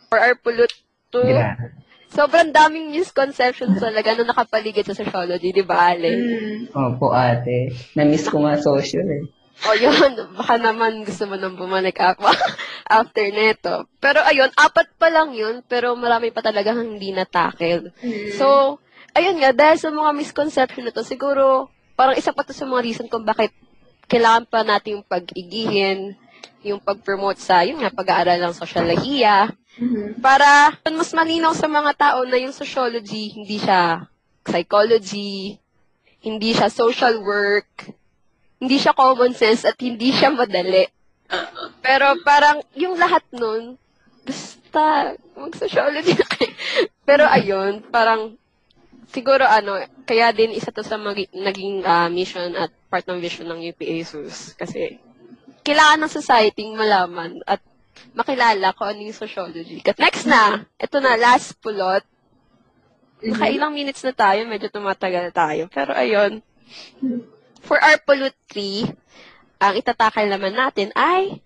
For 0.08 0.22
our 0.22 0.38
pulot 0.38 0.70
to, 1.10 1.26
Grabe. 1.26 1.74
sobrang 2.14 2.54
daming 2.54 2.94
misconceptions 2.94 3.82
talaga 3.82 4.14
na 4.14 4.30
nakapaligid 4.30 4.86
sa 4.86 4.98
sociology, 4.98 5.50
di 5.50 5.66
ba, 5.66 5.94
Ale? 5.94 6.10
Mm. 6.14 6.60
Opo 6.74 7.10
ate. 7.10 7.74
Na-miss 7.98 8.30
ko 8.30 8.46
nga 8.46 8.62
social 8.62 9.06
eh. 9.10 9.26
O 9.60 9.76
yun, 9.76 10.16
baka 10.40 10.56
naman 10.56 11.04
gusto 11.04 11.28
mo 11.28 11.36
nang 11.36 11.60
bumalik 11.60 12.00
ako 12.00 12.32
after 12.88 13.28
neto. 13.28 13.92
Pero 14.00 14.24
ayun, 14.24 14.48
apat 14.56 14.88
pa 14.96 15.12
lang 15.12 15.36
yun, 15.36 15.60
pero 15.68 16.00
marami 16.00 16.32
pa 16.32 16.40
talaga 16.40 16.72
hindi 16.80 17.12
na-tackle. 17.12 17.92
Mm. 18.00 18.40
So, 18.40 18.80
ayun 19.14 19.38
nga, 19.42 19.52
dahil 19.54 19.78
sa 19.78 19.90
mga 19.90 20.12
misconception 20.16 20.86
na 20.86 20.94
to, 20.94 21.04
siguro, 21.06 21.70
parang 21.94 22.16
isa 22.16 22.34
pa 22.34 22.44
to 22.46 22.56
sa 22.56 22.66
mga 22.66 22.82
reason 22.84 23.08
kung 23.12 23.26
bakit 23.26 23.52
kailangan 24.10 24.46
pa 24.50 24.66
natin 24.66 25.00
yung 25.00 25.06
pag-igihin, 25.06 26.18
yung 26.66 26.82
pag-promote 26.82 27.40
sa, 27.40 27.62
yun 27.64 27.80
nga, 27.80 27.94
pag-aaral 27.94 28.40
ng 28.42 28.56
sosyolohiya, 28.58 29.54
Mhm. 29.80 30.20
para 30.20 30.76
mas 30.92 31.14
malinaw 31.16 31.56
sa 31.56 31.70
mga 31.72 31.92
tao 31.96 32.28
na 32.28 32.36
yung 32.36 32.52
sociology, 32.52 33.32
hindi 33.32 33.62
siya 33.62 34.10
psychology, 34.44 35.56
hindi 36.20 36.52
siya 36.52 36.68
social 36.68 37.22
work, 37.22 37.94
hindi 38.60 38.76
siya 38.76 38.92
common 38.92 39.32
sense 39.32 39.64
at 39.64 39.78
hindi 39.80 40.12
siya 40.12 40.34
madali. 40.34 40.84
Pero 41.80 42.18
parang 42.26 42.60
yung 42.76 42.98
lahat 42.98 43.24
nun, 43.32 43.78
basta 44.26 45.16
mag-sociology 45.38 46.18
na 46.18 46.28
kayo. 46.28 46.52
Pero 47.08 47.24
ayun, 47.30 47.80
parang 47.88 48.36
siguro 49.10 49.44
ano, 49.46 49.82
kaya 50.06 50.30
din 50.34 50.54
isa 50.54 50.70
to 50.70 50.86
sa 50.86 50.98
magi- 50.98 51.32
naging 51.34 51.82
ah, 51.86 52.08
mission 52.10 52.54
at 52.56 52.70
part 52.90 53.06
ng 53.10 53.22
vision 53.22 53.50
ng 53.50 53.62
UP 53.74 53.80
ASUS. 53.82 54.54
Kasi 54.56 54.98
kailangan 55.66 56.06
ng 56.06 56.14
society 56.14 56.66
malaman 56.74 57.42
at 57.46 57.62
makilala 58.16 58.74
kung 58.74 58.90
ano 58.90 59.00
yung 59.06 59.18
sociology. 59.18 59.84
Next 60.00 60.26
na, 60.26 60.66
ito 60.80 60.98
na, 61.04 61.20
last 61.20 61.58
pulot. 61.60 62.02
Nakailang 63.20 63.76
minutes 63.76 64.02
na 64.08 64.16
tayo, 64.16 64.48
medyo 64.48 64.72
tumatagal 64.72 65.30
na 65.30 65.34
tayo. 65.36 65.68
Pero 65.68 65.92
ayun, 65.92 66.40
for 67.60 67.76
our 67.84 68.00
pulot 68.00 68.34
3, 68.48 68.88
ang 69.60 69.74
itatakal 69.76 70.24
naman 70.26 70.56
natin 70.56 70.96
ay 70.96 71.44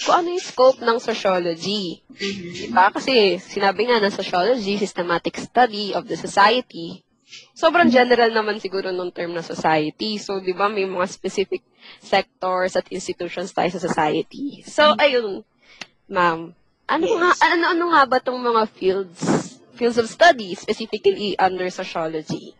kung 0.00 0.14
ano 0.18 0.28
yung 0.34 0.42
scope 0.42 0.80
ng 0.82 0.98
sociology. 0.98 2.02
Diba? 2.10 2.90
Kasi 2.90 3.38
sinabi 3.38 3.86
nga 3.86 4.02
ng 4.02 4.10
sociology, 4.10 4.74
systematic 4.78 5.38
study 5.38 5.94
of 5.94 6.10
the 6.10 6.18
society. 6.18 7.02
Sobrang 7.54 7.90
general 7.90 8.30
naman 8.30 8.58
siguro 8.58 8.90
nung 8.90 9.14
term 9.14 9.34
na 9.34 9.42
society. 9.42 10.18
So, 10.18 10.38
di 10.42 10.54
ba, 10.54 10.70
may 10.70 10.86
mga 10.86 11.06
specific 11.06 11.62
sectors 12.02 12.74
at 12.78 12.86
institutions 12.90 13.50
tayo 13.54 13.70
sa 13.70 13.82
society. 13.82 14.62
So, 14.66 14.94
ayun, 14.98 15.42
ma'am. 16.10 16.54
Ano 16.84 17.06
nga 17.16 17.32
ano 17.40 17.64
ano 17.72 17.84
nga 17.96 18.02
ba 18.04 18.18
tong 18.20 18.36
mga 18.44 18.68
fields 18.76 19.56
fields 19.72 19.96
of 19.96 20.04
study 20.04 20.52
specifically 20.52 21.32
under 21.40 21.64
sociology? 21.72 22.52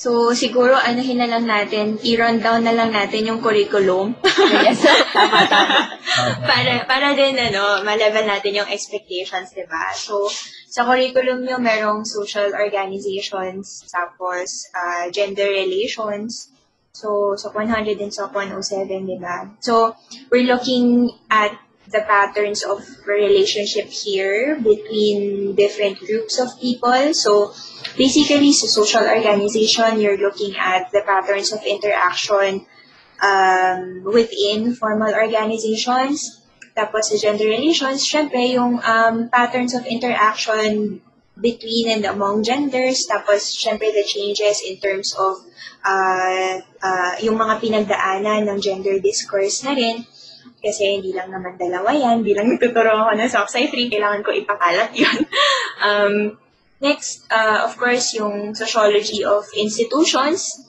So, 0.00 0.32
siguro, 0.32 0.80
anuhin 0.80 1.20
na 1.20 1.28
lang 1.28 1.44
natin, 1.44 2.00
i-run 2.00 2.40
down 2.40 2.64
na 2.64 2.72
lang 2.72 2.88
natin 2.88 3.28
yung 3.28 3.44
curriculum. 3.44 4.16
yes, 4.64 4.80
tama 5.12 5.44
tama. 5.44 5.76
para, 6.48 6.72
para 6.88 7.12
din, 7.12 7.36
ano, 7.36 7.84
ma-level 7.84 8.24
natin 8.24 8.64
yung 8.64 8.70
expectations, 8.72 9.52
di 9.52 9.60
ba? 9.68 9.92
So, 9.92 10.32
sa 10.72 10.88
curriculum 10.88 11.44
nyo, 11.44 11.60
merong 11.60 12.08
social 12.08 12.48
organizations, 12.56 13.84
tapos 13.92 14.72
uh, 14.72 15.12
gender 15.12 15.52
relations, 15.52 16.48
so, 16.96 17.36
sa 17.36 17.52
100 17.52 18.00
and 18.00 18.08
sa 18.08 18.32
107, 18.32 19.04
di 19.04 19.20
ba? 19.20 19.52
So, 19.60 20.00
we're 20.32 20.48
looking 20.48 21.12
at 21.28 21.60
the 21.90 22.02
patterns 22.06 22.62
of 22.62 22.86
relationship 23.06 23.86
here 23.90 24.56
between 24.56 25.54
different 25.54 25.98
groups 25.98 26.38
of 26.38 26.48
people. 26.60 27.14
So, 27.14 27.52
basically, 27.98 28.52
sa 28.52 28.66
social 28.66 29.02
organization, 29.02 29.98
you're 29.98 30.18
looking 30.18 30.54
at 30.56 30.90
the 30.94 31.02
patterns 31.02 31.52
of 31.52 31.66
interaction 31.66 32.66
um, 33.22 34.02
within 34.04 34.74
formal 34.74 35.12
organizations. 35.14 36.40
Tapos 36.70 37.10
sa 37.10 37.16
gender 37.18 37.50
relations, 37.50 38.06
syempre 38.06 38.54
yung 38.54 38.78
um, 38.80 39.28
patterns 39.28 39.74
of 39.74 39.84
interaction 39.84 41.02
between 41.36 41.90
and 41.90 42.06
among 42.06 42.46
genders. 42.46 43.04
Tapos 43.10 43.42
syempre 43.42 43.90
the 43.90 44.06
changes 44.06 44.62
in 44.62 44.78
terms 44.78 45.12
of 45.18 45.42
uh, 45.84 46.62
uh, 46.62 47.12
yung 47.20 47.36
mga 47.36 47.58
pinagdaanan 47.58 48.46
ng 48.48 48.58
gender 48.62 49.02
discourse 49.02 49.66
na 49.66 49.74
rin. 49.74 50.06
Kasi 50.60 51.00
hindi 51.00 51.16
lang 51.16 51.32
naman 51.32 51.56
dalawa 51.56 51.88
yan, 51.96 52.20
bilang 52.20 52.52
nagtuturo 52.52 52.92
ako 52.92 53.12
ng 53.16 53.32
Socksci 53.32 53.72
3, 53.72 53.92
kailangan 53.92 54.20
ko 54.20 54.30
ipakalat 54.36 54.92
yun. 54.92 55.18
um, 55.88 56.14
next, 56.84 57.24
uh, 57.32 57.64
of 57.64 57.80
course, 57.80 58.12
yung 58.12 58.52
sociology 58.52 59.24
of 59.24 59.48
institutions. 59.56 60.68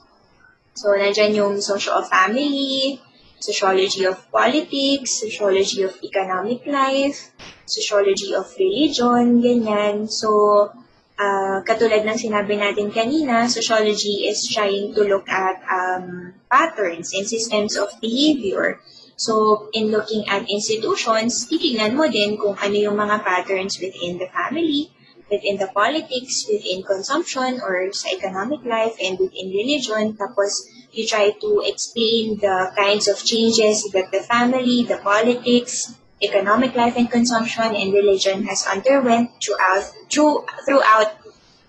So, 0.80 0.96
nandyan 0.96 1.36
yung 1.36 1.60
socio 1.60 1.92
of 2.00 2.08
family, 2.08 3.04
sociology 3.44 4.08
of 4.08 4.16
politics, 4.32 5.20
sociology 5.20 5.84
of 5.84 5.98
economic 6.00 6.64
life, 6.64 7.36
sociology 7.68 8.32
of 8.32 8.48
religion, 8.56 9.44
ganyan. 9.44 10.08
So, 10.08 10.72
uh, 11.20 11.58
katulad 11.68 12.08
ng 12.08 12.18
sinabi 12.18 12.56
natin 12.56 12.94
kanina, 12.94 13.50
sociology 13.52 14.30
is 14.30 14.46
trying 14.48 14.94
to 14.96 15.04
look 15.04 15.28
at 15.28 15.60
um, 15.68 16.34
patterns 16.48 17.12
and 17.12 17.26
systems 17.28 17.76
of 17.76 17.92
behavior. 18.00 18.80
So, 19.22 19.70
in 19.78 19.94
looking 19.94 20.26
at 20.26 20.50
institutions, 20.50 21.46
titingnan 21.46 21.94
mo 21.94 22.10
din 22.10 22.42
kung 22.42 22.58
ano 22.58 22.74
yung 22.74 22.98
mga 22.98 23.22
patterns 23.22 23.78
within 23.78 24.18
the 24.18 24.26
family, 24.34 24.90
within 25.30 25.62
the 25.62 25.70
politics, 25.70 26.50
within 26.50 26.82
consumption, 26.82 27.62
or 27.62 27.86
sa 27.94 28.10
economic 28.18 28.66
life, 28.66 28.98
and 28.98 29.22
within 29.22 29.54
religion. 29.54 30.18
Tapos, 30.18 30.66
you 30.90 31.06
try 31.06 31.38
to 31.38 31.62
explain 31.70 32.42
the 32.42 32.74
kinds 32.74 33.06
of 33.06 33.22
changes 33.22 33.86
that 33.94 34.10
the 34.10 34.26
family, 34.26 34.90
the 34.90 34.98
politics, 34.98 35.94
economic 36.18 36.74
life 36.74 36.98
and 36.98 37.06
consumption, 37.06 37.78
and 37.78 37.94
religion 37.94 38.42
has 38.50 38.66
underwent 38.66 39.30
throughout, 39.38 39.86
through, 40.10 40.50
throughout 40.66 41.14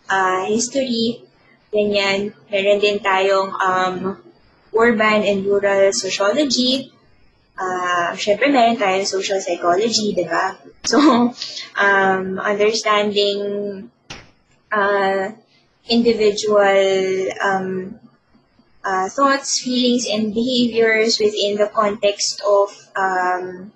uh, 0.08 0.48
history. 0.48 1.20
Ganyan. 1.68 2.32
Meron 2.48 2.80
din 2.80 2.96
tayong 2.96 3.52
um, 3.60 4.24
urban 4.72 5.20
and 5.20 5.44
rural 5.44 5.92
sociology. 5.92 6.88
Uh, 7.52 8.16
Siyempre, 8.16 8.48
meron 8.48 8.80
tayong 8.80 9.06
social 9.06 9.40
psychology, 9.40 10.16
di 10.16 10.24
ba? 10.24 10.56
So, 10.82 10.98
um, 11.78 12.42
understanding 12.42 13.86
uh, 14.72 15.30
individual 15.86 17.30
um, 17.38 18.00
uh, 18.82 19.08
thoughts, 19.08 19.60
feelings, 19.62 20.10
and 20.10 20.34
behaviors 20.34 21.20
within 21.22 21.56
the 21.56 21.70
context 21.70 22.42
of 22.42 22.74
um, 22.96 23.70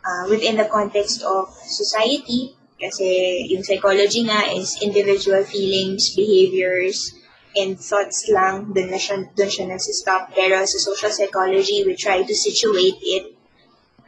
uh, 0.00 0.24
within 0.30 0.56
the 0.56 0.64
context 0.64 1.22
of 1.22 1.52
society. 1.68 2.56
Kasi 2.80 3.44
yung 3.50 3.66
psychology 3.66 4.22
nga 4.24 4.54
is 4.54 4.78
individual 4.80 5.42
feelings, 5.44 6.14
behaviors, 6.14 7.12
and 7.58 7.74
thoughts 7.78 8.30
lang. 8.30 8.70
Doon 8.70 8.94
na 8.94 8.98
siya, 8.98 9.26
doon 9.34 9.50
siya 9.50 9.66
nagsistop. 9.66 10.32
Pero 10.32 10.62
sa 10.62 10.78
social 10.78 11.10
psychology, 11.10 11.82
we 11.82 11.98
try 11.98 12.22
to 12.22 12.34
situate 12.34 12.98
it 13.02 13.34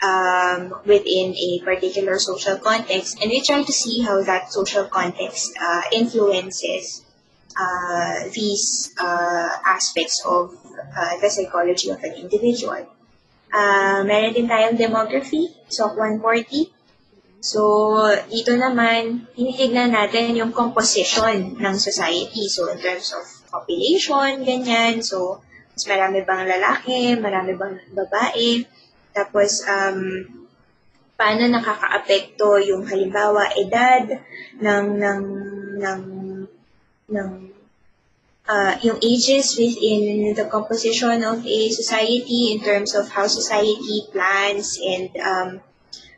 um, 0.03 0.75
within 0.87 1.35
a 1.37 1.61
particular 1.65 2.19
social 2.19 2.57
context, 2.59 3.21
and 3.21 3.31
we 3.31 3.43
try 3.43 3.63
to 3.63 3.73
see 3.73 4.01
how 4.01 4.23
that 4.23 4.53
social 4.53 4.85
context 4.89 5.53
uh, 5.61 5.83
influences 5.93 7.05
uh, 7.57 8.29
these 8.33 8.95
uh, 8.99 9.51
aspects 9.67 10.23
of 10.25 10.55
uh, 10.97 11.15
the 11.21 11.29
psychology 11.31 11.91
of 11.91 12.03
an 12.03 12.15
individual. 12.15 12.87
Uh, 13.51 14.07
meron 14.07 14.33
din 14.33 14.47
tayong 14.47 14.79
demography, 14.79 15.51
SOC 15.67 15.99
140. 16.23 16.71
So, 17.41 17.97
dito 18.29 18.53
naman, 18.55 19.27
tinitignan 19.35 19.97
natin 19.97 20.37
yung 20.37 20.53
composition 20.53 21.57
ng 21.57 21.77
society. 21.81 22.47
So, 22.47 22.69
in 22.69 22.79
terms 22.79 23.11
of 23.17 23.40
population, 23.51 24.47
ganyan. 24.47 25.03
So, 25.03 25.43
mas 25.75 25.85
marami 25.85 26.23
bang 26.23 26.47
lalaki, 26.47 27.19
marami 27.19 27.59
bang 27.59 27.77
babae. 27.93 28.65
Tapos, 29.11 29.67
um, 29.67 30.01
paano 31.21 31.45
nakakaapekto 31.53 32.57
yung 32.65 32.89
halimbawa 32.89 33.53
edad 33.53 34.25
ng 34.57 34.87
ng 34.97 35.23
ng 35.77 36.03
ng 37.13 37.31
uh, 38.49 38.75
yung 38.81 38.99
ages 39.05 39.59
within 39.61 40.33
the 40.33 40.47
composition 40.49 41.21
of 41.23 41.45
a 41.45 41.61
society 41.71 42.57
in 42.57 42.65
terms 42.65 42.97
of 42.97 43.11
how 43.13 43.29
society 43.29 44.09
plans 44.09 44.81
and 44.81 45.13
um, 45.21 45.51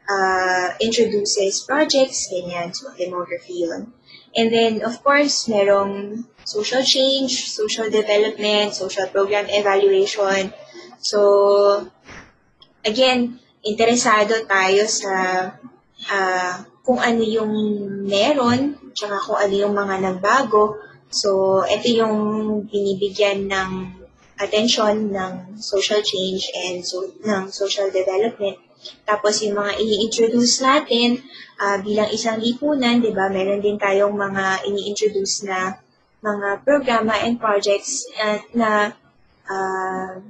uh, 0.09 0.69
introduces 0.81 1.67
projects, 1.67 2.31
ganyan, 2.31 2.71
so 2.71 2.91
demography 2.95 3.67
yun. 3.67 3.93
And 4.33 4.49
then, 4.53 4.81
of 4.83 5.05
course, 5.05 5.45
merong 5.45 6.25
social 6.45 6.83
change, 6.83 7.51
social 7.51 7.89
development, 7.91 8.75
social 8.75 9.07
program 9.09 9.47
evaluation. 9.49 10.53
So, 11.03 11.91
again, 12.85 13.39
interesado 13.63 14.47
tayo 14.47 14.83
sa 14.87 15.15
uh, 16.11 16.55
kung 16.83 16.99
ano 16.99 17.23
yung 17.23 17.53
meron, 18.07 18.75
tsaka 18.95 19.23
kung 19.23 19.39
ano 19.39 19.55
yung 19.55 19.75
mga 19.75 19.95
nagbago. 20.03 20.79
So, 21.13 21.63
ito 21.69 21.87
yung 21.93 22.17
binibigyan 22.67 23.47
ng 23.47 23.71
attention 24.43 25.15
ng 25.15 25.61
social 25.63 26.03
change 26.03 26.51
and 26.57 26.83
so, 26.83 27.07
ng 27.23 27.53
social 27.55 27.87
development. 27.95 28.59
Tapos 29.07 29.39
yung 29.47 29.55
mga 29.55 29.79
i-introduce 29.79 30.59
natin 30.59 31.23
uh, 31.63 31.79
bilang 31.79 32.11
isang 32.11 32.43
lipunan, 32.43 32.99
di 32.99 33.15
ba, 33.15 33.31
meron 33.31 33.63
din 33.63 33.79
tayong 33.79 34.11
mga 34.11 34.67
ini-introduce 34.67 35.47
na 35.47 35.79
mga 36.23 36.65
programa 36.65 37.19
and 37.19 37.39
projects 37.39 38.07
uh, 38.23 38.39
na 38.55 38.95
uh, 39.51 40.23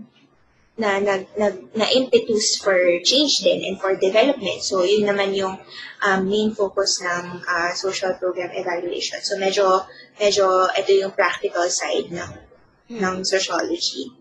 na 0.80 0.90
nag 0.98 1.28
nag 1.36 1.54
na 1.76 1.86
impetus 1.92 2.56
for 2.56 2.76
change 3.04 3.44
din 3.44 3.60
and 3.60 3.76
for 3.76 3.92
development. 3.94 4.64
So 4.64 4.82
yun 4.88 5.04
naman 5.04 5.36
yung 5.36 5.60
um, 6.00 6.20
main 6.24 6.56
focus 6.56 7.04
ng 7.04 7.44
uh, 7.44 7.70
social 7.76 8.16
program 8.16 8.50
evaluation. 8.56 9.20
So 9.20 9.36
medyo 9.36 9.84
medyo 10.16 10.72
ito 10.72 10.92
yung 10.96 11.12
practical 11.12 11.68
side 11.68 12.08
ng 12.08 12.32
ng 12.88 13.24
sociology. 13.24 14.16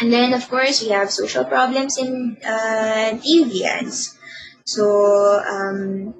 And 0.00 0.08
then, 0.08 0.32
of 0.32 0.48
course, 0.48 0.80
we 0.80 0.88
have 0.96 1.12
social 1.12 1.44
problems 1.44 2.00
and 2.00 2.40
uh, 2.40 3.20
deviance. 3.20 4.16
So, 4.64 4.80
um, 5.44 6.14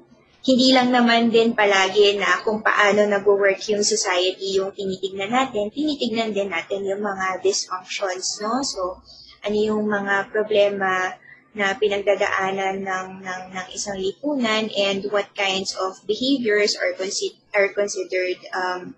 hindi 0.45 0.69
lang 0.77 0.93
naman 0.93 1.33
din 1.33 1.57
palagi 1.57 2.21
na 2.21 2.37
kung 2.45 2.61
paano 2.61 3.01
nag-work 3.01 3.57
yung 3.73 3.81
society 3.81 4.61
yung 4.61 4.69
tinitignan 4.77 5.33
natin, 5.33 5.73
tinitignan 5.73 6.37
din 6.37 6.53
natin 6.53 6.85
yung 6.85 7.01
mga 7.01 7.41
dysfunctions, 7.41 8.37
no? 8.45 8.61
So, 8.61 9.01
ano 9.41 9.57
yung 9.57 9.89
mga 9.89 10.29
problema 10.29 11.17
na 11.57 11.73
pinagdadaanan 11.73 12.85
ng, 12.85 13.07
ng, 13.25 13.41
ng 13.57 13.67
isang 13.73 13.97
lipunan 13.97 14.69
and 14.69 15.09
what 15.09 15.33
kinds 15.33 15.73
of 15.81 15.97
behaviors 16.05 16.77
are, 16.77 16.93
consi- 16.93 17.41
are 17.57 17.73
considered 17.73 18.37
um, 18.53 18.93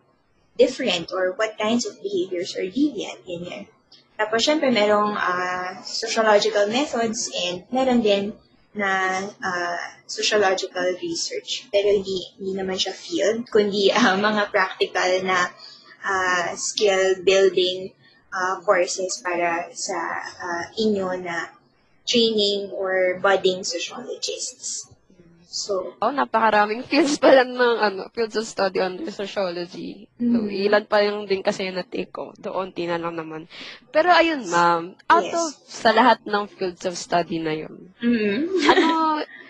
different 0.60 1.16
or 1.16 1.32
what 1.39 1.56
kinds 1.56 1.88
of 1.88 1.95
behaviors 2.04 2.60
are 2.60 2.68
deviant, 2.68 3.24
ganyan. 3.24 3.72
Tapos, 4.20 4.43
syempre, 4.43 4.68
merong 4.68 5.16
ah, 5.16 5.80
sociological 5.86 6.68
methods 6.68 7.32
and 7.32 7.64
meron 7.72 8.04
din 8.04 8.36
na 8.78 9.25
ah, 9.43 9.82
sociological 10.07 10.95
research. 11.03 11.67
Pero 11.73 11.91
hindi, 11.91 12.32
hindi 12.39 12.53
naman 12.55 12.80
siya 12.80 12.95
field, 12.95 13.49
kundi 13.51 13.91
ah, 13.97 14.15
mga 14.15 14.47
practical 14.53 15.11
na 15.28 15.51
ah, 16.05 16.55
skill 16.55 17.19
building 17.25 17.91
ah, 18.32 18.61
courses 18.63 19.19
para 19.19 19.67
sa 19.75 19.99
ah, 20.39 20.65
inyo 20.80 21.11
na 21.19 21.51
training 22.07 22.71
or 22.71 23.19
budding 23.19 23.67
sociologists. 23.67 24.87
So, 25.58 25.97
Oh, 25.97 26.14
napakaraming 26.14 26.86
fields 26.86 27.18
pala 27.18 27.41
ng 27.41 27.58
ano, 27.58 28.01
fields 28.14 28.38
of 28.38 28.45
study 28.45 28.78
under 28.78 29.10
sociology. 29.10 30.05
So, 30.22 30.45
Mhm. 30.45 30.53
ilan 30.70 30.86
pa 30.86 31.01
yung 31.01 31.26
din 31.26 31.41
kasi 31.41 31.66
yung 31.66 31.82
na-take 31.82 32.14
ko. 32.14 32.38
Doon, 32.38 32.70
na 32.78 33.01
lang 33.01 33.18
naman. 33.18 33.49
Pero 33.89 34.14
ayun, 34.14 34.45
ma'am, 34.45 34.93
out 35.10 35.26
Yes. 35.26 35.34
of 35.34 35.49
sa 35.66 35.89
lahat 35.89 36.22
ng 36.30 36.45
fields 36.53 36.86
of 36.86 36.93
study 36.93 37.41
na 37.41 37.58
yun, 37.58 37.89
mm, 37.97 38.41
ano, 38.70 38.89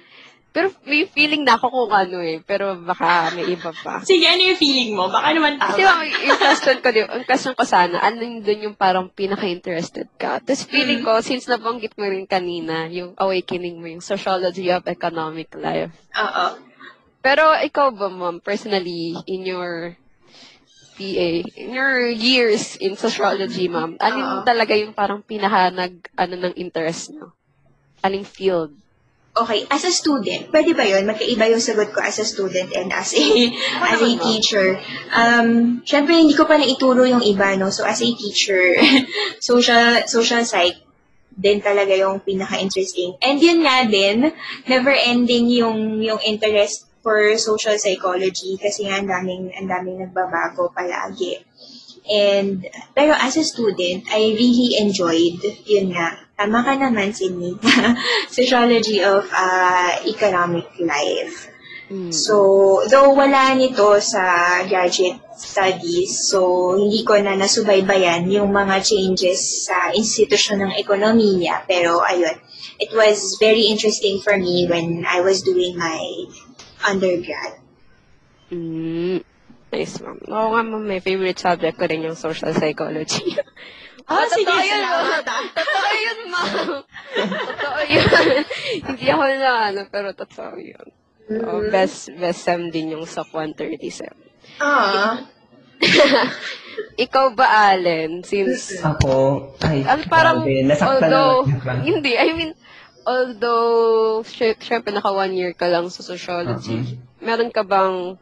pero 0.55 0.73
may 0.89 1.05
feeling 1.05 1.45
na 1.45 1.53
ako 1.53 1.69
kung 1.69 1.93
ano 1.93 2.17
eh, 2.17 2.41
pero 2.41 2.73
baka 2.81 3.29
may 3.37 3.53
iba 3.53 3.69
pa. 3.85 4.01
Sige, 4.01 4.25
ano 4.25 4.41
yung 4.41 4.57
feeling 4.57 4.91
mo? 4.97 5.05
Baka 5.05 5.29
naman 5.37 5.61
Kasi 5.61 5.85
tama. 5.85 6.01
ma'am, 6.01 6.01
yung 6.25 6.39
question 6.41 6.77
ko, 6.81 6.87
ang 6.89 7.25
question 7.29 7.53
ko 7.53 7.63
sana, 7.67 7.95
ano 8.01 8.19
yung 8.25 8.41
dun 8.41 8.65
yung 8.65 8.77
parang 8.77 9.05
pinaka-interested 9.05 10.09
ka? 10.17 10.41
Tapos 10.41 10.65
feeling 10.65 11.05
ko, 11.05 11.21
since 11.21 11.45
nabanggit 11.45 11.93
mo 11.93 12.09
rin 12.09 12.25
kanina, 12.25 12.89
yung 12.89 13.13
awakening 13.13 13.77
mo, 13.77 13.85
yung 13.85 14.01
sociology 14.01 14.73
of 14.73 14.81
economic 14.89 15.53
life. 15.53 15.93
oo. 16.17 16.45
Pero 17.21 17.53
ikaw 17.59 17.93
ba, 17.93 18.07
ma'am, 18.09 18.41
personally, 18.41 19.13
in 19.29 19.45
your 19.45 19.93
PA, 20.97 21.27
in 21.53 21.69
your 21.77 22.09
years 22.09 22.73
in 22.81 22.97
sociology, 22.97 23.69
ma'am, 23.69 24.01
alin 24.01 24.41
talaga 24.41 24.73
yung 24.73 24.97
parang 24.97 25.21
pinaka 25.21 25.69
nag, 25.69 26.01
ano 26.17 26.33
ng 26.33 26.57
interest 26.57 27.13
nyo? 27.13 27.29
Aling 28.01 28.25
field? 28.25 28.73
Okay, 29.37 29.69
as 29.69 29.85
a 29.85 29.93
student, 29.93 30.49
pwede 30.49 30.73
ba 30.73 30.81
yun? 30.81 31.05
Magkaiba 31.05 31.45
yung 31.53 31.61
sagot 31.61 31.93
ko 31.93 32.01
as 32.01 32.17
a 32.17 32.25
student 32.25 32.73
and 32.73 32.89
as 32.89 33.13
a, 33.13 33.25
as 33.85 34.01
a 34.01 34.11
teacher. 34.17 34.81
Um, 35.13 35.81
Siyempre, 35.85 36.17
hindi 36.17 36.33
ko 36.33 36.49
pa 36.49 36.57
naituro 36.57 37.05
yung 37.05 37.21
iba, 37.21 37.53
no? 37.53 37.69
So, 37.69 37.85
as 37.85 38.01
a 38.01 38.09
teacher, 38.09 38.81
social, 39.39 40.09
social 40.09 40.41
psych, 40.41 40.81
din 41.37 41.61
talaga 41.61 41.93
yung 41.93 42.17
pinaka-interesting. 42.25 43.21
And 43.21 43.37
yun 43.37 43.61
nga 43.61 43.85
din, 43.85 44.33
never-ending 44.65 45.53
yung, 45.53 46.01
yung 46.01 46.17
interest 46.25 46.89
for 47.05 47.37
social 47.37 47.77
psychology 47.77 48.57
kasi 48.57 48.89
nga 48.89 48.97
ang 48.97 49.05
daming, 49.07 49.53
ang 49.53 49.69
daming 49.69 50.01
nagbabago 50.01 50.73
palagi. 50.73 51.45
And, 52.07 52.67
pero 52.95 53.13
as 53.13 53.35
a 53.37 53.43
student, 53.43 54.07
I 54.11 54.33
really 54.33 54.79
enjoyed, 54.79 55.43
yun 55.67 55.91
nga, 55.91 56.15
tama 56.39 56.63
ka 56.63 56.79
naman, 56.79 57.11
Sydney, 57.11 57.59
sociology 58.31 59.03
of 59.03 59.27
uh, 59.31 59.91
economic 60.07 60.67
life. 60.79 61.51
Mm. 61.87 62.11
So, 62.11 62.83
though 62.91 63.15
wala 63.15 63.55
nito 63.55 63.99
sa 64.03 64.59
graduate 64.67 65.23
studies, 65.39 66.27
so 66.27 66.75
hindi 66.75 67.07
ko 67.07 67.15
na 67.15 67.39
nasubaybayan 67.39 68.27
yung 68.27 68.51
mga 68.51 68.83
changes 68.83 69.67
sa 69.71 69.95
institusyon 69.95 70.67
ng 70.67 70.73
ekonomiya. 70.75 71.63
Pero 71.63 72.03
ayun, 72.03 72.35
it 72.79 72.91
was 72.91 73.39
very 73.39 73.71
interesting 73.71 74.19
for 74.19 74.35
me 74.35 74.67
when 74.67 75.07
I 75.07 75.23
was 75.23 75.39
doing 75.47 75.79
my 75.79 76.03
undergrad. 76.83 77.55
Mm. 78.51 79.23
Nice, 79.77 80.01
ma'am. 80.01 80.17
Oo 80.25 80.47
nga, 80.49 80.61
ma'am, 80.63 80.81
may 80.81 80.97
favorite 80.97 81.37
subject 81.37 81.77
ko 81.77 81.85
rin 81.85 82.01
yung 82.01 82.17
social 82.17 82.49
psychology. 82.51 83.37
Ah, 84.07 84.23
sige, 84.25 84.47
totoo 84.47 84.63
yun, 84.63 84.81
ma'am. 84.81 85.05
ah. 85.21 85.43
Totoo 85.53 85.89
yun, 85.93 86.19
ma'am. 86.27 86.69
totoo 87.45 87.79
yun. 87.85 88.07
Hindi 88.87 89.05
ako 89.05 89.23
na, 89.37 89.51
ano, 89.67 89.81
pero 89.85 90.07
totoo 90.11 90.55
yun. 90.57 90.87
Oh, 91.43 91.59
best, 91.67 92.09
best 92.15 92.41
sem 92.41 92.71
din 92.71 92.95
yung 92.95 93.03
sa 93.03 93.21
137. 93.21 94.09
Ah, 94.57 95.27
Ikaw 96.97 97.35
ba, 97.35 97.45
Allen, 97.69 98.23
since 98.23 98.79
Ako, 98.79 99.53
ay, 99.61 99.83
Ang 99.83 100.07
parang, 100.07 100.41
grabe, 100.41 100.65
nasaktan 100.65 100.89
although, 101.05 101.45
ako. 101.45 101.83
hindi, 101.83 102.15
I 102.15 102.29
mean, 102.31 102.51
although, 103.03 104.23
sy- 104.23 104.57
syempre 104.57 104.89
naka 104.89 105.11
one 105.11 105.35
year 105.35 105.51
ka 105.51 105.67
lang 105.67 105.91
sa 105.91 106.01
sociology, 106.01 106.97
meron 107.19 107.51
ka 107.51 107.61
bang 107.61 108.15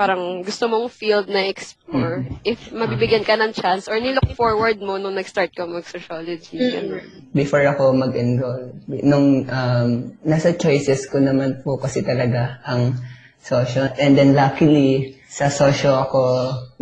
parang 0.00 0.40
gusto 0.40 0.64
mong 0.64 0.88
field 0.88 1.28
na 1.28 1.44
explore 1.44 2.24
if 2.40 2.72
mabibigyan 2.72 3.20
ka 3.20 3.36
ng 3.36 3.52
chance 3.52 3.84
or 3.84 4.00
nilook 4.00 4.32
forward 4.32 4.80
mo 4.80 4.96
nung 4.96 5.12
nag-start 5.12 5.52
ka 5.52 5.68
mag-sociology? 5.68 6.56
ganun? 6.56 7.04
before 7.30 7.62
ako 7.62 7.94
mag-enroll, 7.94 8.74
nung 9.04 9.46
um, 9.46 9.90
nasa 10.26 10.56
choices 10.56 11.06
ko 11.06 11.22
naman 11.22 11.62
po 11.62 11.78
kasi 11.78 12.02
talaga 12.02 12.58
ang 12.66 12.98
social. 13.38 13.94
And 13.96 14.18
then 14.18 14.34
luckily, 14.34 15.20
sa 15.30 15.46
social 15.46 16.10
ako 16.10 16.22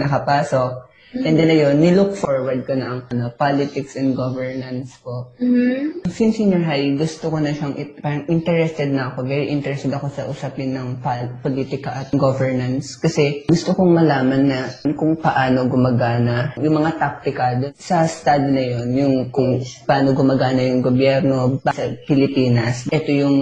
nakapasok. 0.00 0.87
And 1.16 1.40
then 1.40 1.48
ayun, 1.48 1.80
nilook 1.80 2.20
forward 2.20 2.68
ko 2.68 2.76
na 2.76 2.92
ang 2.92 3.00
ano, 3.08 3.32
politics 3.32 3.96
and 3.96 4.12
governance 4.12 5.00
po. 5.00 5.32
mhm. 5.40 6.04
Since 6.08 6.36
senior 6.40 6.60
high, 6.60 6.92
gusto 7.00 7.32
ko 7.32 7.40
na 7.40 7.56
siyang, 7.56 7.74
it, 7.80 7.96
parang 8.04 8.28
interested 8.28 8.92
na 8.92 9.12
ako, 9.12 9.24
very 9.24 9.48
interested 9.48 9.88
ako 9.88 10.12
sa 10.12 10.28
usapin 10.28 10.76
ng 10.76 11.00
pal- 11.00 11.40
politika 11.40 12.04
at 12.04 12.12
governance. 12.12 13.00
Kasi 13.00 13.48
gusto 13.48 13.72
kong 13.72 13.92
malaman 13.96 14.42
na 14.44 14.60
kung 14.92 15.16
paano 15.16 15.64
gumagana 15.64 16.52
yung 16.60 16.76
mga 16.76 17.00
taktika 17.00 17.56
sa 17.80 18.04
study 18.04 18.48
na 18.52 18.64
yun, 18.64 18.88
yung 18.92 19.14
kung 19.32 19.64
paano 19.88 20.12
gumagana 20.12 20.60
yung 20.60 20.84
gobyerno 20.84 21.60
sa 21.64 21.88
Pilipinas. 22.04 22.84
Ito 22.92 23.10
yung 23.10 23.36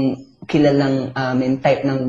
kilalang 0.47 1.11
um, 1.11 1.39
type 1.59 1.83
ng 1.83 2.01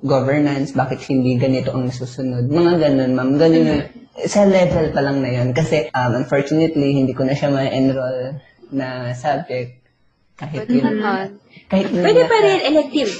governance, 0.00 0.72
bakit 0.72 1.00
hindi 1.08 1.36
ganito 1.36 1.72
ang 1.72 1.88
nasusunod. 1.88 2.46
Mga 2.46 2.74
ganun, 2.78 3.12
ma'am. 3.12 3.30
Ganun 3.34 3.64
yung, 3.66 3.82
sa 4.22 4.44
level 4.44 4.92
pa 4.92 5.00
lang 5.00 5.20
na 5.20 5.30
yun. 5.32 5.48
Kasi 5.50 5.88
um, 5.90 6.12
unfortunately, 6.14 6.92
hindi 6.92 7.12
ko 7.12 7.24
na 7.24 7.32
siya 7.32 7.48
ma-enroll 7.48 8.36
na 8.70 9.12
subject. 9.12 9.80
Kahit 10.36 10.64
Pwede 10.64 10.76
yun, 10.76 10.84
naman. 10.84 11.26
kahit 11.66 11.88
yun 11.88 12.04
Pwede 12.04 12.22
na- 12.22 12.28
pa 12.28 12.36
rin 12.38 12.60
elective. 12.62 13.12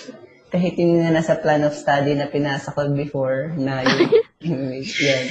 kahit 0.47 0.74
yun 0.77 1.01
na 1.01 1.11
nasa 1.11 1.35
plan 1.35 1.64
of 1.64 1.72
study 1.72 2.12
na 2.12 2.29
pinasa 2.29 2.70
ko 2.70 2.85
before 2.89 3.57
na 3.57 3.81
yung, 3.83 4.12
English, 4.47 5.01
yun. 5.01 5.24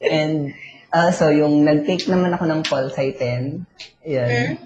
And 0.00 0.34
also, 0.88 1.28
yung 1.28 1.62
nag-take 1.62 2.08
naman 2.08 2.32
ako 2.32 2.44
ng 2.46 2.60
Pol 2.64 2.88
Sci 2.88 3.12
10, 3.12 3.62
yun. 4.04 4.56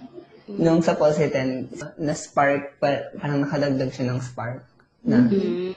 Nung 0.59 0.83
sa 0.83 0.99
10, 0.99 2.01
na-spark, 2.01 2.81
pa, 2.83 3.13
parang 3.21 3.47
nakadagdag 3.47 3.93
siya 3.95 4.11
ng 4.11 4.21
spark 4.25 4.67
na 5.01 5.25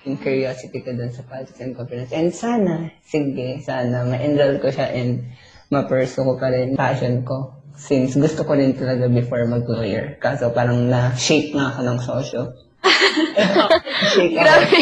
yung 0.04 0.20
curiosity 0.20 0.84
ko 0.84 0.92
dun 0.92 1.12
sa 1.14 1.24
politics 1.24 1.62
and 1.64 1.78
governance. 1.78 2.12
And 2.12 2.30
sana, 2.36 2.92
sige, 3.08 3.64
sana 3.64 4.04
ma-enroll 4.04 4.60
ko 4.60 4.68
siya 4.74 4.92
and 4.92 5.32
ma-pursue 5.72 6.26
ko 6.26 6.36
pa 6.36 6.52
rin 6.52 6.76
passion 6.76 7.24
ko. 7.24 7.56
Since 7.74 8.20
gusto 8.20 8.46
ko 8.46 8.54
rin 8.54 8.78
talaga 8.78 9.10
before 9.10 9.48
mag-lawyer. 9.50 10.20
Kaso 10.22 10.54
parang 10.54 10.92
na-shape 10.92 11.56
nga 11.56 11.74
ako 11.74 11.80
ng 11.82 12.00
sosyo. 12.04 12.42
Shake. 14.14 14.36
Grabe. 14.36 14.80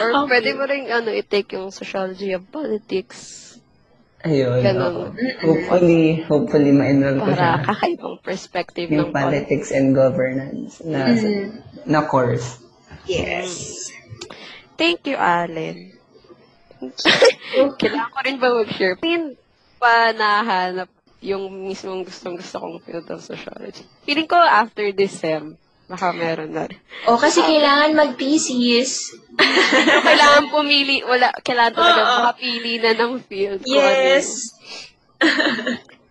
Or 0.00 0.24
pwede 0.30 0.56
mo 0.56 0.64
rin 0.64 0.88
ano, 0.88 1.12
i-take 1.12 1.58
yung 1.58 1.74
sociology 1.74 2.32
of 2.32 2.48
politics 2.48 3.43
Ayun. 4.24 4.60
Ganun. 4.64 4.92
oo. 4.96 5.04
Hopefully, 5.44 6.24
hopefully 6.24 6.72
ma-enroll 6.72 7.20
ko 7.20 7.30
siya. 7.36 7.60
para 7.60 7.68
kakaibang 7.68 8.16
perspective 8.24 8.88
Yung 8.88 9.08
ng 9.08 9.12
politics. 9.12 9.20
politics 9.20 9.68
and 9.70 9.86
governance 9.92 10.72
na, 10.80 11.12
na 11.84 12.00
course. 12.08 12.56
Yes. 13.04 13.92
Thank 14.80 15.04
you, 15.04 15.20
Allen. 15.20 15.92
Kailangan 17.80 18.10
ko 18.10 18.18
rin 18.24 18.36
ba 18.40 18.48
mag-share? 18.64 18.96
Pin 18.96 19.36
pa 19.76 20.16
nahanap 20.16 20.88
yung 21.20 21.68
mismong 21.68 22.04
gustong-gusto 22.04 22.56
kong 22.60 22.80
field 22.84 23.08
of 23.08 23.20
sociology. 23.20 23.84
Feeling 24.04 24.28
ko 24.28 24.36
after 24.36 24.88
this 24.92 25.16
sem, 25.16 25.56
baka 25.84 26.10
meron 26.10 26.50
na 26.50 26.64
rin. 26.64 26.80
O, 27.04 27.16
kasi 27.16 27.40
kailangan 27.40 27.92
mag-thesis. 27.92 29.12
Pero 29.34 30.00
kailangan 30.08 30.48
pumili, 30.48 31.02
wala, 31.02 31.28
kailangan 31.38 31.74
talaga 31.74 32.02
makapili 32.18 32.78
na 32.78 32.90
ng 32.94 33.14
field. 33.22 33.60
kung 33.60 33.74
ano 33.74 33.92
yun. 33.92 34.16
Yes. 34.16 34.28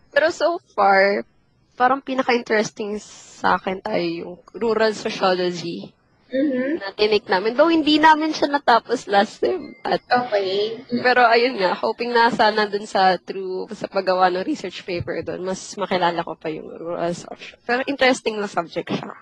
Pero 0.09 0.27
so 0.29 0.47
far, 0.71 1.25
parang 1.73 1.99
pinaka-interesting 1.99 3.01
sa 3.01 3.57
akin 3.57 3.81
tayo 3.81 4.03
yung 4.03 4.33
rural 4.53 4.93
sociology 4.93 5.89
Mhm. 6.29 6.81
na 6.81 6.89
tinake 6.91 7.29
namin. 7.29 7.53
Though 7.53 7.69
hindi 7.69 8.01
namin 8.01 8.33
siya 8.33 8.49
natapos 8.49 9.05
last 9.05 9.37
time. 9.37 9.77
At, 9.85 10.01
Okay. 10.01 10.81
pero 11.05 11.21
ayun 11.23 11.61
nga, 11.61 11.77
hoping 11.77 12.09
na 12.09 12.33
sana 12.33 12.65
dun 12.65 12.85
sa 12.85 13.21
through 13.21 13.69
sa 13.71 13.85
paggawa 13.85 14.33
ng 14.33 14.41
research 14.41 14.81
paper 14.81 15.21
doon, 15.21 15.45
mas 15.45 15.61
makilala 15.77 16.25
ko 16.25 16.33
pa 16.33 16.49
yung 16.49 16.73
rural 16.73 17.13
social. 17.13 17.61
Pero 17.61 17.85
interesting 17.85 18.41
na 18.41 18.49
subject 18.49 18.89
siya. 18.89 19.13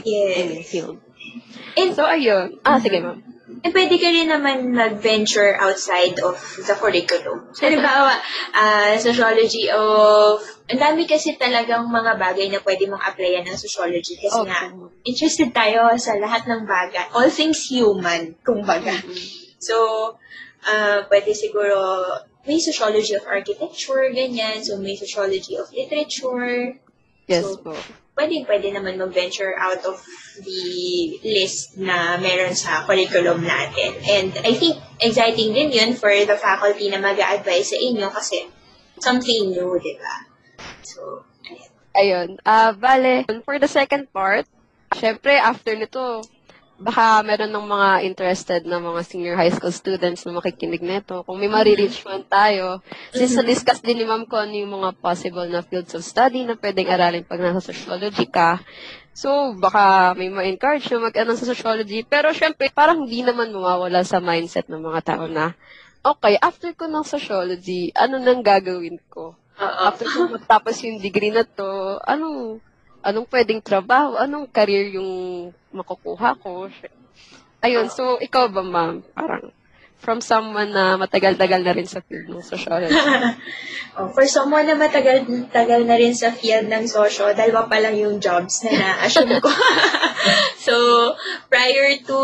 Yes. 0.00 0.38
I 0.38 0.42
mean, 0.48 0.64
field. 0.64 0.96
And, 1.76 1.92
So 1.92 2.04
ayun. 2.08 2.60
Ah, 2.64 2.80
sige 2.80 3.00
ma'am. 3.00 3.20
eh, 3.62 3.70
pwede 3.70 3.94
ka 4.00 4.08
rin 4.10 4.26
naman 4.32 4.72
mag-venture 4.72 5.54
outside 5.60 6.18
of 6.24 6.34
the 6.66 6.74
curriculum. 6.74 7.46
So, 7.54 7.68
halimbawa, 7.68 8.16
ah, 8.56 8.96
sociology 8.98 9.68
of... 9.70 10.40
Ang 10.72 10.80
dami 10.80 11.04
kasi 11.04 11.36
talagang 11.36 11.86
mga 11.86 12.16
bagay 12.16 12.48
na 12.48 12.64
pwede 12.64 12.88
mong 12.88 13.04
applyan 13.04 13.44
ng 13.44 13.58
sociology 13.60 14.16
kasi 14.18 14.40
Opo. 14.40 14.48
nga, 14.48 14.60
interested 15.04 15.52
tayo 15.52 15.92
sa 16.00 16.16
lahat 16.16 16.48
ng 16.48 16.64
bagay. 16.64 17.12
All 17.12 17.28
things 17.28 17.68
human, 17.68 18.34
kumbaga. 18.40 18.96
So, 19.60 19.76
ah 20.64 21.04
pwede 21.12 21.36
siguro, 21.36 21.76
may 22.48 22.58
sociology 22.58 23.14
of 23.14 23.28
architecture, 23.28 24.10
ganyan. 24.10 24.64
So, 24.64 24.80
may 24.80 24.96
sociology 24.96 25.54
of 25.60 25.68
literature. 25.70 26.80
Yes 27.30 27.46
So, 27.46 27.60
po. 27.62 27.76
Pwede, 28.12 28.44
pwede 28.44 28.68
naman 28.76 29.00
mag-venture 29.00 29.56
out 29.56 29.80
of 29.88 29.96
the 30.44 30.62
list 31.24 31.80
na 31.80 32.20
meron 32.20 32.52
sa 32.52 32.84
curriculum 32.84 33.40
natin. 33.40 33.96
And 34.04 34.30
I 34.44 34.52
think 34.52 34.76
exciting 35.00 35.56
din 35.56 35.72
yun 35.72 35.96
for 35.96 36.12
the 36.12 36.36
faculty 36.36 36.92
na 36.92 37.00
mag 37.00 37.16
advise 37.16 37.72
sa 37.72 37.78
inyo 37.80 38.12
kasi 38.12 38.52
something 39.00 39.56
new, 39.56 39.80
di 39.80 39.96
ba? 39.96 40.14
So, 40.84 41.24
ayan. 41.48 41.70
Ayun. 41.96 42.28
Ah, 42.44 42.76
bale, 42.76 43.24
for 43.48 43.56
the 43.56 43.68
second 43.68 44.12
part, 44.12 44.44
syempre, 44.92 45.40
after 45.40 45.72
nito, 45.72 46.20
baka 46.82 47.22
meron 47.22 47.54
ng 47.54 47.66
mga 47.70 47.88
interested 48.02 48.60
na 48.66 48.82
mga 48.82 49.00
senior 49.06 49.36
high 49.38 49.54
school 49.54 49.70
students 49.70 50.26
na 50.26 50.34
makikinig 50.34 50.82
nito. 50.82 51.22
Kung 51.22 51.38
may 51.38 51.46
marireach 51.46 52.02
man 52.02 52.26
tayo, 52.26 52.82
since 53.14 53.38
na-discuss 53.38 53.78
din 53.78 54.02
ni 54.02 54.06
ma'am 54.06 54.26
ko 54.26 54.42
ano 54.42 54.52
yung 54.52 54.82
mga 54.82 54.98
possible 54.98 55.46
na 55.46 55.62
fields 55.62 55.94
of 55.94 56.02
study 56.02 56.42
na 56.42 56.58
pwedeng 56.58 56.90
aralin 56.90 57.22
pag 57.22 57.38
nasa 57.38 57.62
sociology 57.62 58.26
ka. 58.26 58.58
So, 59.14 59.54
baka 59.54 60.16
may 60.18 60.32
ma-encourage 60.32 60.90
na 60.90 61.06
mag-ano 61.06 61.38
sa 61.38 61.46
sociology. 61.46 62.02
Pero 62.02 62.34
syempre, 62.34 62.72
parang 62.72 63.06
hindi 63.06 63.22
naman 63.22 63.54
mawawala 63.54 64.02
sa 64.02 64.18
mindset 64.18 64.66
ng 64.66 64.82
mga 64.82 65.00
tao 65.04 65.24
na, 65.30 65.54
okay, 66.02 66.34
after 66.42 66.74
ko 66.74 66.90
ng 66.90 67.06
sociology, 67.06 67.94
ano 67.94 68.18
nang 68.18 68.42
gagawin 68.42 68.98
ko? 69.06 69.38
Oo. 69.62 69.78
after 69.84 70.08
ko 70.08 70.32
matapos 70.32 70.80
yung 70.82 70.98
degree 70.98 71.30
na 71.30 71.44
to, 71.44 72.00
anong, 72.08 72.58
anong 73.02 73.26
pwedeng 73.28 73.60
trabaho, 73.62 74.16
anong 74.16 74.46
career 74.48 74.94
yung 74.96 75.10
makukuha 75.74 76.38
ko. 76.38 76.70
Ayun, 77.62 77.86
so 77.90 78.18
ikaw 78.18 78.50
ba 78.50 78.62
ma'am, 78.62 79.02
parang 79.14 79.50
from 80.02 80.18
someone 80.18 80.74
na 80.74 80.98
matagal-tagal 80.98 81.62
na 81.62 81.70
rin 81.70 81.86
sa 81.86 82.02
field 82.02 82.26
ng 82.26 82.42
sociology. 82.42 82.90
oh, 83.96 84.10
for 84.10 84.26
someone 84.26 84.66
na 84.66 84.74
matagal-tagal 84.74 85.86
na 85.86 85.94
rin 85.94 86.10
sa 86.10 86.34
field 86.34 86.66
ng 86.66 86.90
socio, 86.90 87.30
dalawa 87.30 87.70
pa 87.70 87.78
lang 87.78 87.94
yung 87.94 88.18
jobs 88.18 88.66
na 88.66 88.74
na-assume 88.74 89.38
ko. 89.38 89.46
so, 90.66 90.74
prior 91.46 91.94
to 92.02 92.18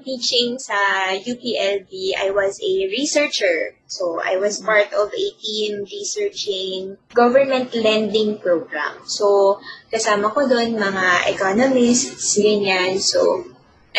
teaching 0.00 0.56
sa 0.56 1.12
UPLB, 1.20 2.16
I 2.16 2.32
was 2.32 2.56
a 2.64 2.72
researcher. 2.88 3.76
So, 3.84 4.24
I 4.24 4.40
was 4.40 4.64
part 4.64 4.96
of 4.96 5.12
a 5.12 5.28
team 5.36 5.84
researching 5.84 6.96
government 7.12 7.76
lending 7.76 8.40
program. 8.40 9.04
So, 9.04 9.60
kasama 9.92 10.32
ko 10.32 10.48
doon 10.48 10.80
mga 10.80 11.28
economists, 11.28 12.40
ganyan. 12.40 12.96
So, 13.04 13.44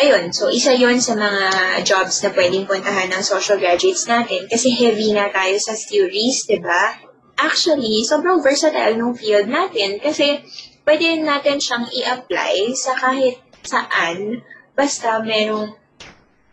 ayun, 0.00 0.32
so 0.32 0.48
isa 0.48 0.72
yon 0.72 0.96
sa 0.96 1.12
mga 1.12 1.44
jobs 1.84 2.24
na 2.24 2.32
pwedeng 2.32 2.64
puntahan 2.64 3.12
ng 3.12 3.20
social 3.20 3.60
graduates 3.60 4.08
natin 4.08 4.48
kasi 4.48 4.72
heavy 4.72 5.12
na 5.12 5.28
tayo 5.28 5.60
sa 5.60 5.76
theories, 5.76 6.48
di 6.48 6.56
ba? 6.56 6.96
Actually, 7.36 8.04
sobrang 8.04 8.40
versatile 8.40 8.96
ng 8.96 9.12
field 9.12 9.48
natin 9.48 10.00
kasi 10.00 10.40
pwede 10.88 11.20
natin 11.20 11.60
siyang 11.60 11.86
i-apply 11.92 12.72
sa 12.72 12.96
kahit 12.96 13.40
saan 13.60 14.40
basta 14.72 15.20
merong 15.20 15.76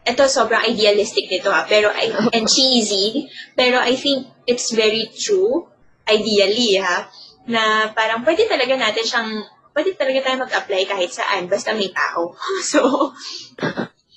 ito 0.08 0.24
sobrang 0.28 0.64
idealistic 0.64 1.28
nito 1.28 1.52
ha, 1.52 1.68
pero 1.68 1.92
I, 1.92 2.32
and 2.32 2.48
cheesy, 2.54 3.28
pero 3.60 3.80
I 3.80 3.96
think 3.96 4.28
it's 4.48 4.72
very 4.72 5.12
true, 5.12 5.68
ideally 6.08 6.80
ha, 6.80 7.12
na 7.48 7.92
parang 7.92 8.24
pwede 8.24 8.48
talaga 8.48 8.76
natin 8.76 9.04
siyang 9.04 9.32
pwede 9.78 9.94
talaga 9.94 10.26
tayo 10.26 10.42
mag-apply 10.42 10.90
kahit 10.90 11.14
saan, 11.14 11.46
basta 11.46 11.78
may 11.78 11.94
tao. 11.94 12.34
So, 12.74 13.14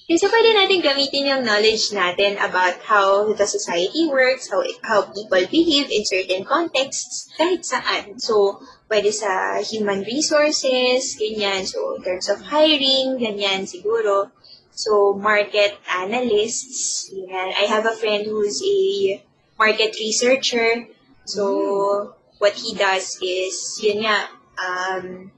kasi 0.08 0.26
pwede 0.26 0.56
natin 0.56 0.80
gamitin 0.80 1.28
yung 1.28 1.44
knowledge 1.44 1.92
natin 1.92 2.40
about 2.40 2.80
how 2.82 3.28
the 3.36 3.44
society 3.44 4.08
works, 4.08 4.48
how 4.48 4.64
how 4.82 5.04
people 5.04 5.44
behave 5.52 5.92
in 5.92 6.02
certain 6.08 6.48
contexts, 6.48 7.28
kahit 7.36 7.62
saan. 7.62 8.16
So, 8.16 8.64
pwede 8.88 9.12
sa 9.12 9.60
human 9.60 10.02
resources, 10.02 11.14
ganyan. 11.20 11.68
So, 11.68 12.00
in 12.00 12.02
terms 12.08 12.32
of 12.32 12.40
hiring, 12.40 13.20
ganyan 13.20 13.68
siguro. 13.68 14.32
So, 14.72 15.12
market 15.12 15.76
analysts, 15.86 17.12
yan. 17.12 17.52
I 17.52 17.68
have 17.68 17.84
a 17.84 17.94
friend 17.94 18.24
who's 18.24 18.64
a 18.64 19.20
market 19.60 19.92
researcher. 20.00 20.88
So, 21.28 22.16
what 22.40 22.56
he 22.56 22.72
does 22.74 23.20
is, 23.20 23.78
yun 23.84 24.08
nga, 24.08 24.26
um, 24.58 25.30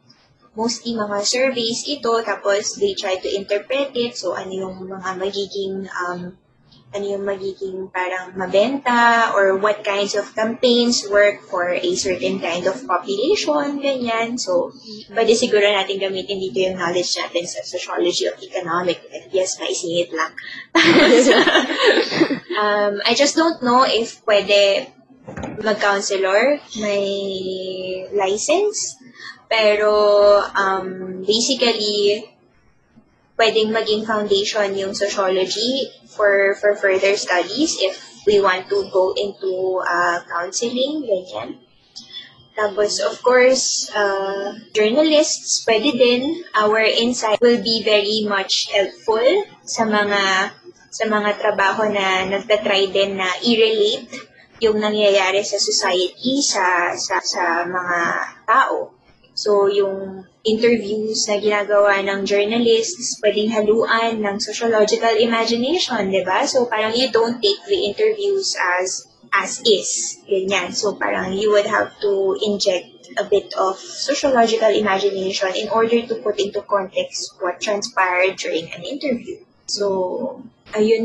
mostly 0.52 0.92
mga 0.92 1.24
surveys 1.24 1.84
ito, 1.88 2.20
tapos 2.20 2.76
they 2.76 2.92
try 2.92 3.16
to 3.16 3.28
interpret 3.28 3.96
it. 3.96 4.16
So, 4.16 4.36
ano 4.36 4.52
yung 4.52 4.76
mga 4.84 5.10
magiging, 5.16 5.88
um, 5.88 6.36
ano 6.92 7.04
yung 7.08 7.24
magiging 7.24 7.88
parang 7.88 8.36
mabenta 8.36 9.32
or 9.32 9.56
what 9.56 9.80
kinds 9.80 10.12
of 10.12 10.28
campaigns 10.36 11.08
work 11.08 11.40
for 11.48 11.72
a 11.72 11.90
certain 11.96 12.36
kind 12.36 12.68
of 12.68 12.76
population, 12.84 13.80
ganyan. 13.80 14.36
So, 14.36 14.76
pwede 15.16 15.32
siguro 15.32 15.64
natin 15.64 15.96
gamitin 15.96 16.36
dito 16.36 16.60
yung 16.60 16.76
knowledge 16.76 17.16
natin 17.16 17.48
sa 17.48 17.64
sociology 17.64 18.28
of 18.28 18.36
economic. 18.44 19.00
Yes, 19.32 19.56
maisingit 19.56 20.12
lang. 20.12 20.36
um, 22.60 23.00
I 23.08 23.16
just 23.16 23.40
don't 23.40 23.64
know 23.64 23.88
if 23.88 24.20
pwede 24.28 24.92
mag-counselor, 25.64 26.60
may 26.76 27.08
license, 28.12 29.00
pero 29.52 29.92
um, 30.56 31.20
basically, 31.28 32.24
pwedeng 33.36 33.68
maging 33.68 34.08
foundation 34.08 34.72
yung 34.72 34.96
sociology 34.96 35.92
for 36.08 36.56
for 36.56 36.72
further 36.80 37.12
studies 37.20 37.76
if 37.84 38.00
we 38.24 38.40
want 38.40 38.64
to 38.72 38.88
go 38.88 39.12
into 39.12 39.76
uh, 39.84 40.24
counseling, 40.24 41.04
ganyan. 41.04 41.60
Tapos, 42.52 43.00
of 43.00 43.16
course, 43.20 43.88
uh, 43.92 44.56
journalists, 44.72 45.64
pwede 45.68 46.00
din. 46.00 46.44
Our 46.56 46.84
insight 46.84 47.40
will 47.40 47.60
be 47.60 47.84
very 47.84 48.24
much 48.28 48.72
helpful 48.72 49.24
sa 49.64 49.84
mga 49.84 50.52
sa 50.92 51.04
mga 51.08 51.40
trabaho 51.40 51.88
na 51.88 52.28
nagtatry 52.28 52.92
din 52.92 53.16
na 53.16 53.28
i-relate 53.40 54.12
yung 54.60 54.76
nangyayari 54.76 55.40
sa 55.40 55.56
society, 55.56 56.44
sa, 56.44 56.92
sa, 56.94 57.16
sa 57.24 57.64
mga 57.64 57.98
tao. 58.44 59.01
So, 59.32 59.66
yung 59.66 60.28
interviews 60.44 61.24
na 61.28 61.40
ginagawa 61.40 62.04
ng 62.04 62.28
journalists, 62.28 63.16
pwedeng 63.24 63.48
haluan 63.48 64.20
ng 64.20 64.36
sociological 64.42 65.16
imagination, 65.16 66.12
di 66.12 66.20
ba? 66.20 66.44
So, 66.44 66.68
parang 66.68 66.92
you 66.92 67.08
don't 67.08 67.40
take 67.40 67.60
the 67.64 67.88
interviews 67.88 68.52
as 68.58 69.08
as 69.32 69.64
is. 69.64 70.20
Ganyan. 70.28 70.76
So, 70.76 71.00
parang 71.00 71.32
you 71.32 71.48
would 71.56 71.64
have 71.64 71.96
to 72.04 72.36
inject 72.44 72.92
a 73.16 73.24
bit 73.24 73.52
of 73.56 73.76
sociological 73.80 74.68
imagination 74.68 75.52
in 75.56 75.68
order 75.72 76.04
to 76.04 76.14
put 76.20 76.36
into 76.40 76.60
context 76.64 77.36
what 77.40 77.60
transpired 77.60 78.36
during 78.36 78.68
an 78.72 78.84
interview. 78.84 79.40
So, 79.64 80.44
ayun 80.76 81.04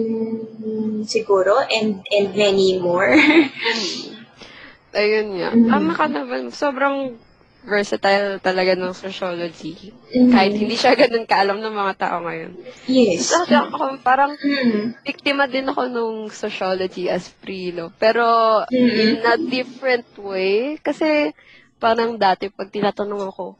siguro 1.07 1.63
and 1.71 2.03
and 2.11 2.35
many 2.35 2.79
more. 2.79 3.15
Ayun 4.97 5.27
nga. 5.37 5.49
Mhm. 5.53 5.69
Tama 5.69 5.91
ka 5.93 6.05
naman. 6.09 6.49
Sobrang 6.49 7.19
versatile 7.67 8.39
talaga 8.39 8.73
ng 8.73 8.95
sociology. 8.95 9.91
Mm. 10.15 10.31
Kahit 10.31 10.53
hindi 10.55 10.75
siya 10.79 10.95
ganun 10.95 11.27
kaalam 11.27 11.59
ng 11.59 11.75
mga 11.75 11.93
tao 11.99 12.23
ngayon. 12.23 12.55
yes. 12.87 13.35
So, 13.35 13.43
ako, 13.43 13.99
parang 14.01 14.39
Mm. 14.39 14.95
biktima 15.03 15.45
din 15.45 15.67
ako 15.67 15.81
nung 15.91 16.17
sociology 16.31 17.11
as 17.11 17.27
prelo. 17.27 17.91
Pero, 17.99 18.23
Mhm. 18.71 18.95
in 18.95 19.11
a 19.21 19.35
different 19.37 20.07
way. 20.15 20.79
Kasi, 20.79 21.35
parang 21.77 22.15
dati, 22.15 22.47
pag 22.47 22.71
tinatanong 22.71 23.27
ako, 23.27 23.59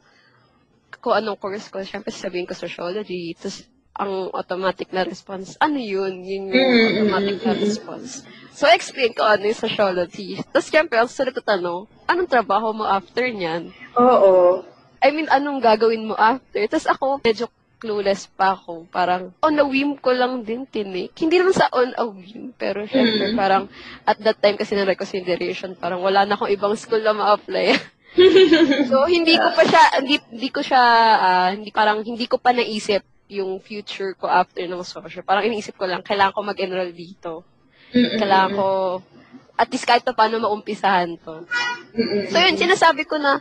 kung 0.98 1.14
anong 1.14 1.38
course 1.38 1.68
ko, 1.68 1.78
syempre 1.84 2.10
sabihin 2.10 2.48
ko 2.48 2.56
sociology. 2.56 3.36
Tapos, 3.36 3.68
ang 3.98 4.30
automatic 4.30 4.94
na 4.94 5.02
response. 5.02 5.58
Ano 5.58 5.76
yun? 5.82 6.22
Yun 6.22 6.54
yung 6.54 6.72
automatic 6.86 7.42
na 7.42 7.54
response. 7.58 8.22
So, 8.54 8.70
explain 8.70 9.14
ko 9.14 9.26
ano 9.26 9.46
yung 9.46 9.58
sociology. 9.58 10.38
Tapos, 10.54 10.70
syempre, 10.70 10.96
ang 10.98 11.10
sunod 11.10 11.34
na 11.34 11.44
tanong, 11.44 11.80
anong 12.06 12.30
trabaho 12.30 12.70
mo 12.70 12.86
after 12.86 13.26
niyan? 13.26 13.74
Oo. 13.98 14.62
I 14.98 15.14
mean, 15.14 15.30
anong 15.30 15.62
gagawin 15.62 16.10
mo 16.10 16.14
after? 16.18 16.62
Tapos 16.66 16.86
ako, 16.90 17.06
medyo 17.22 17.46
clueless 17.78 18.26
pa 18.26 18.58
ako. 18.58 18.90
Parang, 18.90 19.30
on 19.42 19.54
a 19.54 19.62
whim 19.62 19.94
ko 19.94 20.10
lang 20.10 20.42
din 20.42 20.66
tinik. 20.66 21.14
Hindi 21.14 21.38
naman 21.38 21.54
sa 21.54 21.70
on 21.70 21.94
a 21.94 22.06
whim, 22.06 22.50
pero 22.58 22.82
syempre, 22.86 23.30
Mm. 23.30 23.38
parang, 23.38 23.70
at 24.02 24.18
that 24.18 24.42
time 24.42 24.58
kasi 24.58 24.74
na 24.74 24.82
reconsideration, 24.82 25.78
parang 25.78 26.02
wala 26.02 26.26
na 26.26 26.34
akong 26.34 26.50
ibang 26.50 26.74
school 26.74 27.02
na 27.02 27.14
ma-apply. 27.14 27.78
so, 28.90 29.06
hindi 29.06 29.38
ko 29.38 29.48
pa 29.54 29.62
siya, 29.62 29.82
hindi, 30.02 30.18
hindi 30.34 30.48
ko 30.50 30.60
siya, 30.66 30.82
ah, 31.14 31.48
hindi, 31.54 31.70
parang, 31.70 32.02
hindi 32.02 32.26
ko 32.26 32.42
pa 32.42 32.50
naisip 32.50 33.06
yung 33.28 33.60
future 33.60 34.16
ko 34.16 34.26
after 34.26 34.64
ng 34.64 34.80
social. 34.82 35.22
Parang 35.22 35.44
iniisip 35.44 35.76
ko 35.76 35.84
lang, 35.84 36.00
kailangan 36.00 36.32
ko 36.32 36.40
mag-enroll 36.42 36.92
dito. 36.92 37.44
Mm-mm. 37.92 38.16
Kailangan 38.16 38.50
ko, 38.56 38.66
at 39.56 39.68
least 39.68 39.84
kahit 39.84 40.04
pa 40.04 40.16
paano 40.16 40.40
maumpisahan 40.40 41.16
to. 41.20 41.44
Mm-mm. 41.92 42.32
So 42.32 42.36
yun, 42.40 42.56
sinasabi 42.56 43.04
ko 43.04 43.20
na, 43.20 43.40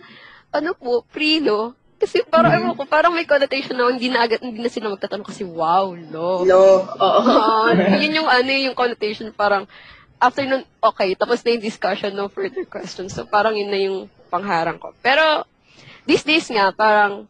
ano 0.52 0.76
po, 0.76 1.04
prilo. 1.08 1.76
Kasi 1.98 2.22
parang, 2.28 2.54
Mm-hmm. 2.54 2.78
ko, 2.78 2.84
parang 2.86 3.10
may 3.16 3.26
connotation 3.26 3.74
na 3.74 3.90
hindi 3.90 4.12
na 4.12 4.22
agad, 4.22 4.44
hindi 4.44 4.62
na 4.62 4.70
sila 4.70 4.94
magtatanong 4.94 5.26
kasi, 5.26 5.42
wow, 5.42 5.98
lo. 5.98 6.46
Law. 6.46 6.78
Oo. 6.94 7.22
Oo, 7.26 7.74
yun 8.04 8.22
yung 8.22 8.30
ano, 8.30 8.50
yung 8.54 8.78
connotation, 8.78 9.34
parang, 9.34 9.66
after 10.22 10.46
nun, 10.46 10.62
okay, 10.78 11.16
tapos 11.18 11.42
na 11.42 11.58
yung 11.58 11.66
discussion, 11.66 12.14
no 12.14 12.30
further 12.30 12.66
questions. 12.70 13.14
So 13.18 13.26
parang 13.26 13.58
yun 13.58 13.70
na 13.70 13.80
yung 13.82 13.98
pangharang 14.30 14.78
ko. 14.78 14.94
Pero, 15.02 15.48
these 16.06 16.22
days 16.22 16.46
nga, 16.54 16.70
parang, 16.70 17.26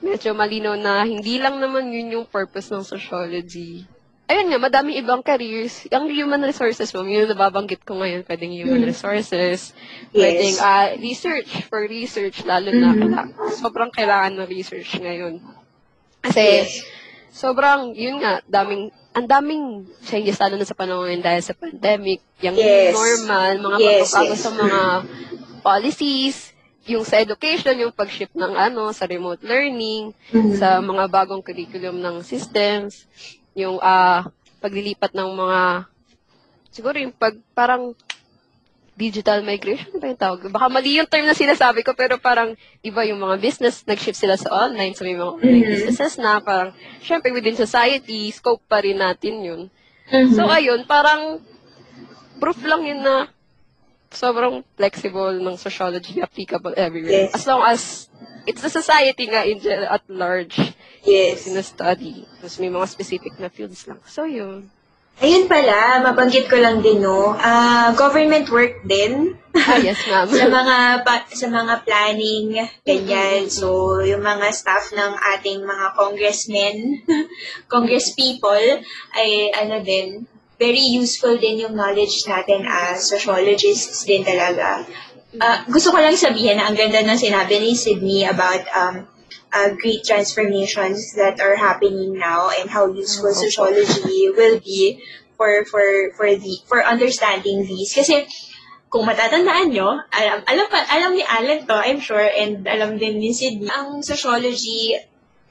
medyo 0.00 0.32
malinaw 0.32 0.74
na 0.76 1.04
hindi 1.04 1.40
lang 1.40 1.60
naman 1.60 1.90
yun 1.90 2.20
yung 2.20 2.26
purpose 2.26 2.72
ng 2.72 2.84
sociology. 2.84 3.84
Ayun 4.24 4.48
nga, 4.48 4.56
madaming 4.56 4.96
ibang 5.04 5.20
careers. 5.20 5.84
Ang 5.92 6.08
human 6.08 6.40
resources 6.40 6.88
mo, 6.96 7.04
yung 7.04 7.28
nababanggit 7.28 7.84
ko 7.84 8.00
ngayon, 8.00 8.24
pwedeng 8.24 8.56
human 8.56 8.80
Mm. 8.80 8.88
resources, 8.88 9.76
Yes. 10.10 10.16
pwedeng 10.16 10.56
ah, 10.64 10.88
research, 10.96 11.68
for 11.68 11.84
research, 11.84 12.40
lalo 12.48 12.72
na 12.72 12.88
Mhm. 12.88 13.00
kaila- 13.04 13.30
sobrang 13.52 13.92
kailangan 13.92 14.32
ng 14.32 14.48
research 14.48 14.96
ngayon. 14.96 15.44
Kasi, 16.24 16.40
Yes. 16.40 16.80
sobrang, 17.36 17.92
yun 17.92 18.24
nga, 18.24 18.40
daming, 18.48 18.88
ang 19.12 19.28
daming 19.28 19.84
changes 20.08 20.40
lalo 20.40 20.56
na 20.56 20.64
sa 20.64 20.72
panahon 20.72 21.04
ngayon 21.04 21.20
dahil 21.20 21.42
sa 21.44 21.52
pandemic, 21.52 22.24
yung 22.40 22.56
Yes. 22.56 22.96
normal, 22.96 23.52
mga 23.60 23.76
Yes, 23.76 24.08
pagbabago 24.08 24.32
yes. 24.32 24.40
sa 24.40 24.50
mga 24.56 24.80
policies, 25.60 26.53
yung 26.84 27.04
sa 27.04 27.16
education, 27.16 27.80
yung 27.80 27.94
pag-shift 27.94 28.36
ng 28.36 28.52
ano, 28.52 28.92
sa 28.92 29.08
remote 29.08 29.40
learning, 29.40 30.12
Mhm. 30.30 30.56
sa 30.56 30.78
mga 30.78 31.04
bagong 31.08 31.40
curriculum 31.40 31.96
ng 31.96 32.20
systems, 32.20 33.08
yung 33.56 33.80
ah 33.80 34.28
paglilipat 34.60 35.12
ng 35.12 35.30
mga, 35.32 35.60
siguro 36.70 36.96
yung 36.96 37.12
pag, 37.12 37.36
parang, 37.52 37.92
digital 38.94 39.42
migration, 39.42 39.90
ano 39.90 39.98
ba 39.98 40.06
yung 40.06 40.22
tawag? 40.22 40.40
Baka 40.48 40.66
mali 40.70 40.96
yung 40.96 41.10
term 41.10 41.26
na 41.26 41.34
sinasabi 41.34 41.82
ko, 41.82 41.98
pero 41.98 42.14
parang 42.14 42.54
iba 42.78 43.02
yung 43.02 43.18
mga 43.18 43.42
business, 43.42 43.82
nag-shift 43.82 44.14
sila 44.14 44.38
sa 44.38 44.54
online, 44.54 44.94
so 44.94 45.02
may 45.02 45.18
mga 45.18 45.34
online 45.34 45.66
Mhm. 45.66 45.72
businesses 45.74 46.14
na, 46.14 46.38
parang, 46.38 46.70
syempre 47.02 47.34
within 47.34 47.58
society, 47.58 48.30
scope 48.30 48.62
pa 48.64 48.78
rin 48.80 48.96
natin 48.96 49.42
yun. 49.42 49.62
Mhm. 50.06 50.32
So, 50.32 50.46
ayun, 50.46 50.86
parang, 50.86 51.42
proof 52.38 52.62
lang 52.62 52.86
yun 52.86 53.02
na 53.02 53.33
sobrang 54.14 54.64
flexible 54.78 55.34
ng 55.36 55.56
sociology, 55.58 56.22
applicable 56.22 56.74
everywhere. 56.76 57.28
Yes. 57.28 57.34
As 57.34 57.44
long 57.46 57.62
as 57.66 58.08
it's 58.46 58.62
the 58.62 58.70
society 58.70 59.26
nga 59.28 59.44
in 59.44 59.60
general 59.60 59.90
at 59.90 60.02
large 60.08 60.56
yes. 61.04 61.44
sina-study. 61.44 62.24
Tapos 62.40 62.56
may 62.60 62.70
mga 62.72 62.86
specific 62.88 63.34
na 63.36 63.52
fields 63.52 63.84
lang. 63.84 64.00
So, 64.06 64.24
yun. 64.24 64.70
Ayun 65.22 65.46
pala, 65.46 66.02
mabanggit 66.02 66.50
ko 66.50 66.58
lang 66.58 66.82
din, 66.82 66.98
no? 66.98 67.38
Ah, 67.38 67.94
government 67.94 68.50
work 68.50 68.82
din. 68.82 69.38
Ah, 69.54 69.78
yes, 69.78 70.02
ma'am. 70.10 70.26
sa 70.42 70.50
mga 70.50 70.76
pa- 71.06 71.30
sa 71.30 71.46
mga 71.46 71.86
planning 71.86 72.58
ganyan 72.82 73.46
so 73.46 74.02
yung 74.02 74.18
mga 74.18 74.50
staff 74.50 74.90
ng 74.90 75.14
ating 75.38 75.62
mga 75.62 75.94
congressmen 75.94 76.98
congress 77.72 78.10
people 78.18 78.66
ay 79.14 79.54
ano 79.54 79.78
din 79.78 80.26
very 80.58 80.82
useful 80.94 81.34
din 81.36 81.62
yung 81.66 81.74
knowledge 81.74 82.24
natin 82.26 82.64
as 82.66 83.06
sociologists 83.10 84.06
din 84.06 84.22
talaga 84.22 84.86
Ah, 85.42 85.66
gusto 85.66 85.90
ko 85.90 85.98
lang 85.98 86.14
sabihin 86.14 86.62
na 86.62 86.70
ang 86.70 86.78
ganda 86.78 87.02
ng 87.02 87.18
sinabi 87.18 87.58
ni 87.58 87.74
Sydney 87.74 88.22
about 88.22 88.62
um 88.70 89.10
uh, 89.50 89.74
great 89.74 90.06
transformations 90.06 91.14
that 91.18 91.42
are 91.42 91.58
happening 91.58 92.14
now 92.14 92.54
and 92.54 92.70
how 92.70 92.86
useful 92.86 93.34
Opo. 93.34 93.42
sociology 93.42 94.30
will 94.30 94.62
be 94.62 95.02
for 95.34 95.66
for 95.66 95.82
for 96.14 96.30
the 96.30 96.54
for 96.70 96.86
understanding 96.86 97.66
these 97.66 97.90
kasi 97.90 98.30
kung 98.94 99.10
matatandaan 99.10 99.74
nyo, 99.74 100.06
alam, 100.14 100.38
alam, 100.46 100.66
pa, 100.70 100.86
alam 100.86 101.18
ni 101.18 101.26
Alan 101.26 101.66
to, 101.66 101.74
I'm 101.74 101.98
sure, 101.98 102.22
and 102.22 102.62
alam 102.62 102.94
din 102.94 103.18
ni 103.18 103.34
Sydney, 103.34 103.66
ang 103.66 104.06
sociology 104.06 104.94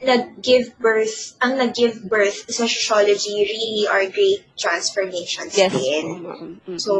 nag-give 0.05 0.77
birth, 0.79 1.35
ang 1.41 1.57
nag-give 1.57 2.03
birth 2.05 2.45
sa 2.51 2.67
sociology 2.67 3.43
really 3.43 3.87
are 3.87 4.05
great 4.11 4.43
transformations 4.59 5.57
Yes. 5.57 5.71
din. 5.73 6.05
ma'am. 6.23 6.61
Mm. 6.67 6.79
So, 6.79 6.93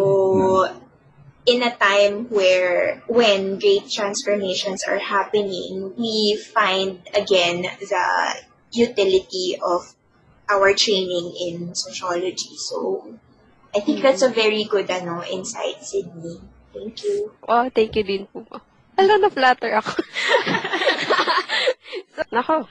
in 1.45 1.59
a 1.63 1.75
time 1.75 2.31
where, 2.31 3.03
when 3.07 3.59
great 3.59 3.91
transformations 3.91 4.83
are 4.87 4.99
happening, 4.99 5.91
we 5.99 6.39
find 6.39 7.03
again 7.13 7.67
the 7.67 8.07
utility 8.71 9.59
of 9.59 9.93
our 10.49 10.73
training 10.73 11.35
in 11.35 11.75
sociology. 11.75 12.55
So, 12.57 13.07
I 13.75 13.79
think 13.79 14.01
that's 14.01 14.21
a 14.21 14.29
very 14.29 14.63
good 14.65 14.89
ano, 14.89 15.23
insight, 15.25 15.83
Sydney. 15.83 16.39
Thank 16.73 17.03
you. 17.03 17.31
Oh, 17.47 17.69
thank 17.69 17.95
you 17.95 18.03
din 18.03 18.25
po. 18.29 18.45
Alam, 18.97 19.25
na-flatter 19.25 19.73
ako. 19.73 19.97
so, 22.13 22.21
nako. 22.35 22.69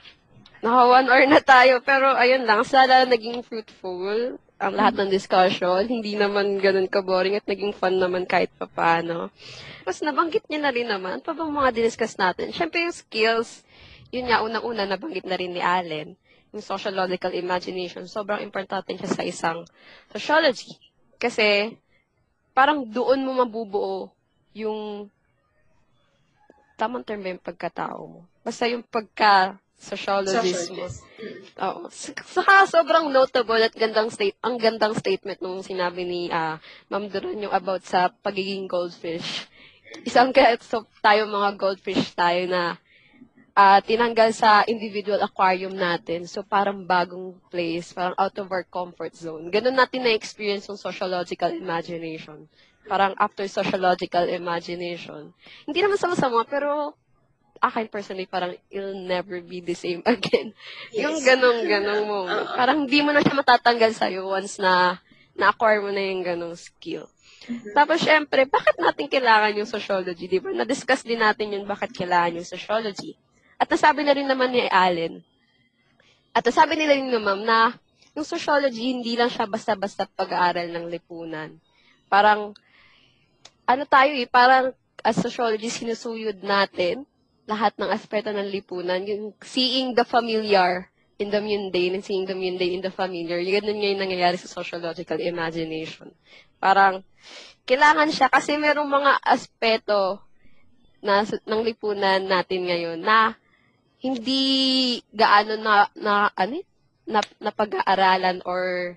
Nako, 0.63 0.95
one 0.95 1.07
hour 1.11 1.27
na 1.27 1.43
tayo. 1.43 1.83
Pero, 1.83 2.15
ayun 2.15 2.47
lang, 2.47 2.63
sana 2.63 3.03
naging 3.03 3.43
fruitful 3.43 4.39
ang 4.55 4.73
lahat 4.79 4.95
ng 4.95 5.11
discussion. 5.11 5.83
Hindi 5.83 6.15
naman 6.15 6.55
ganun 6.63 6.87
ka-boring 6.87 7.35
at 7.35 7.43
naging 7.43 7.75
fun 7.75 7.99
naman 7.99 8.23
kahit 8.23 8.47
pa 8.55 8.63
paano. 8.71 9.27
Tapos, 9.83 9.99
nabanggit 9.99 10.47
niya 10.47 10.63
na 10.63 10.71
rin 10.71 10.87
naman, 10.87 11.19
pa 11.19 11.35
bang 11.35 11.51
mga 11.51 11.75
diniscuss 11.75 12.15
natin? 12.15 12.55
Siyempre, 12.55 12.79
yung 12.87 12.95
skills, 12.95 13.67
yun 14.07 14.31
nga, 14.31 14.39
unang-una, 14.39 14.87
nabanggit 14.87 15.27
na 15.27 15.35
rin 15.35 15.51
ni 15.51 15.59
Allen, 15.59 16.15
yung 16.55 16.63
sociological 16.63 17.35
imagination, 17.35 18.07
sobrang 18.07 18.39
importante 18.39 18.95
siya 18.95 19.11
sa 19.11 19.27
isang 19.27 19.67
sociology. 20.15 20.79
Kasi, 21.19 21.75
parang 22.55 22.87
doon 22.87 23.19
mo 23.19 23.43
mabubuo 23.43 24.15
yung 24.55 25.11
tamang 26.79 27.03
term 27.03 27.19
ba 27.19 27.35
yung 27.35 27.43
pagkatao 27.43 27.99
mo? 28.07 28.21
Basta 28.47 28.63
yung 28.71 28.83
pagka-sociologist 28.87 29.62
mo. 30.71 30.87
Oo. 31.59 31.81
Saka 32.23 32.63
sobrang 32.65 33.11
notable 33.11 33.59
at 33.59 33.75
gandang 33.75 34.07
state, 34.07 34.39
ang 34.39 34.55
gandang 34.55 34.95
statement 34.95 35.43
nung 35.43 35.59
sinabi 35.59 36.07
ni 36.07 36.21
ah, 36.31 36.57
Ma'am 36.87 37.11
Duran 37.11 37.43
yung 37.43 37.51
about 37.51 37.83
sa 37.83 38.07
pagiging 38.07 38.65
goldfish. 38.71 39.45
Isang 40.07 40.31
kaya 40.31 40.57
so, 40.63 40.87
tayo 41.03 41.27
mga 41.27 41.59
goldfish 41.59 42.15
tayo 42.15 42.47
na 42.47 42.79
ah, 43.53 43.83
tinanggal 43.83 44.33
sa 44.33 44.65
individual 44.65 45.21
aquarium 45.21 45.75
natin. 45.75 46.25
So, 46.25 46.41
parang 46.41 46.87
bagong 46.87 47.37
place, 47.51 47.93
parang 47.93 48.17
out 48.17 48.35
of 48.39 48.49
our 48.49 48.65
comfort 48.65 49.13
zone. 49.13 49.51
Ganun 49.53 49.77
natin 49.77 50.07
na-experience 50.07 50.71
yung 50.71 50.79
sociological 50.79 51.53
imagination. 51.53 52.49
Parang 52.83 53.15
after 53.15 53.47
sociological 53.47 54.27
imagination. 54.27 55.31
Hindi 55.63 55.79
naman 55.79 56.01
sama-sama, 56.01 56.43
pero 56.43 56.97
akin 57.63 57.87
personally, 57.87 58.27
parang 58.27 58.59
it'll 58.67 58.99
never 58.99 59.39
be 59.39 59.63
the 59.63 59.71
same 59.73 60.03
again. 60.09 60.51
Yung 60.91 61.15
Yes. 61.19 61.25
ganong-ganong 61.25 62.03
moment. 62.03 62.47
Parang 62.51 62.83
hindi 62.83 62.99
mo 62.99 63.15
na 63.15 63.23
siya 63.23 63.39
matatanggal 63.39 63.91
sa'yo 63.95 64.27
once 64.27 64.59
na 64.59 64.99
na-acquire 65.33 65.79
mo 65.79 65.89
na 65.89 66.03
yung 66.03 66.21
ganong 66.21 66.59
skill. 66.59 67.07
Tapos, 67.75 67.99
syempre, 67.99 68.47
bakit 68.47 68.79
natin 68.79 69.07
kailangan 69.07 69.55
yung 69.57 69.67
sociology? 69.67 70.27
Di 70.27 70.39
ba? 70.39 70.51
Na-discuss 70.51 71.03
din 71.03 71.19
natin 71.19 71.55
yun, 71.55 71.63
bakit 71.67 71.91
kailangan 71.91 72.39
yung 72.39 72.47
sociology. 72.47 73.15
At 73.59 73.67
nasabi 73.67 74.03
na 74.03 74.15
rin 74.15 74.27
naman 74.27 74.51
ni 74.51 74.63
Allen, 74.67 75.23
at 76.33 76.41
nasabi 76.41 76.73
nila 76.73 76.97
rin 76.97 77.13
naman 77.13 77.45
na 77.45 77.77
yung 78.17 78.25
sociology, 78.25 78.89
hindi 78.93 79.13
lang 79.13 79.29
siya 79.29 79.45
basta-basta 79.45 80.09
pag-aaral 80.09 80.69
ng 80.69 80.85
lipunan. 80.89 81.53
Parang, 82.09 82.53
ano 83.63 83.83
tayo 83.85 84.11
eh, 84.17 84.25
parang 84.27 84.73
as 85.03 85.17
sociologists, 85.19 85.81
sinusuyod 85.81 86.41
natin 86.41 87.05
lahat 87.43 87.75
ng 87.75 87.89
aspeto 87.91 88.31
ng 88.31 88.49
lipunan. 88.49 89.03
Yung 89.03 89.35
seeing 89.43 89.95
the 89.95 90.07
familiar 90.07 90.87
in 91.19 91.29
the 91.29 91.39
mundane 91.39 91.99
and 91.99 92.05
seeing 92.05 92.25
the 92.25 92.35
mundane 92.35 92.79
in 92.79 92.83
the 92.83 92.93
familiar. 92.93 93.37
Yung 93.39 93.61
ganun 93.61 93.83
yung 93.83 94.01
nangyayari 94.01 94.39
sa 94.39 94.49
sociological 94.49 95.19
imagination. 95.21 96.11
Parang, 96.57 97.03
kailangan 97.63 98.09
siya 98.11 98.27
kasi 98.27 98.55
merong 98.59 98.87
mga 98.87 99.19
aspeto 99.23 100.19
na, 101.03 101.23
ng 101.23 101.61
lipunan 101.63 102.23
natin 102.23 102.67
ngayon 102.67 102.99
na 102.99 103.35
hindi 104.03 104.99
gaano 105.15 105.55
na, 105.59 105.87
na 105.95 106.27
ano 106.35 106.59
na, 107.07 107.19
na 107.39 107.51
pag-aaralan 107.51 108.43
or 108.47 108.95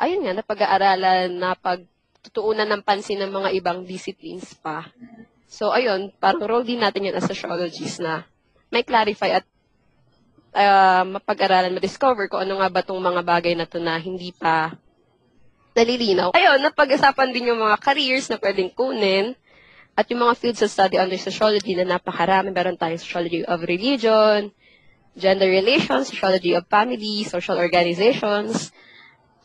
ayun 0.00 0.24
nga, 0.24 0.32
na 0.36 0.44
pag-aaralan 0.44 1.28
na 1.36 1.56
pagtutuunan 1.56 2.68
ng 2.68 2.82
pansin 2.84 3.20
ng 3.20 3.32
mga 3.32 3.50
ibang 3.56 3.84
disciplines 3.84 4.52
pa. 4.56 4.88
So, 5.46 5.70
ayun, 5.70 6.10
parang 6.18 6.42
role 6.42 6.66
din 6.66 6.82
natin 6.82 7.06
yan 7.06 7.16
as 7.16 7.26
sociologists 7.26 8.02
na 8.02 8.26
may 8.70 8.82
clarify 8.82 9.38
at 9.38 9.44
uh, 10.50 11.06
mapag-aralan, 11.06 11.78
ma-discover 11.78 12.26
kung 12.26 12.42
ano 12.42 12.58
nga 12.58 12.68
ba 12.68 12.82
itong 12.82 12.98
mga 12.98 13.22
bagay 13.22 13.54
na 13.54 13.66
to 13.66 13.78
na 13.78 13.94
hindi 13.96 14.34
pa 14.34 14.74
nalilinaw. 15.78 16.34
Ayun, 16.34 16.64
napag-usapan 16.64 17.30
din 17.30 17.54
yung 17.54 17.62
mga 17.62 17.78
careers 17.78 18.26
na 18.26 18.40
pwedeng 18.42 18.72
kunin 18.74 19.36
at 19.94 20.08
yung 20.10 20.26
mga 20.26 20.34
fields 20.34 20.60
of 20.64 20.72
study 20.72 20.98
under 20.98 21.16
sociology 21.20 21.76
na 21.78 21.86
napakarami. 21.86 22.50
Meron 22.50 22.74
tayong 22.74 23.00
sociology 23.00 23.46
of 23.46 23.62
religion, 23.62 24.50
gender 25.14 25.48
relations, 25.48 26.10
sociology 26.10 26.56
of 26.56 26.66
family, 26.66 27.22
social 27.24 27.56
organizations, 27.60 28.72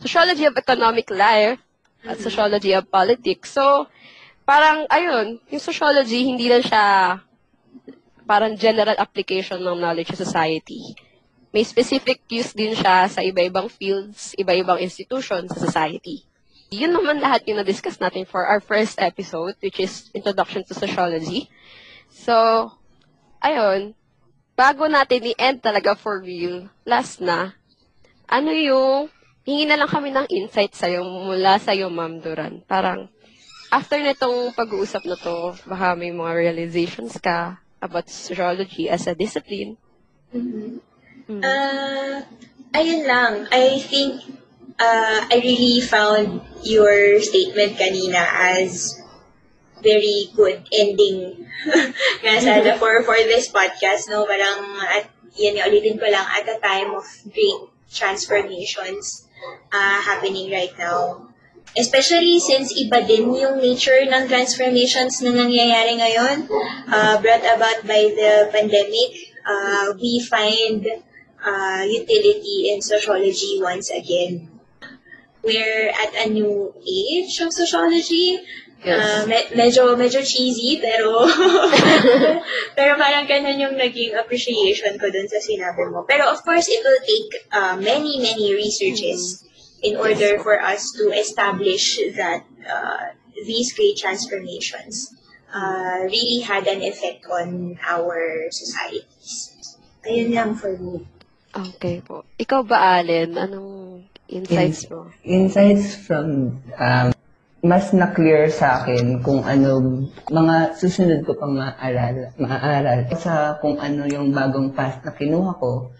sociology 0.02 0.49
of 0.49 0.56
economic 0.58 1.08
life, 1.14 1.62
at 2.02 2.18
sociology 2.18 2.74
of 2.74 2.89
politics. 2.89 3.54
So, 3.54 3.86
parang, 4.44 4.86
ayun, 4.89 5.39
yung 5.50 5.64
sociology, 5.64 6.26
hindi 6.26 6.50
lang 6.52 6.66
siya 6.66 7.18
parang 8.26 8.56
general 8.56 8.96
application 8.96 9.60
ng 9.60 9.82
knowledge 9.82 10.16
sa 10.16 10.24
society. 10.24 10.96
May 11.52 11.68
specific 11.68 12.24
use 12.32 12.56
din 12.56 12.72
siya 12.72 13.12
sa 13.12 13.20
iba-ibang 13.20 13.68
fields, 13.68 14.32
iba-ibang 14.39 14.80
institutions 14.80 15.52
sa 15.52 15.60
society. 15.60 16.24
Yun 16.72 16.96
naman 16.96 17.20
lahat 17.20 17.44
yung 17.52 17.60
na-discuss 17.60 18.00
natin 18.00 18.24
for 18.24 18.48
our 18.48 18.64
first 18.64 18.96
episode, 19.04 19.60
which 19.60 19.84
is 19.84 20.08
Introduction 20.16 20.64
to 20.64 20.72
Sociology. 20.72 21.52
So, 22.08 22.32
ayun, 23.44 24.00
bago 24.56 24.88
natin 24.88 25.36
i-end 25.36 25.60
talaga 25.60 26.00
for 26.00 26.24
real, 26.24 26.72
last 26.88 27.20
na, 27.20 27.52
ano 28.32 28.56
yung, 28.56 29.12
hingi 29.44 29.68
na 29.68 29.76
lang 29.76 29.92
kami 29.92 30.16
ng 30.16 30.32
insight 30.32 30.72
sa'yo 30.72 31.04
mula 31.04 31.60
sa'yo, 31.60 31.92
Ma'am 31.92 32.24
Duran. 32.24 32.64
Parang, 32.64 33.12
after 33.72 33.97
nitong 33.97 34.51
pag-uusap 34.51 35.07
na 35.07 35.15
to, 35.15 35.55
baka 35.63 35.95
may 35.95 36.11
mga 36.11 36.32
realizations 36.36 37.15
ka 37.17 37.57
about 37.80 38.11
sociology 38.11 38.91
as 38.91 39.07
a 39.07 39.15
discipline. 39.15 39.80
Mhm. 40.36 40.84
Mm. 41.32 41.41
Uh, 41.41 42.28
ayun 42.76 43.07
lang. 43.07 43.47
I 43.49 43.80
think 43.80 44.19
uh, 44.76 45.19
I 45.32 45.36
really 45.39 45.80
found 45.80 46.43
your 46.67 47.24
statement 47.24 47.80
kanina 47.80 48.19
as 48.51 48.99
very 49.82 50.30
good 50.36 50.61
ending 50.69 51.47
nga 52.22 52.38
sana 52.38 52.76
for, 52.82 53.01
for 53.07 53.17
this 53.24 53.49
podcast, 53.49 54.11
no? 54.11 54.28
Parang, 54.28 54.59
at, 54.91 55.09
yan 55.39 55.57
ulitin 55.63 55.95
ko 55.95 56.05
lang, 56.11 56.28
at 56.28 56.45
a 56.45 56.59
time 56.59 56.91
of 56.91 57.07
great 57.32 57.72
transformations 57.88 59.26
uh, 59.72 59.99
happening 60.03 60.51
right 60.51 60.76
now. 60.76 61.31
Especially 61.72 62.36
since 62.43 62.76
iba 62.76 62.99
din 62.99 63.32
yung 63.32 63.64
nature 63.64 64.03
ng 64.03 64.28
transformations 64.28 65.24
na 65.24 65.32
nangyayari 65.32 65.95
ngayon, 65.95 66.38
uh, 66.91 67.16
brought 67.24 67.45
about 67.47 67.80
by 67.88 68.12
the 68.12 68.51
pandemic. 68.51 69.32
Uh, 69.47 69.95
we 69.95 70.20
find 70.20 70.84
uh, 71.39 71.84
utility 71.88 72.76
in 72.76 72.84
sociology 72.84 73.64
once 73.64 73.88
again. 73.89 74.51
We're 75.41 75.89
at 75.89 76.28
a 76.28 76.30
new 76.30 76.76
age 76.84 77.39
of 77.39 77.55
sociology. 77.55 78.43
Yes. 78.84 78.97
Uh, 78.99 79.22
me- 79.30 79.49
medyo, 79.55 79.95
medyo 79.95 80.26
cheesy, 80.26 80.82
pero, 80.82 81.30
pero 82.78 82.97
parang 82.97 83.30
ganun 83.30 83.62
yung 83.62 83.76
naging 83.78 84.18
appreciation 84.18 84.97
ko 84.99 85.07
dun 85.07 85.30
sa 85.30 85.38
sinabi 85.38 85.88
mo. 85.88 86.03
Pero 86.03 86.28
of 86.28 86.41
course, 86.43 86.68
it 86.68 86.82
will 86.84 87.01
take 87.05 87.30
uh, 87.53 87.78
many, 87.78 88.20
many 88.20 88.53
researches 88.57 89.45
in 89.82 89.98
order 89.98 90.38
for 90.40 90.62
us 90.62 90.94
to 90.98 91.10
establish 91.12 91.98
that 92.16 92.46
uh, 92.70 93.18
these 93.46 93.74
great 93.74 93.98
transformations 93.98 95.10
uh, 95.54 96.06
really 96.06 96.40
had 96.40 96.68
an 96.68 96.82
effect 96.82 97.26
on 97.26 97.78
our 97.86 98.48
societies. 98.54 99.50
Ayun 100.06 100.34
lang 100.34 100.54
for 100.56 100.74
me. 100.78 101.06
Okay 101.52 102.00
po. 102.02 102.24
Ikaw 102.40 102.62
ba, 102.64 103.02
Allen? 103.02 103.36
Anong 103.36 103.72
insights 104.32 104.88
mo? 104.88 105.12
Insights 105.28 106.00
from, 106.00 106.58
um, 106.80 107.08
mas 107.62 107.94
na-clear 107.94 108.50
sa 108.50 108.82
akin 108.82 109.22
kung 109.22 109.44
ano, 109.46 110.08
mga 110.32 110.80
susunod 110.80 111.22
ko 111.28 111.36
pang 111.38 111.54
maaral, 111.54 112.34
maaral. 112.40 113.06
Sa 113.20 113.60
kung 113.60 113.78
ano 113.78 114.08
yung 114.08 114.34
bagong 114.34 114.74
path 114.74 115.04
na 115.06 115.12
kinuha 115.14 115.52
ko, 115.60 115.92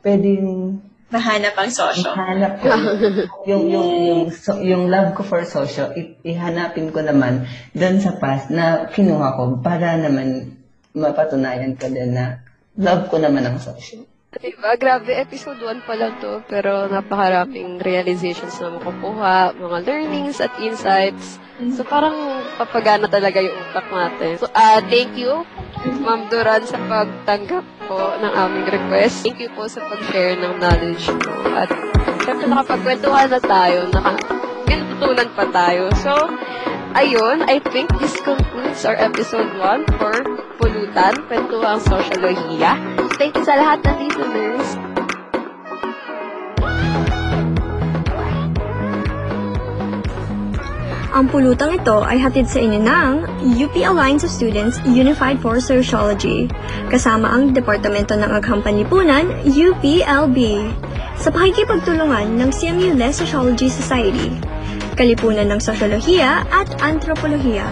pwedeng 0.00 0.78
Mahanap 1.14 1.54
ang 1.54 1.70
sosyo. 1.70 2.10
Hanap 2.10 2.58
ko 2.58 2.74
yung 3.46 3.70
yung 3.70 3.90
yung 4.02 4.22
so, 4.34 4.58
yung 4.58 4.90
love 4.90 5.14
ko 5.14 5.22
for 5.22 5.46
i- 5.94 6.18
ihanapin 6.26 6.90
ko 6.90 7.06
naman 7.06 7.46
doon 7.70 8.02
sa 8.02 8.18
past 8.18 8.50
na 8.50 8.90
kinuha 8.90 9.38
ko 9.38 9.62
para 9.62 9.94
naman 9.94 10.58
mapatunayan 10.90 11.78
ko 11.78 11.86
din 11.86 12.18
na 12.18 12.42
love 12.74 13.06
ko 13.06 13.22
naman 13.22 13.46
ang 13.46 13.62
social. 13.62 14.02
Diba? 14.42 14.74
Grabe, 14.74 15.14
episode 15.14 15.62
1 15.62 15.86
pa 15.86 15.94
lang 15.94 16.18
to, 16.18 16.42
pero 16.50 16.90
napakaraming 16.90 17.78
realizations 17.78 18.58
na 18.58 18.74
makukuha, 18.74 19.54
mga 19.54 19.78
learnings 19.86 20.42
at 20.42 20.50
insights. 20.58 21.38
So, 21.70 21.86
parang 21.86 22.42
papagana 22.58 23.06
talaga 23.06 23.38
yung 23.38 23.54
utak 23.54 23.86
natin. 23.86 24.42
So, 24.42 24.50
ah 24.50 24.82
thank 24.90 25.14
you, 25.14 25.46
Ma'am 26.02 26.26
Duran, 26.26 26.66
sa 26.66 26.82
pagtanggap 26.82 27.62
po 27.86 28.18
ng 28.18 28.32
aming 28.34 28.66
request. 28.74 29.22
Thank 29.22 29.38
you 29.38 29.52
po 29.54 29.70
sa 29.70 29.84
pag-share 29.86 30.34
ng 30.34 30.58
knowledge 30.58 31.06
mo. 31.14 31.34
At, 31.54 31.70
syempre, 32.26 32.50
nakapagkwentuhan 32.50 33.30
na 33.30 33.38
tayo, 33.38 33.86
naka, 33.94 34.18
natutunan 34.66 35.30
pa 35.38 35.44
tayo. 35.54 35.94
So, 36.02 36.12
ayun, 36.94 37.42
I 37.50 37.58
think 37.58 37.90
this 37.98 38.14
concludes 38.22 38.86
our 38.86 38.94
episode 38.94 39.50
1 39.58 39.98
for 39.98 40.14
Pulutan, 40.62 41.26
Kwentuhang 41.26 41.82
Sosyolohiya. 41.82 42.78
Thank 43.18 43.34
you 43.34 43.44
sa 43.44 43.58
lahat 43.58 43.82
ng 43.82 43.98
listeners. 44.14 44.68
Ang 51.14 51.30
pulutang 51.30 51.78
ito 51.78 52.02
ay 52.02 52.18
hatid 52.18 52.50
sa 52.50 52.58
inyo 52.58 52.82
ng 52.82 53.12
UP 53.54 53.74
Alliance 53.86 54.26
of 54.26 54.34
Students 54.34 54.82
Unified 54.82 55.38
for 55.38 55.62
Sociology, 55.62 56.50
kasama 56.90 57.30
ang 57.30 57.54
Departamento 57.54 58.18
ng 58.18 58.26
Aghang 58.26 58.66
Panlipunan, 58.66 59.30
UPLB, 59.46 60.38
sa 61.14 61.30
pakikipagtulungan 61.30 62.34
ng 62.34 62.50
CMU 62.50 62.98
Les 62.98 63.14
Sociology 63.14 63.70
Society, 63.70 64.34
Kalipunan 64.94 65.50
ng 65.50 65.58
Sosyolohiya 65.58 66.46
at 66.54 66.70
Antropolohiya, 66.78 67.66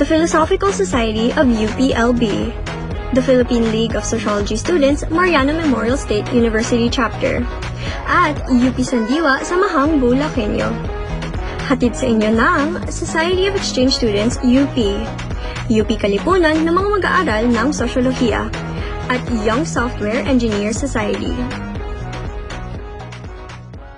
the 0.00 0.06
Philosophical 0.08 0.72
Society 0.72 1.28
of 1.36 1.44
UPLB, 1.44 2.48
the 3.12 3.20
Philippine 3.20 3.68
League 3.68 3.92
of 3.92 4.00
Sociology 4.00 4.56
Students 4.56 5.04
Mariano 5.12 5.52
Memorial 5.52 6.00
State 6.00 6.24
University 6.32 6.88
Chapter, 6.88 7.44
at 8.08 8.32
UP 8.48 8.80
Sandiwa 8.80 9.44
sa 9.44 9.60
Mahang 9.60 10.00
Bulakenyo. 10.00 10.72
Hatid 11.68 11.92
sa 11.92 12.08
inyo 12.08 12.32
ng 12.32 12.88
Society 12.88 13.44
of 13.44 13.52
Exchange 13.52 13.92
Students 13.92 14.40
UP, 14.40 14.76
UP 15.68 15.90
Kalipunan 16.00 16.64
ng 16.64 16.72
mga 16.72 16.88
mag-aaral 16.96 17.44
ng 17.44 17.68
Sosyolohiya, 17.76 18.48
at 19.12 19.20
Young 19.44 19.68
Software 19.68 20.24
Engineer 20.24 20.72
Society. 20.72 21.67